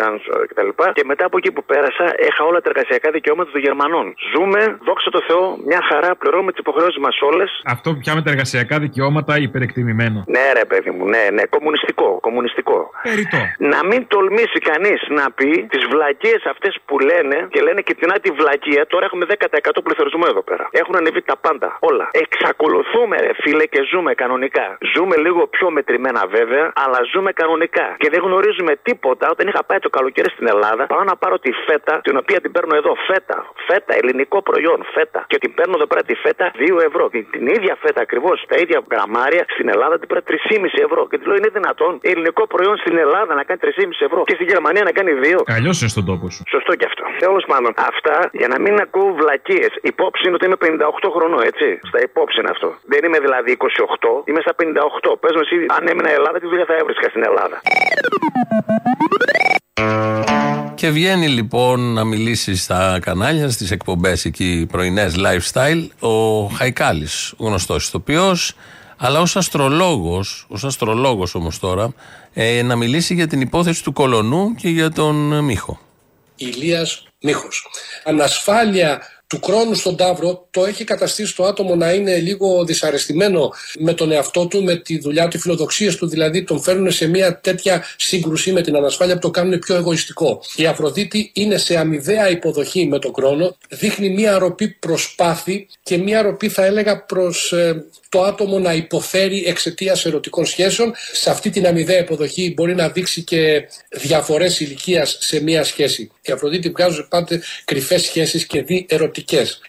κτλ. 0.49 0.69
Και, 0.69 0.93
και 0.93 1.05
μετά 1.05 1.25
από 1.25 1.37
εκεί 1.37 1.51
που 1.53 1.65
πέρασα, 1.65 2.07
είχα 2.29 2.45
όλα 2.45 2.61
τα 2.61 2.69
εργασιακά 2.73 3.11
δικαιώματα 3.11 3.51
των 3.51 3.61
Γερμανών. 3.61 4.15
Ζούμε, 4.33 4.79
δόξα 4.87 5.11
τω 5.11 5.21
Θεώ, 5.29 5.57
μια 5.71 5.81
χαρά, 5.91 6.11
πληρώνουμε 6.17 6.51
τις 6.51 6.61
υποχρεώσεις 6.61 6.99
μας 6.99 7.17
όλες. 7.21 7.63
Αυτό 7.65 7.89
πια 8.01 8.15
με 8.15 8.23
τα 8.23 8.31
εργασιακά 8.31 8.79
δικαιώματα 8.79 9.39
υπερεκτιμημένο. 9.39 10.25
Ναι, 10.27 10.47
ρε 10.61 10.65
παιδί 10.65 10.91
μου, 10.91 11.05
ναι, 11.15 11.25
ναι, 11.33 11.43
κομμουνιστικό, 11.57 12.19
κομμουνιστικό. 12.21 12.91
Περιτό. 13.03 13.39
Να 13.59 13.81
μην 13.89 14.07
τολμήσει 14.07 14.59
κανείς 14.71 15.01
να 15.09 15.31
πει 15.31 15.51
τις 15.71 15.83
βλακίες 15.93 16.43
αυτές 16.45 16.79
που 16.87 16.99
λένε 16.99 17.47
και 17.51 17.61
λένε 17.63 17.81
και 17.81 17.95
την 17.95 18.11
άλλη 18.15 18.31
βλακία. 18.41 18.83
Τώρα 18.93 19.05
έχουμε 19.09 19.25
10% 19.29 19.81
πληθωρισμό 19.87 20.25
εδώ 20.33 20.43
πέρα. 20.51 20.65
Έχουν 20.81 20.95
ανεβεί 21.01 21.23
τα 21.31 21.37
πάντα. 21.45 21.69
Όλα. 21.91 22.07
Εξακολουθούμε, 22.25 23.17
ρε 23.27 23.33
φίλε, 23.43 23.65
και 23.73 23.81
ζούμε 23.91 24.15
κανονικά. 24.23 24.67
Ζούμε 24.95 25.17
λίγο 25.17 25.47
πιο 25.47 25.71
μετρημένα 25.71 26.23
βέβαια, 26.37 26.73
αλλά 26.85 26.99
ζούμε 27.13 27.31
κανονικά. 27.33 27.87
Και 28.03 28.09
δεν 28.15 28.21
γνωρίζουμε 28.27 28.73
τίποτα. 28.89 29.25
Όταν 29.35 29.45
είχα 29.49 29.63
πάει 29.69 29.79
το 29.79 29.91
καλοκαίρι 29.91 30.31
στην 30.37 30.47
Ελλάδα, 30.55 30.87
πάω 30.87 31.05
να 31.05 31.17
πάρω 31.17 31.39
τη 31.39 31.51
φέτα, 31.67 31.95
την 32.07 32.17
οποία 32.17 32.39
την 32.41 32.53
παίρνω 32.53 32.75
εδώ. 32.77 32.93
Φέτα. 33.09 33.39
Φέτα, 33.69 33.93
ελληνικό 34.01 34.43
προϊόν. 34.43 34.79
Φέτα. 34.95 35.25
Και 35.27 35.39
την 35.39 35.55
παίρνω 35.55 35.75
εδώ 35.77 35.87
πέρα 35.87 36.03
τη 36.03 36.15
φέτα 36.15 36.45
2 36.55 36.83
ευρώ. 36.89 37.09
Την, 37.09 37.27
την 37.31 37.47
ίδια 37.47 37.77
φέτα 37.83 38.01
ακριβώς, 38.01 38.45
τα 38.49 38.57
ίδια 38.63 38.79
γραμμάρια 38.91 39.45
στην 39.55 39.69
Ελλάδα 39.69 39.99
την 39.99 40.09
παίρνω 40.09 40.25
3,5 40.29 40.85
ευρώ. 40.87 41.07
Και 41.11 41.19
τη 41.19 41.25
λέω 41.29 41.37
είναι 41.37 41.51
δυνατόν 41.59 41.93
ελληνικό 42.03 42.47
προϊόν 42.47 42.77
στην 42.77 42.97
Ελλάδα 43.05 43.35
να 43.35 43.45
κάνει 43.49 43.61
3,5 43.63 44.07
ευρώ 44.09 44.25
και 44.25 44.35
στη 44.35 44.45
Γερμανία 44.45 44.83
να 44.83 44.93
κάνει 44.99 45.13
2. 45.23 45.43
Αλλιώς 45.57 45.81
είναι 45.81 45.91
στον 45.95 46.05
τόπο 46.11 46.31
σου. 46.31 46.43
Σωστό 46.55 46.73
και 46.75 46.87
αυτό. 46.91 47.03
Τέλος 47.19 47.45
πάντων, 47.51 47.73
αυτά 48.05 48.29
για 48.33 48.49
να 48.49 48.61
μην 48.61 48.75
ακούω 48.85 49.15
βλακίες. 49.21 49.73
Υπόψη 49.83 50.23
είναι 50.27 50.35
ότι 50.39 50.47
είμαι 50.47 50.57
58 50.61 51.11
χρονών, 51.15 51.43
έτσι. 51.43 51.69
Στα 51.89 52.01
υπόψη 52.09 52.41
είναι 52.41 52.51
αυτό. 52.51 52.69
Δεν 52.93 53.05
είμαι 53.05 53.19
δηλαδή 53.19 53.57
28, 53.59 54.29
είμαι 54.29 54.41
στα 54.41 54.55
58. 54.59 55.19
Πες 55.21 55.33
μου 55.35 55.43
εσύ, 55.45 55.57
αν 55.77 55.89
έμεινα 55.89 56.11
Ελλάδα, 56.11 56.39
τι 56.41 56.47
δουλειά 56.47 56.65
θα 56.71 56.75
έβρισκα 56.81 57.09
στην 57.09 57.23
Ελλάδα; 57.29 57.57
Και 60.75 60.89
βγαίνει 60.91 61.29
λοιπόν 61.29 61.93
να 61.93 62.05
μιλήσει 62.05 62.57
στα 62.57 62.99
κανάλια, 63.03 63.49
στις 63.51 63.71
εκπομπές 63.71 64.25
εκεί 64.25 64.67
πρωινές 64.73 65.17
lifestyle, 65.25 65.83
ο 65.99 66.45
Χαϊκάλης, 66.47 67.35
γνωστός 67.39 67.87
ηθοποιός, 67.89 68.57
αλλά 68.99 69.21
ως 69.21 69.37
αστρολόγος, 69.37 70.47
ως 70.49 70.65
αστρολόγος 70.65 71.35
όμως 71.35 71.59
τώρα, 71.59 71.93
ε, 72.35 72.63
να 72.63 72.77
μιλήσει 72.77 73.15
για 73.15 73.27
την 73.27 73.41
υπόθεση 73.41 73.83
του 73.85 73.93
Κολονού 73.93 74.55
και 74.55 74.69
για 74.69 74.91
τον 74.91 75.45
Μίχο. 75.45 75.84
Ηλίας 76.37 77.07
Μίχος. 77.21 77.67
Ανασφάλεια 78.05 79.03
του 79.27 79.41
χρόνου 79.45 79.75
στον 79.75 79.97
Ταύρο 79.97 80.49
το 80.51 80.65
έχει 80.65 80.85
καταστήσει 80.85 81.37
το 81.37 81.45
άτομο 81.45 81.77
να 81.77 81.93
είναι 81.93 82.17
λίγο 82.17 82.65
δυσαρεστημένο 82.65 83.53
με 83.79 83.93
τον 83.93 84.13
εαυτό 84.13 84.47
του, 84.47 84.63
με 84.63 84.77
τη 84.77 84.99
δουλειά 84.99 85.29
του, 85.29 85.37
οι 85.37 85.41
φιλοδοξίες 85.41 85.97
του 85.97 86.07
δηλαδή 86.07 86.45
τον 86.45 86.63
φέρνουν 86.63 86.91
σε 86.91 87.07
μια 87.07 87.41
τέτοια 87.41 87.85
σύγκρουση 87.97 88.53
με 88.53 88.63
την 88.63 88.77
ανασφάλεια 88.77 89.15
που 89.15 89.21
το 89.21 89.31
κάνουν 89.31 89.59
πιο 89.59 89.75
εγωιστικό. 89.75 90.43
Η 90.57 90.67
Αφροδίτη 90.67 91.31
είναι 91.35 91.57
σε 91.59 91.77
αμοιβαία 91.77 92.31
υποδοχή 92.31 92.87
με 92.87 92.99
τον 92.99 93.13
χρόνο, 93.15 93.57
δείχνει 93.69 94.09
μια 94.09 94.39
ροπή 94.39 94.69
προσπάθη 94.69 95.67
και 95.83 95.97
μια 95.97 96.23
ροπή 96.23 96.49
θα 96.49 96.65
έλεγα 96.65 97.05
προς 97.05 97.55
το 98.09 98.23
άτομο 98.23 98.59
να 98.59 98.73
υποφέρει 98.73 99.45
εξαιτίας 99.47 100.05
ερωτικών 100.05 100.47
σχέσεων. 100.47 100.93
Σε 101.13 101.31
αυτή 101.31 101.51
την 101.51 101.67
αμοιβαία 101.67 101.99
υποδοχή 101.99 102.53
μπορεί 102.57 102.75
να 102.75 102.89
δείξει 102.89 103.23
και 103.23 103.69
διαφορές 103.91 104.61
ηλικίας 104.61 105.19
σε 105.21 105.43
μία 105.43 105.65
σχέση. 105.65 106.11
Η 106.23 106.33
Αφροδίτη 106.33 106.69
βγάζουν 106.69 107.07
πάντα 107.09 107.41
κρυφές 107.65 108.03
σχέσεις 108.03 108.47
και 108.47 108.63
δι 108.63 108.87
ερωτικέ. 108.89 109.14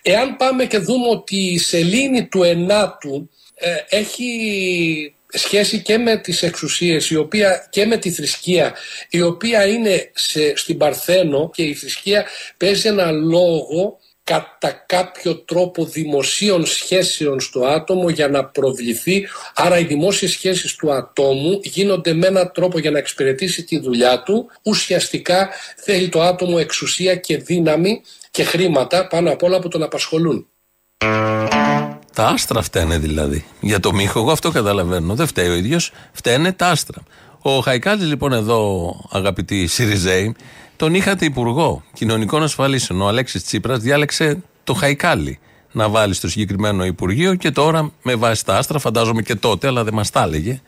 Εάν 0.02 0.36
πάμε 0.36 0.66
και 0.66 0.78
δούμε 0.78 1.08
ότι 1.08 1.36
η 1.36 1.58
σελήνη 1.58 2.28
του 2.28 2.44
ενάτου 2.44 3.30
ε, 3.56 3.76
έχει 3.90 5.16
σχέση 5.38 5.82
και 5.82 5.98
με 5.98 6.18
τις 6.18 6.44
εξουσίες 6.44 7.10
η 7.10 7.16
οποία, 7.16 7.68
και 7.70 7.86
με 7.86 7.98
τη 7.98 8.12
θρησκεία 8.12 8.74
η 9.10 9.22
οποία 9.22 9.68
είναι 9.68 10.12
σε, 10.14 10.56
στην 10.56 10.78
Παρθένο 10.78 11.50
και 11.54 11.64
η 11.64 11.74
θρησκεία 11.74 12.26
παίζει 12.58 12.88
ένα 12.88 13.12
λόγο 13.12 14.00
κατά 14.26 14.84
κάποιο 14.86 15.36
τρόπο 15.36 15.86
δημοσίων 15.86 16.66
σχέσεων 16.66 17.40
στο 17.40 17.66
άτομο 17.66 18.10
για 18.10 18.28
να 18.28 18.46
προβληθεί. 18.46 19.28
Άρα 19.56 19.80
οι 19.80 19.84
δημόσιες 19.84 20.32
σχέσεις 20.32 20.76
του 20.76 20.94
ατόμου 20.94 21.60
γίνονται 21.64 22.14
με 22.14 22.28
έναν 22.28 22.52
τρόπο 22.54 22.80
για 22.80 22.92
να 22.92 22.98
εξυπηρετήσει 22.98 23.64
τη 23.64 23.80
δουλειά 23.80 24.22
του. 24.22 24.50
Ουσιαστικά 24.64 25.50
θέλει 25.76 26.10
το 26.10 26.22
άτομο 26.22 26.56
εξουσία 26.60 27.16
και 27.16 27.38
δύναμη 27.38 28.02
και 28.32 28.44
χρήματα 28.44 29.08
πάνω 29.08 29.32
απ' 29.32 29.44
όλα 29.44 29.60
που 29.60 29.68
τον 29.68 29.84
απασχολούν. 29.84 30.48
Τα 32.14 32.28
άστρα 32.28 32.62
φταίνε 32.62 32.98
δηλαδή. 32.98 33.46
Για 33.60 33.80
το 33.80 33.94
Μίχο, 33.94 34.20
εγώ 34.20 34.32
αυτό 34.32 34.52
καταλαβαίνω. 34.52 35.16
Δεν 35.16 35.28
φταίει 35.28 35.50
ο 35.50 35.54
ίδιος, 35.54 35.92
φταίνε 36.12 36.52
τα 36.52 36.68
άστρα. 36.68 37.04
Ο 37.42 37.60
Χαϊκάλης 37.60 38.08
λοιπόν 38.08 38.34
εδώ, 38.34 38.92
αγαπητοί 39.12 39.68
Σιριζέοι, 39.68 40.36
τον 40.76 40.94
είχατε 40.94 41.26
υπουργό 41.26 41.84
κοινωνικών 41.94 42.44
ασφαλίσεων. 42.44 43.02
Ο 43.02 43.08
Αλέξης 43.08 43.44
Τσίπρας 43.44 43.80
διάλεξε 43.80 44.44
το 44.64 44.74
Χαϊκάλι 44.74 45.40
να 45.72 45.90
βάλει 45.90 46.14
στο 46.14 46.30
συγκεκριμένο 46.30 46.86
Υπουργείο 46.86 47.36
και 47.36 47.52
τώρα 47.52 47.92
με 48.02 48.16
βάση 48.16 48.46
τα 48.46 48.58
άστρα, 48.58 48.80
φαντάζομαι 48.80 49.22
και 49.22 49.36
τότε, 49.36 49.68
αλλά 49.68 49.84
δεν 49.84 49.94
μας 49.94 50.10
τα 50.10 50.24
έλεγε. 50.24 50.62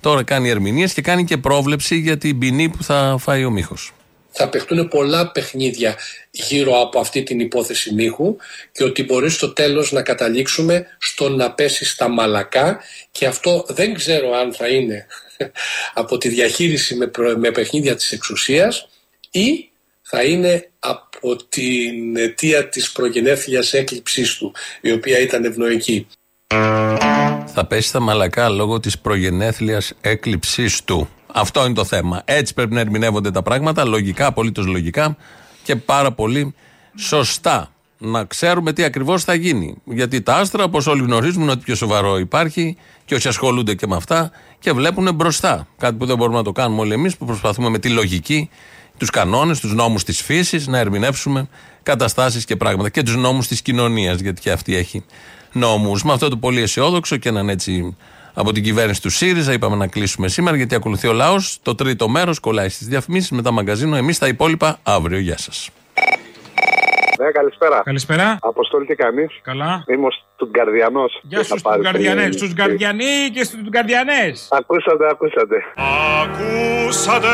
Τώρα 0.00 0.22
κάνει 0.22 0.48
ερμηνείες 0.48 0.92
και 0.92 1.02
κάνει 1.02 1.24
και 1.24 1.36
πρόβλεψη 1.36 1.96
για 1.96 2.18
την 2.18 2.38
ποινή 2.38 2.68
που 2.68 2.82
θα 2.82 3.16
φάει 3.18 3.44
ο 3.44 3.50
Μίχος. 3.50 3.92
Θα 4.30 4.48
παιχτούν 4.48 4.88
πολλά 4.88 5.30
παιχνίδια 5.30 5.96
γύρω 6.30 6.80
από 6.80 7.00
αυτή 7.00 7.22
την 7.22 7.40
υπόθεση 7.40 7.94
Μίχου 7.94 8.36
και 8.72 8.84
ότι 8.84 9.04
μπορείς 9.04 9.34
στο 9.34 9.52
τέλος 9.52 9.92
να 9.92 10.02
καταλήξουμε 10.02 10.86
στο 10.98 11.28
να 11.28 11.52
πέσει 11.52 11.84
στα 11.84 12.08
μαλακά 12.08 12.80
και 13.10 13.26
αυτό 13.26 13.64
δεν 13.68 13.94
ξέρω 13.94 14.32
αν 14.32 14.54
θα 14.54 14.68
είναι 14.68 15.06
από 15.94 16.18
τη 16.18 16.28
διαχείριση 16.28 16.94
με, 16.94 17.06
προ- 17.06 17.36
με 17.36 17.50
παιχνίδια 17.50 17.96
της 17.96 18.12
εξουσίας 18.12 18.88
ή 19.30 19.70
θα 20.02 20.22
είναι 20.22 20.70
από 20.78 21.36
την 21.48 22.16
αιτία 22.16 22.68
της 22.68 22.92
προγενέθλιας 22.92 23.72
έκλειψής 23.72 24.36
του 24.36 24.54
η 24.80 24.92
οποία 24.92 25.20
ήταν 25.20 25.44
ευνοϊκή. 25.44 26.06
Θα 27.46 27.66
πέσει 27.68 27.88
στα 27.88 28.00
μαλακά 28.00 28.48
λόγω 28.48 28.80
της 28.80 28.98
προγενέθλιας 28.98 29.92
έκλειψής 30.00 30.84
του. 30.84 31.08
Αυτό 31.26 31.64
είναι 31.64 31.74
το 31.74 31.84
θέμα. 31.84 32.22
Έτσι 32.24 32.54
πρέπει 32.54 32.74
να 32.74 32.80
ερμηνεύονται 32.80 33.30
τα 33.30 33.42
πράγματα, 33.42 33.84
λογικά, 33.84 34.26
απολύτως 34.26 34.66
λογικά 34.66 35.16
και 35.62 35.76
πάρα 35.76 36.12
πολύ 36.12 36.54
σωστά. 36.98 37.72
Να 37.98 38.24
ξέρουμε 38.24 38.72
τι 38.72 38.84
ακριβώς 38.84 39.24
θα 39.24 39.34
γίνει. 39.34 39.76
Γιατί 39.84 40.22
τα 40.22 40.34
άστρα, 40.34 40.64
όπως 40.64 40.86
όλοι 40.86 41.02
γνωρίζουμε, 41.02 41.42
είναι 41.42 41.52
ότι 41.52 41.64
πιο 41.64 41.74
σοβαρό 41.74 42.18
υπάρχει 42.18 42.76
και 43.04 43.14
όσοι 43.14 43.28
ασχολούνται 43.28 43.74
και 43.74 43.86
με 43.86 43.96
αυτά 43.96 44.30
και 44.58 44.72
βλέπουν 44.72 45.14
μπροστά. 45.14 45.68
Κάτι 45.78 45.96
που 45.96 46.06
δεν 46.06 46.16
μπορούμε 46.16 46.36
να 46.36 46.44
το 46.44 46.52
κάνουμε 46.52 46.80
όλοι 46.80 46.92
εμείς 46.92 47.16
που 47.16 47.24
προσπαθούμε 47.24 47.68
με 47.68 47.78
τη 47.78 47.88
λογική, 47.88 48.50
τους 49.00 49.10
κανόνες, 49.10 49.60
τους 49.60 49.74
νόμους 49.74 50.04
της 50.04 50.22
φύσης 50.22 50.66
να 50.66 50.78
ερμηνεύσουμε 50.78 51.48
καταστάσεις 51.82 52.44
και 52.44 52.56
πράγματα. 52.56 52.88
Και 52.88 53.02
τους 53.02 53.16
νόμους 53.16 53.46
της 53.46 53.62
κοινωνίας, 53.62 54.20
γιατί 54.20 54.40
και 54.40 54.50
αυτή 54.50 54.76
έχει 54.76 55.04
νόμους. 55.52 56.04
Με 56.04 56.12
αυτό 56.12 56.28
το 56.28 56.36
πολύ 56.36 56.60
αισιόδοξο 56.60 57.16
και 57.16 57.28
έναν 57.28 57.48
έτσι 57.48 57.96
από 58.34 58.52
την 58.52 58.62
κυβέρνηση 58.62 59.02
του 59.02 59.10
ΣΥΡΙΖΑ 59.10 59.52
είπαμε 59.52 59.76
να 59.76 59.86
κλείσουμε 59.86 60.28
σήμερα 60.28 60.56
γιατί 60.56 60.74
ακολουθεί 60.74 61.08
ο 61.08 61.12
λαός. 61.12 61.58
Το 61.62 61.74
τρίτο 61.74 62.08
μέρος 62.08 62.38
κολλάει 62.40 62.68
στις 62.68 62.86
διαφημίσεις 62.86 63.30
μετά 63.30 63.50
μαγκαζίνο. 63.50 63.96
Εμείς 63.96 64.18
τα 64.18 64.28
υπόλοιπα 64.28 64.78
αύριο. 64.82 65.18
Γεια 65.18 65.38
σας. 65.38 65.70
Ναι, 67.18 67.30
καλησπέρα. 67.30 67.82
Καλησπέρα. 67.84 68.38
Αποστόλη, 68.40 68.86
τι 68.86 68.94
κάνεις; 68.94 69.40
Καλά. 69.42 69.84
Είμαι 69.88 70.06
ο 70.06 70.10
Στουγκαρδιανό. 70.34 71.04
Γεια 71.22 71.44
σου 71.44 71.58
στου 71.58 71.80
Γκαρδιανέ. 71.80 72.32
Στου 72.32 72.46
Γκαρδιανοί 72.46 73.30
και 73.32 73.44
στου 73.44 73.58
Γκαρδιανέ. 73.68 74.32
Ακούσατε, 74.48 75.08
ακούσατε. 75.10 75.56
Ακούσατε. 76.22 77.28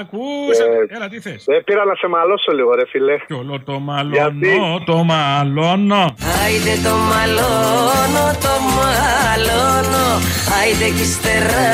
Ακούσατε. 0.00 0.94
Έλα, 0.96 1.08
τι 1.08 1.20
θες; 1.20 1.44
Δεν 1.46 1.64
πήρα 1.64 1.84
να 1.84 1.94
σε 1.94 2.06
μαλώσω 2.06 2.52
λίγο, 2.52 2.74
ρε 2.74 2.86
φιλέ. 2.86 3.16
Κι 3.26 3.32
όλο 3.32 3.60
το 3.64 3.78
μαλώνω, 3.78 4.82
το 4.86 4.96
μαλώνω. 5.04 6.14
Άιντε 6.44 6.74
το 6.88 6.94
μαλώνω, 7.10 8.24
το 8.44 8.54
μαλώνω 8.76 10.06
Άιντε 10.60 10.88
κι 10.96 11.02
ύστερα 11.02 11.64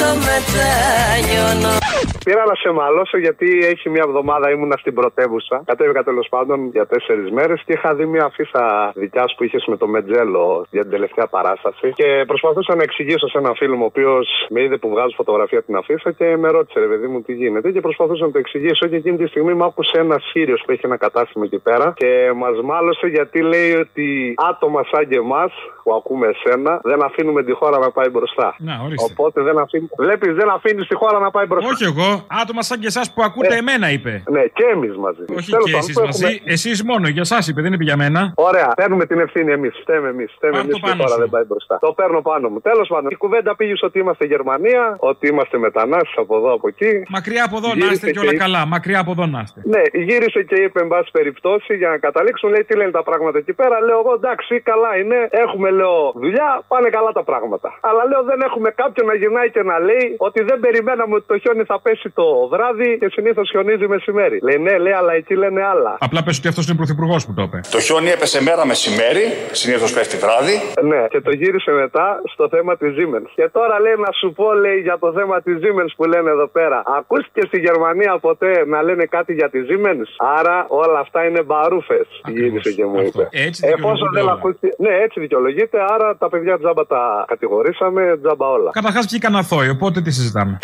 το 0.00 0.10
μετανιώνω 0.26 1.85
Πήρα 2.26 2.44
να 2.46 2.54
σε 2.54 2.70
μαλώσω 2.70 3.18
γιατί 3.18 3.48
έχει 3.72 3.90
μια 3.90 4.04
εβδομάδα 4.06 4.50
ήμουνα 4.50 4.76
στην 4.76 4.94
πρωτεύουσα. 4.94 5.62
Κατέβηκα 5.66 6.02
τέλος 6.02 6.26
πάντων 6.28 6.68
για 6.70 6.86
τέσσερις 6.86 7.30
μέρες 7.30 7.62
και 7.66 7.72
είχα 7.72 7.94
δει 7.94 8.06
μια 8.06 8.24
αφίσα 8.24 8.92
δικιάς 8.94 9.30
σου 9.30 9.36
που 9.36 9.44
είχες 9.44 9.64
με 9.66 9.76
το 9.76 9.86
Μετζέλο 9.86 10.66
για 10.70 10.82
την 10.82 10.90
τελευταία 10.90 11.26
παράσταση. 11.26 11.92
Και 11.94 12.24
προσπαθούσα 12.26 12.74
να 12.74 12.82
εξηγήσω 12.82 13.28
σε 13.28 13.38
ένα 13.38 13.52
φίλο 13.54 13.76
μου, 13.76 13.82
ο 13.82 13.86
οποίος 13.86 14.46
με 14.48 14.62
είδε 14.62 14.76
που 14.76 14.88
βγάζω 14.88 15.14
φωτογραφία 15.16 15.62
την 15.62 15.76
αφίσα 15.76 16.12
και 16.12 16.36
με 16.36 16.48
ρώτησε, 16.50 16.80
ρε 16.80 16.86
παιδί 16.86 17.06
μου, 17.06 17.22
τι 17.22 17.32
γίνεται; 17.32 17.70
Και 17.70 17.80
προσπαθούσα 17.80 18.24
να 18.24 18.30
το 18.30 18.38
εξηγήσω 18.38 18.86
και 18.86 18.96
εκείνη 18.96 19.16
τη 19.16 19.26
στιγμή 19.26 19.54
μου 19.54 19.64
άκουσε 19.64 19.98
ένας 19.98 20.22
Σύριο 20.30 20.56
που 20.64 20.72
έχει 20.72 20.80
ένα 20.84 20.96
κατάστημα 20.96 21.44
εκεί 21.44 21.58
πέρα 21.58 21.92
και 21.96 22.32
μας 22.36 22.60
μάλωσε 22.62 23.06
γιατί 23.06 23.42
λέει 23.42 23.72
ότι 23.74 24.34
άτομα 24.50 24.84
σαν 24.90 25.08
και 25.08 25.16
εμάς 25.16 25.52
που 25.82 25.94
ακούμε 25.94 26.26
εσένα 26.26 26.80
δεν 26.82 27.02
αφήνουμε 27.02 27.42
τη 27.42 27.52
χώρα 27.52 27.78
να 27.78 27.90
πάει 27.90 28.08
μπροστά. 28.08 28.56
Να, 28.58 28.80
ορίστε. 28.84 29.12
Οπότε 29.12 29.42
δεν 29.42 29.58
αφήνει. 29.58 29.88
Βλέπεις, 29.96 30.34
δεν 30.34 30.48
αφήνεις 30.48 30.86
τη 30.86 30.94
χώρα 30.94 31.18
να 31.18 31.30
πάει 31.30 31.46
μπροστά. 31.46 31.70
Όχι 31.70 31.84
εγώ. 31.84 32.15
Άτομα 32.42 32.62
σαν 32.62 32.78
και 32.80 32.86
εσάς 32.86 33.12
που 33.12 33.22
ακούτε 33.22 33.54
Ε. 33.54 33.58
εμένα 33.58 33.90
είπε. 33.90 34.22
Ναι, 34.30 34.42
και 34.42 34.64
εμείς 34.72 34.96
μαζί. 34.96 35.24
Όχι 35.38 35.50
Τέλος 35.50 35.64
και 35.64 35.70
πάντων, 35.70 35.78
εσείς 35.78 35.94
το 35.94 36.04
μαζί. 36.04 36.24
έχουμε- 36.24 36.52
Εσείς 36.52 36.82
μόνο. 36.84 37.08
Για 37.08 37.20
εσάς 37.28 37.48
είπε, 37.48 37.60
δεν 37.62 37.72
είπε 37.72 37.84
για 37.84 37.96
μένα. 37.96 38.32
Ωραία, 38.36 38.68
παίρνουμε 38.76 39.04
την 39.06 39.18
ευθύνη 39.18 39.52
εμείς. 39.52 39.72
Φταίμε 39.82 40.08
εμείς. 40.08 40.32
Φταίμε 40.36 40.52
Πάρ' 40.52 40.60
εμείς 40.62 40.72
το 40.74 40.78
που 40.80 40.86
η 40.86 40.90
πάνω 40.90 41.02
χώρα 41.02 41.14
σου. 41.14 41.20
δεν 41.20 41.30
πάει 41.30 41.44
μπροστά. 41.50 41.78
Το 41.80 41.92
παίρνω 41.92 42.20
πάνω 42.22 42.48
μου. 42.48 42.60
Τέλος 42.60 42.88
πάντων, 42.88 43.10
η 43.10 43.16
κουβέντα 43.16 43.56
πήγε 43.56 43.74
στο 43.76 43.86
ότι 43.86 43.98
είμαστε 43.98 44.24
Γερμανία, 44.24 44.96
ότι 45.10 45.26
είμαστε 45.28 45.58
μετανάστες 45.58 46.14
από 46.16 46.36
εδώ 46.36 46.52
από 46.52 46.68
εκεί. 46.68 46.92
Μακριά 47.08 47.44
από 47.48 47.56
εδώ 47.56 47.68
να 47.68 47.74
Γύρισε 47.74 47.92
είστε 47.92 48.10
και 48.10 48.18
όλα 48.18 48.32
είπε- 48.32 48.42
καλά. 48.44 48.66
Μακριά 48.66 48.98
από 49.04 49.10
εδώ 49.10 49.26
να 49.26 49.40
είστε. 49.44 49.60
Ναι, 49.74 49.82
γύρισε 50.08 50.42
και 50.42 50.54
είπε, 50.64 50.80
εν 50.80 50.88
πάση 50.88 51.10
περιπτώσει, 51.10 51.76
για 51.76 51.88
να 51.88 51.98
καταλήξουν, 52.06 52.48
λέει 52.50 52.64
τι 52.68 52.74
λένε 52.76 52.90
τα 52.90 53.02
πράγματα 53.02 53.38
εκεί 53.38 53.52
πέρα. 53.52 53.76
Λέω 53.86 53.98
εγώ, 54.04 54.12
εντάξει, 54.20 54.60
καλά 54.60 54.90
είναι. 55.00 55.18
Έχουμε, 55.30 55.70
λέω, 55.70 56.12
δουλειά, 56.22 56.50
πάνε 56.68 56.88
καλά 56.96 57.10
τα 57.12 57.22
πράγματα. 57.30 57.68
Αλλά 57.88 58.02
λέω, 58.10 58.22
δεν 58.30 58.40
έχουμε 58.40 58.68
κάποιον 58.82 59.06
να 59.06 59.14
γυρνάει 59.14 59.50
και 59.50 59.62
να 59.62 59.76
λέει 59.88 60.06
ότι 60.18 60.40
δεν 60.42 60.60
περιμέναμε 60.60 61.14
ότι 61.14 61.26
το 61.32 61.38
χιόνι 61.38 61.64
θα 61.64 61.80
πέσει 61.80 62.05
το 62.10 62.48
βράδυ 62.52 62.98
και 62.98 63.08
συνήθως 63.12 63.48
χιονίζει 63.50 63.86
μεσημέρι. 63.88 64.38
Λέει, 64.42 64.58
ναι, 64.58 64.78
λέει, 64.78 64.92
αλλά 64.92 65.12
εκεί 65.12 65.34
λένε 65.34 65.62
άλλα. 65.62 65.96
Απλά 66.00 66.22
πες 66.22 66.38
ότι 66.38 66.48
αυτός 66.48 66.64
είναι 66.64 66.72
ο 66.74 66.76
πρωθυπουργός 66.76 67.26
που 67.26 67.34
το 67.34 67.42
είπε. 67.42 67.60
Το 67.70 67.80
χιόνι 67.80 68.08
έπεσε 68.10 68.42
μέρα 68.42 68.66
μεσημέρι, 68.66 69.24
συνήθως 69.52 69.92
πέφτει 69.92 70.16
βράδυ. 70.16 70.56
Ναι, 70.90 71.06
και 71.12 71.20
το 71.20 71.30
γύρισε 71.30 71.70
μετά 71.70 72.20
στο 72.32 72.48
θέμα 72.48 72.76
της 72.76 72.90
Siemens. 72.96 73.28
Και 73.34 73.48
τώρα 73.52 73.80
λέει 73.80 73.94
να 74.06 74.12
σου 74.20 74.32
πω, 74.32 74.52
λέει, 74.52 74.78
για 74.80 74.98
το 74.98 75.12
θέμα 75.12 75.40
της 75.42 75.54
Siemens 75.62 75.92
που 75.96 76.04
λένε 76.04 76.30
εδώ 76.30 76.46
πέρα. 76.46 76.82
Ακούστηκε 76.98 77.40
στη 77.46 77.58
Γερμανία 77.60 78.18
ποτέ 78.18 78.64
να 78.66 78.82
λένε 78.82 79.04
κάτι 79.04 79.32
για 79.32 79.48
τη 79.50 79.58
Siemens; 79.68 80.08
Άρα 80.38 80.66
όλα 80.68 80.98
αυτά 80.98 81.24
είναι 81.28 81.42
μπαρούφες. 81.42 82.06
Γύρισε 82.26 82.72
και 82.72 82.84
μου 82.84 83.00
είπε. 83.00 83.28
Έτσι 83.30 83.60
Εφόσον 83.66 83.76
δικαιολογούνται 83.76 84.18
δεν 84.18 84.22
όλα. 84.22 84.32
ακούστηκε. 84.32 84.74
Ναι, 84.78 84.92
έτσι 85.04 85.20
δικαιολογείται. 85.20 85.78
Άρα 85.94 86.16
τα 86.16 86.28
παιδιά 86.28 86.58
τζάμπα 86.58 86.86
τα 86.86 87.24
κατηγορήσαμε, 87.28 88.18
τζάμπα 88.22 88.46
όλα. 88.48 88.70
Καταρχάς 88.72 89.06
βγήκαν 89.06 89.36
αθώοι, 89.36 89.68
οπότε 89.68 90.00
τι 90.00 90.10
συζητάμε. 90.10 90.58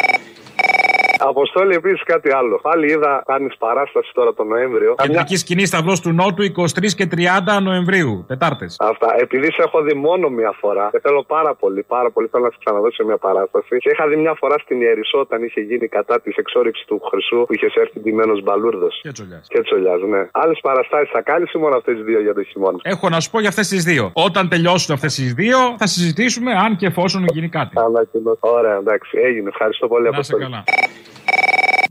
Αποστόλη 1.28 1.74
επίσης 1.74 2.02
κάτι 2.02 2.32
άλλο. 2.32 2.58
Πάλι 2.62 2.86
είδα, 2.92 3.22
κάνεις 3.26 3.56
παράσταση 3.56 4.10
τώρα 4.14 4.34
τον 4.34 4.46
Νοέμβριο. 4.46 4.94
Κεντρική 5.02 5.36
σκηνή 5.36 5.66
Σταυρός 5.66 6.00
του 6.00 6.12
Νότου 6.12 6.42
23 6.42 6.94
και 6.96 7.06
30 7.16 7.60
Νοεμβρίου. 7.62 8.24
Τετάρτες. 8.28 8.76
Αυτά. 8.78 9.14
Επειδή 9.18 9.52
σε 9.52 9.62
έχω 9.66 9.82
δει 9.82 9.94
μόνο 9.94 10.28
μία 10.28 10.52
φορά 10.60 10.88
και 10.92 11.00
θέλω 11.02 11.24
πάρα 11.24 11.54
πολύ, 11.54 11.82
πάρα 11.82 12.10
πολύ 12.10 12.28
θέλω 12.32 12.44
να 12.44 12.50
σε 12.50 12.56
ξαναδώ 12.64 12.90
σε 12.92 13.04
μια 13.04 13.16
παράσταση. 13.16 13.66
Σε 13.80 13.90
είχα 13.92 14.08
δει 14.08 14.16
μια 14.16 14.34
φορά 14.38 14.56
στην 14.58 14.80
Ιερισσό 14.80 15.18
όταν 15.18 15.42
είχε 15.44 15.60
γίνει 15.60 15.86
κατά 15.88 16.20
της 16.20 16.36
εξόριξης 16.36 16.84
του 16.86 17.00
Χρυσού 17.10 17.44
που 17.46 17.54
είχε 17.54 17.66
έρθει 17.80 18.00
ντυμένος 18.00 18.42
μπαλούρδος. 18.42 19.00
Και 19.02 19.12
τσολιάς. 19.12 19.46
Και 19.48 19.60
τσολιάς, 19.62 20.00
ναι. 20.12 20.28
Άλλες 20.30 20.58
παραστάσεις 20.62 21.10
θα 21.10 21.22
κάνεις 21.22 21.52
ή 21.52 21.58
μόνο 21.58 21.76
αυτές 21.76 21.94
τις 21.94 22.04
δύο 22.04 22.20
για 22.20 22.34
το 22.34 22.42
χειμώνα; 22.42 22.78
Έχω 22.82 23.08
να 23.08 23.20
σου 23.20 23.30
πω 23.30 23.40
για 23.40 23.48
αυτές 23.48 23.68
τις 23.68 23.84
δύο. 23.84 24.10
Όταν 24.12 24.48
τελειώσουν 24.48 24.94
αυτές 24.94 25.14
τις 25.14 25.34
δύο, 25.34 25.58
θα 25.78 25.86
συζητήσουμε 25.86 26.52
αν 26.52 26.76
και 26.76 26.86
εφόσον 26.86 27.24
γίνει 27.32 27.48
κάτι. 27.48 27.72
Ανακοινώ. 27.78 28.36
Ωραία, 28.40 28.76
εντάξει, 28.76 29.18
έγινε. 29.24 29.48
Ευχαριστώ 29.48 29.88
πολύ, 29.88 30.04
Να 30.04 30.10
σε 30.10 30.16
Αποστόλη. 30.16 30.42
καλά. 30.42 30.64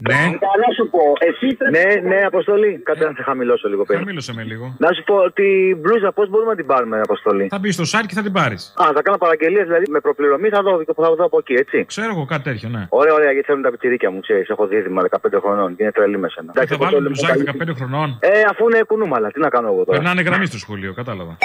Ναι. 0.10 0.22
Να 0.64 0.70
σου 0.78 0.86
πω, 0.94 1.04
εσύ 1.30 1.48
Ναι, 1.76 2.10
ναι, 2.10 2.20
Αποστολή. 2.26 2.82
Κάτσε 2.84 3.04
να 3.04 3.14
σε 3.16 3.24
χαμηλώσω 3.24 3.68
λίγο 3.70 3.84
πέρα. 3.86 4.00
Χαμήλωσε 4.00 4.34
με 4.34 4.44
λίγο. 4.44 4.76
Να 4.78 4.90
σου 4.96 5.04
πω 5.04 5.16
ότι 5.16 5.78
μπλούζα 5.80 6.12
πώς 6.12 6.30
μπορούμε 6.30 6.50
να 6.50 6.56
την 6.56 6.66
πάρουμε, 6.66 7.00
Αποστολή; 7.00 7.48
Θα 7.50 7.60
μπεις 7.60 7.74
στο 7.80 7.84
site 7.92 8.06
και 8.08 8.14
θα 8.14 8.22
την 8.22 8.32
πάρεις. 8.32 8.74
Α, 8.82 8.84
θα 8.96 9.02
κάνω 9.02 9.18
παραγγελίες 9.18 9.66
δηλαδή 9.66 9.86
με 9.90 10.00
προπληρωμή, 10.00 10.50
θα 10.50 10.62
δω, 10.62 10.84
θα 10.96 11.16
δω 11.16 11.26
από 11.26 11.38
εκεί, 11.38 11.54
έτσι. 11.54 11.86
Ξέρω 11.86 12.12
εγώ 12.16 12.26
κάτι 12.26 12.44
τέτοιο, 12.44 12.70
ναι. 12.70 12.86
Ωραία, 12.90 13.14
ωραία, 13.14 13.32
γιατί 13.32 13.48
θέλουν 13.48 13.62
τα 13.62 13.72
πιτσιρίκια 13.72 14.12
μου, 14.12 14.20
ξέρεις. 14.20 14.50
Έχω 14.50 14.68
δίδυμα 14.68 15.02
15 15.10 15.40
χρονών 15.40 15.76
και 15.76 15.84
είναι 15.84 15.92
τρελή 15.92 16.18
με 16.18 16.30
σένα. 16.30 16.52
Θα 16.56 16.62
Αποστολή, 16.62 16.84
βάλουν 16.84 17.02
μου 17.04 17.08
μπλουζάκι 17.08 17.44
καλή- 17.44 17.72
15 17.72 17.74
χρονών. 17.80 18.18
Ε, 18.20 18.30
αφού 18.50 18.70
είναι 18.70 18.82
κουνούμαλα, 18.88 19.32
τι 19.32 19.40
να 19.40 19.50
κάνω 19.50 19.68
εγώ 19.68 19.84
τώρα. 19.86 19.98
Περνάνε 19.98 20.22
γραμμή 20.22 20.46
στο 20.46 20.58
σχολείο, 20.58 20.94
κατάλαβα. 20.94 21.38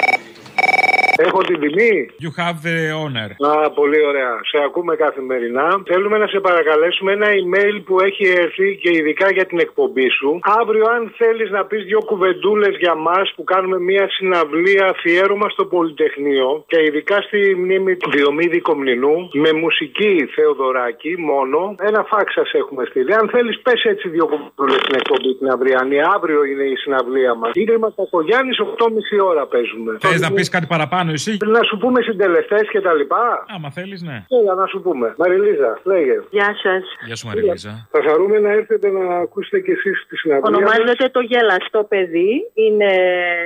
Έχω 1.25 1.39
την 1.49 1.59
τιμή. 1.59 2.09
You 2.23 2.31
have 2.41 2.57
the 2.67 2.77
honor. 2.99 3.29
Α, 3.49 3.71
πολύ 3.71 4.05
ωραία. 4.05 4.33
Σε 4.51 4.57
ακούμε 4.65 4.95
καθημερινά. 4.95 5.67
Θέλουμε 5.85 6.17
να 6.17 6.27
σε 6.27 6.39
παρακαλέσουμε 6.39 7.11
ένα 7.11 7.27
email 7.41 7.75
που 7.85 7.95
έχει 7.99 8.25
έρθει 8.27 8.67
και 8.81 8.89
ειδικά 8.97 9.31
για 9.31 9.45
την 9.45 9.59
εκπομπή 9.59 10.09
σου. 10.09 10.39
Αύριο, 10.61 10.85
αν 10.95 11.13
θέλεις 11.17 11.49
να 11.49 11.65
πεις 11.65 11.83
δύο 11.83 12.01
κουβεντούλες 12.09 12.75
για 12.77 12.95
μας 12.95 13.33
που 13.35 13.43
κάνουμε 13.43 13.79
μια 13.79 14.05
συναυλία 14.09 14.85
αφιέρωμα 14.85 15.49
στο 15.49 15.65
Πολυτεχνείο 15.65 16.63
και 16.67 16.79
ειδικά 16.87 17.21
στη 17.21 17.55
μνήμη 17.57 17.95
του 17.95 18.09
Διομήδη 18.11 18.59
Κομνηνού 18.59 19.29
με 19.33 19.53
μουσική 19.53 20.29
Θεοδωράκη 20.35 21.15
μόνο. 21.17 21.75
Ένα 21.79 22.03
φάξ 22.09 22.33
σας 22.33 22.51
έχουμε 22.53 22.85
στείλει. 22.85 23.13
Αν 23.13 23.29
θέλεις, 23.29 23.59
πες 23.59 23.83
έτσι 23.83 24.09
δύο 24.09 24.25
κουβεντούλες 24.25 24.79
στην 24.83 24.95
εκπομπή 24.95 25.35
την 25.35 25.47
αυριανή. 25.49 25.97
Αύριο 26.15 26.43
είναι 26.43 26.63
η 26.63 26.75
συναυλία 26.75 27.33
μας. 27.35 27.51
Ίδρυμα 27.53 27.93
Κακογιάννης, 27.95 28.59
8.30 28.59 29.19
ώρα 29.31 29.45
παίζουμε. 29.45 29.97
Θες 29.99 30.21
να 30.21 30.31
πεις 30.31 30.49
κάτι 30.49 30.65
παραπάνω; 30.65 31.06
Εσύ. 31.09 31.37
Να 31.45 31.63
σου 31.63 31.77
πούμε 31.77 32.01
συντελεστές 32.01 32.69
και 32.69 32.81
τα 32.81 32.93
λοιπά. 32.93 33.45
Άμα 33.55 33.69
θέλεις, 33.71 34.01
ναι. 34.01 34.25
Έλα 34.41 34.53
να 34.53 34.65
σου 34.65 34.81
πούμε. 34.81 35.13
Μαριλίζα, 35.17 35.79
λέγε. 35.83 36.21
Γεια 36.29 36.55
σας. 36.63 36.83
Γεια 37.05 37.15
σου, 37.15 37.27
Μαριλίζα. 37.27 37.87
Θα 37.91 38.01
χαρούμε 38.07 38.39
να 38.39 38.51
έρθετε 38.51 38.89
να 38.89 39.17
ακούσετε 39.17 39.59
κι 39.59 39.71
εσείς 39.71 40.05
τη 40.09 40.15
συναυλία. 40.17 40.49
μας. 40.49 40.59
Ονομάζεται 40.59 41.09
το 41.09 41.19
Γελαστό 41.19 41.83
Παιδί. 41.83 42.51
Είναι 42.53 42.89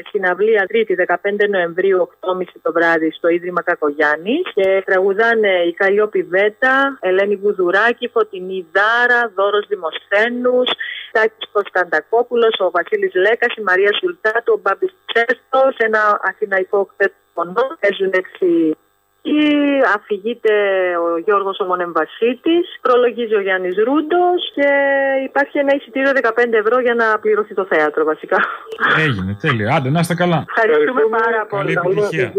συναυλία 0.09 0.65
3η 0.71 0.95
15 0.95 1.47
Νοεμβρίου 1.49 2.09
8.30 2.19 2.59
το 2.61 2.71
βράδυ 2.71 3.11
στο 3.11 3.27
Ίδρυμα 3.27 3.61
Κακογιάννη. 3.61 4.35
Και 4.53 4.81
τραγουδάνε 4.85 5.51
η 5.67 5.73
Καλλιόπη 5.73 6.23
Βέτα, 6.23 6.97
Ελένη 7.01 7.35
Βουδουράκη, 7.35 8.07
Φωτεινή 8.07 8.65
Δάρα, 8.71 9.31
Δώρος 9.35 9.65
Δημοσθένους, 9.67 10.69
Τάκης 11.11 11.47
Κωνσταντακόπουλος, 11.51 12.53
ο 12.59 12.69
Βασίλης 12.71 13.13
Λέκας, 13.13 13.55
η 13.55 13.61
Μαρία 13.61 13.91
Σουλτάτου, 13.99 14.53
ο 14.55 14.59
Μπάμπης 14.63 14.93
Τσέστο, 15.05 15.61
ένα 15.77 16.19
αθηναϊκό 16.23 16.89
κτέτο 17.41 17.61
φωνό. 17.61 17.77
Παίζουν 17.79 18.11
έτσι 18.21 18.75
ή 19.23 19.41
αφηγείται 19.95 20.53
ο 21.03 21.17
Γιώργος 21.17 21.59
ο 21.59 21.65
Μονεμβασίτης, 21.65 22.65
προλογίζει 22.81 23.35
ο 23.35 23.41
Γιάννης 23.41 23.75
Ρούντος 23.85 24.41
και 24.55 24.67
υπάρχει 25.23 25.57
ένα 25.57 25.75
εισιτήριο 25.75 26.11
15 26.11 26.53
ευρώ 26.63 26.79
για 26.79 26.95
να 26.95 27.19
πληρωθεί 27.19 27.53
το 27.53 27.65
θέατρο 27.69 28.03
βασικά. 28.03 28.37
Έγινε, 29.05 29.37
τέλεια. 29.41 29.75
Άντε, 29.75 29.89
να 29.89 29.99
είστε 29.99 30.15
καλά. 30.15 30.45
Ευχαριστούμε 30.47 31.01
πάρα 31.17 31.45
πολύ. 31.49 31.73
Καλή 31.73 31.93
επιτυχία. 31.93 32.33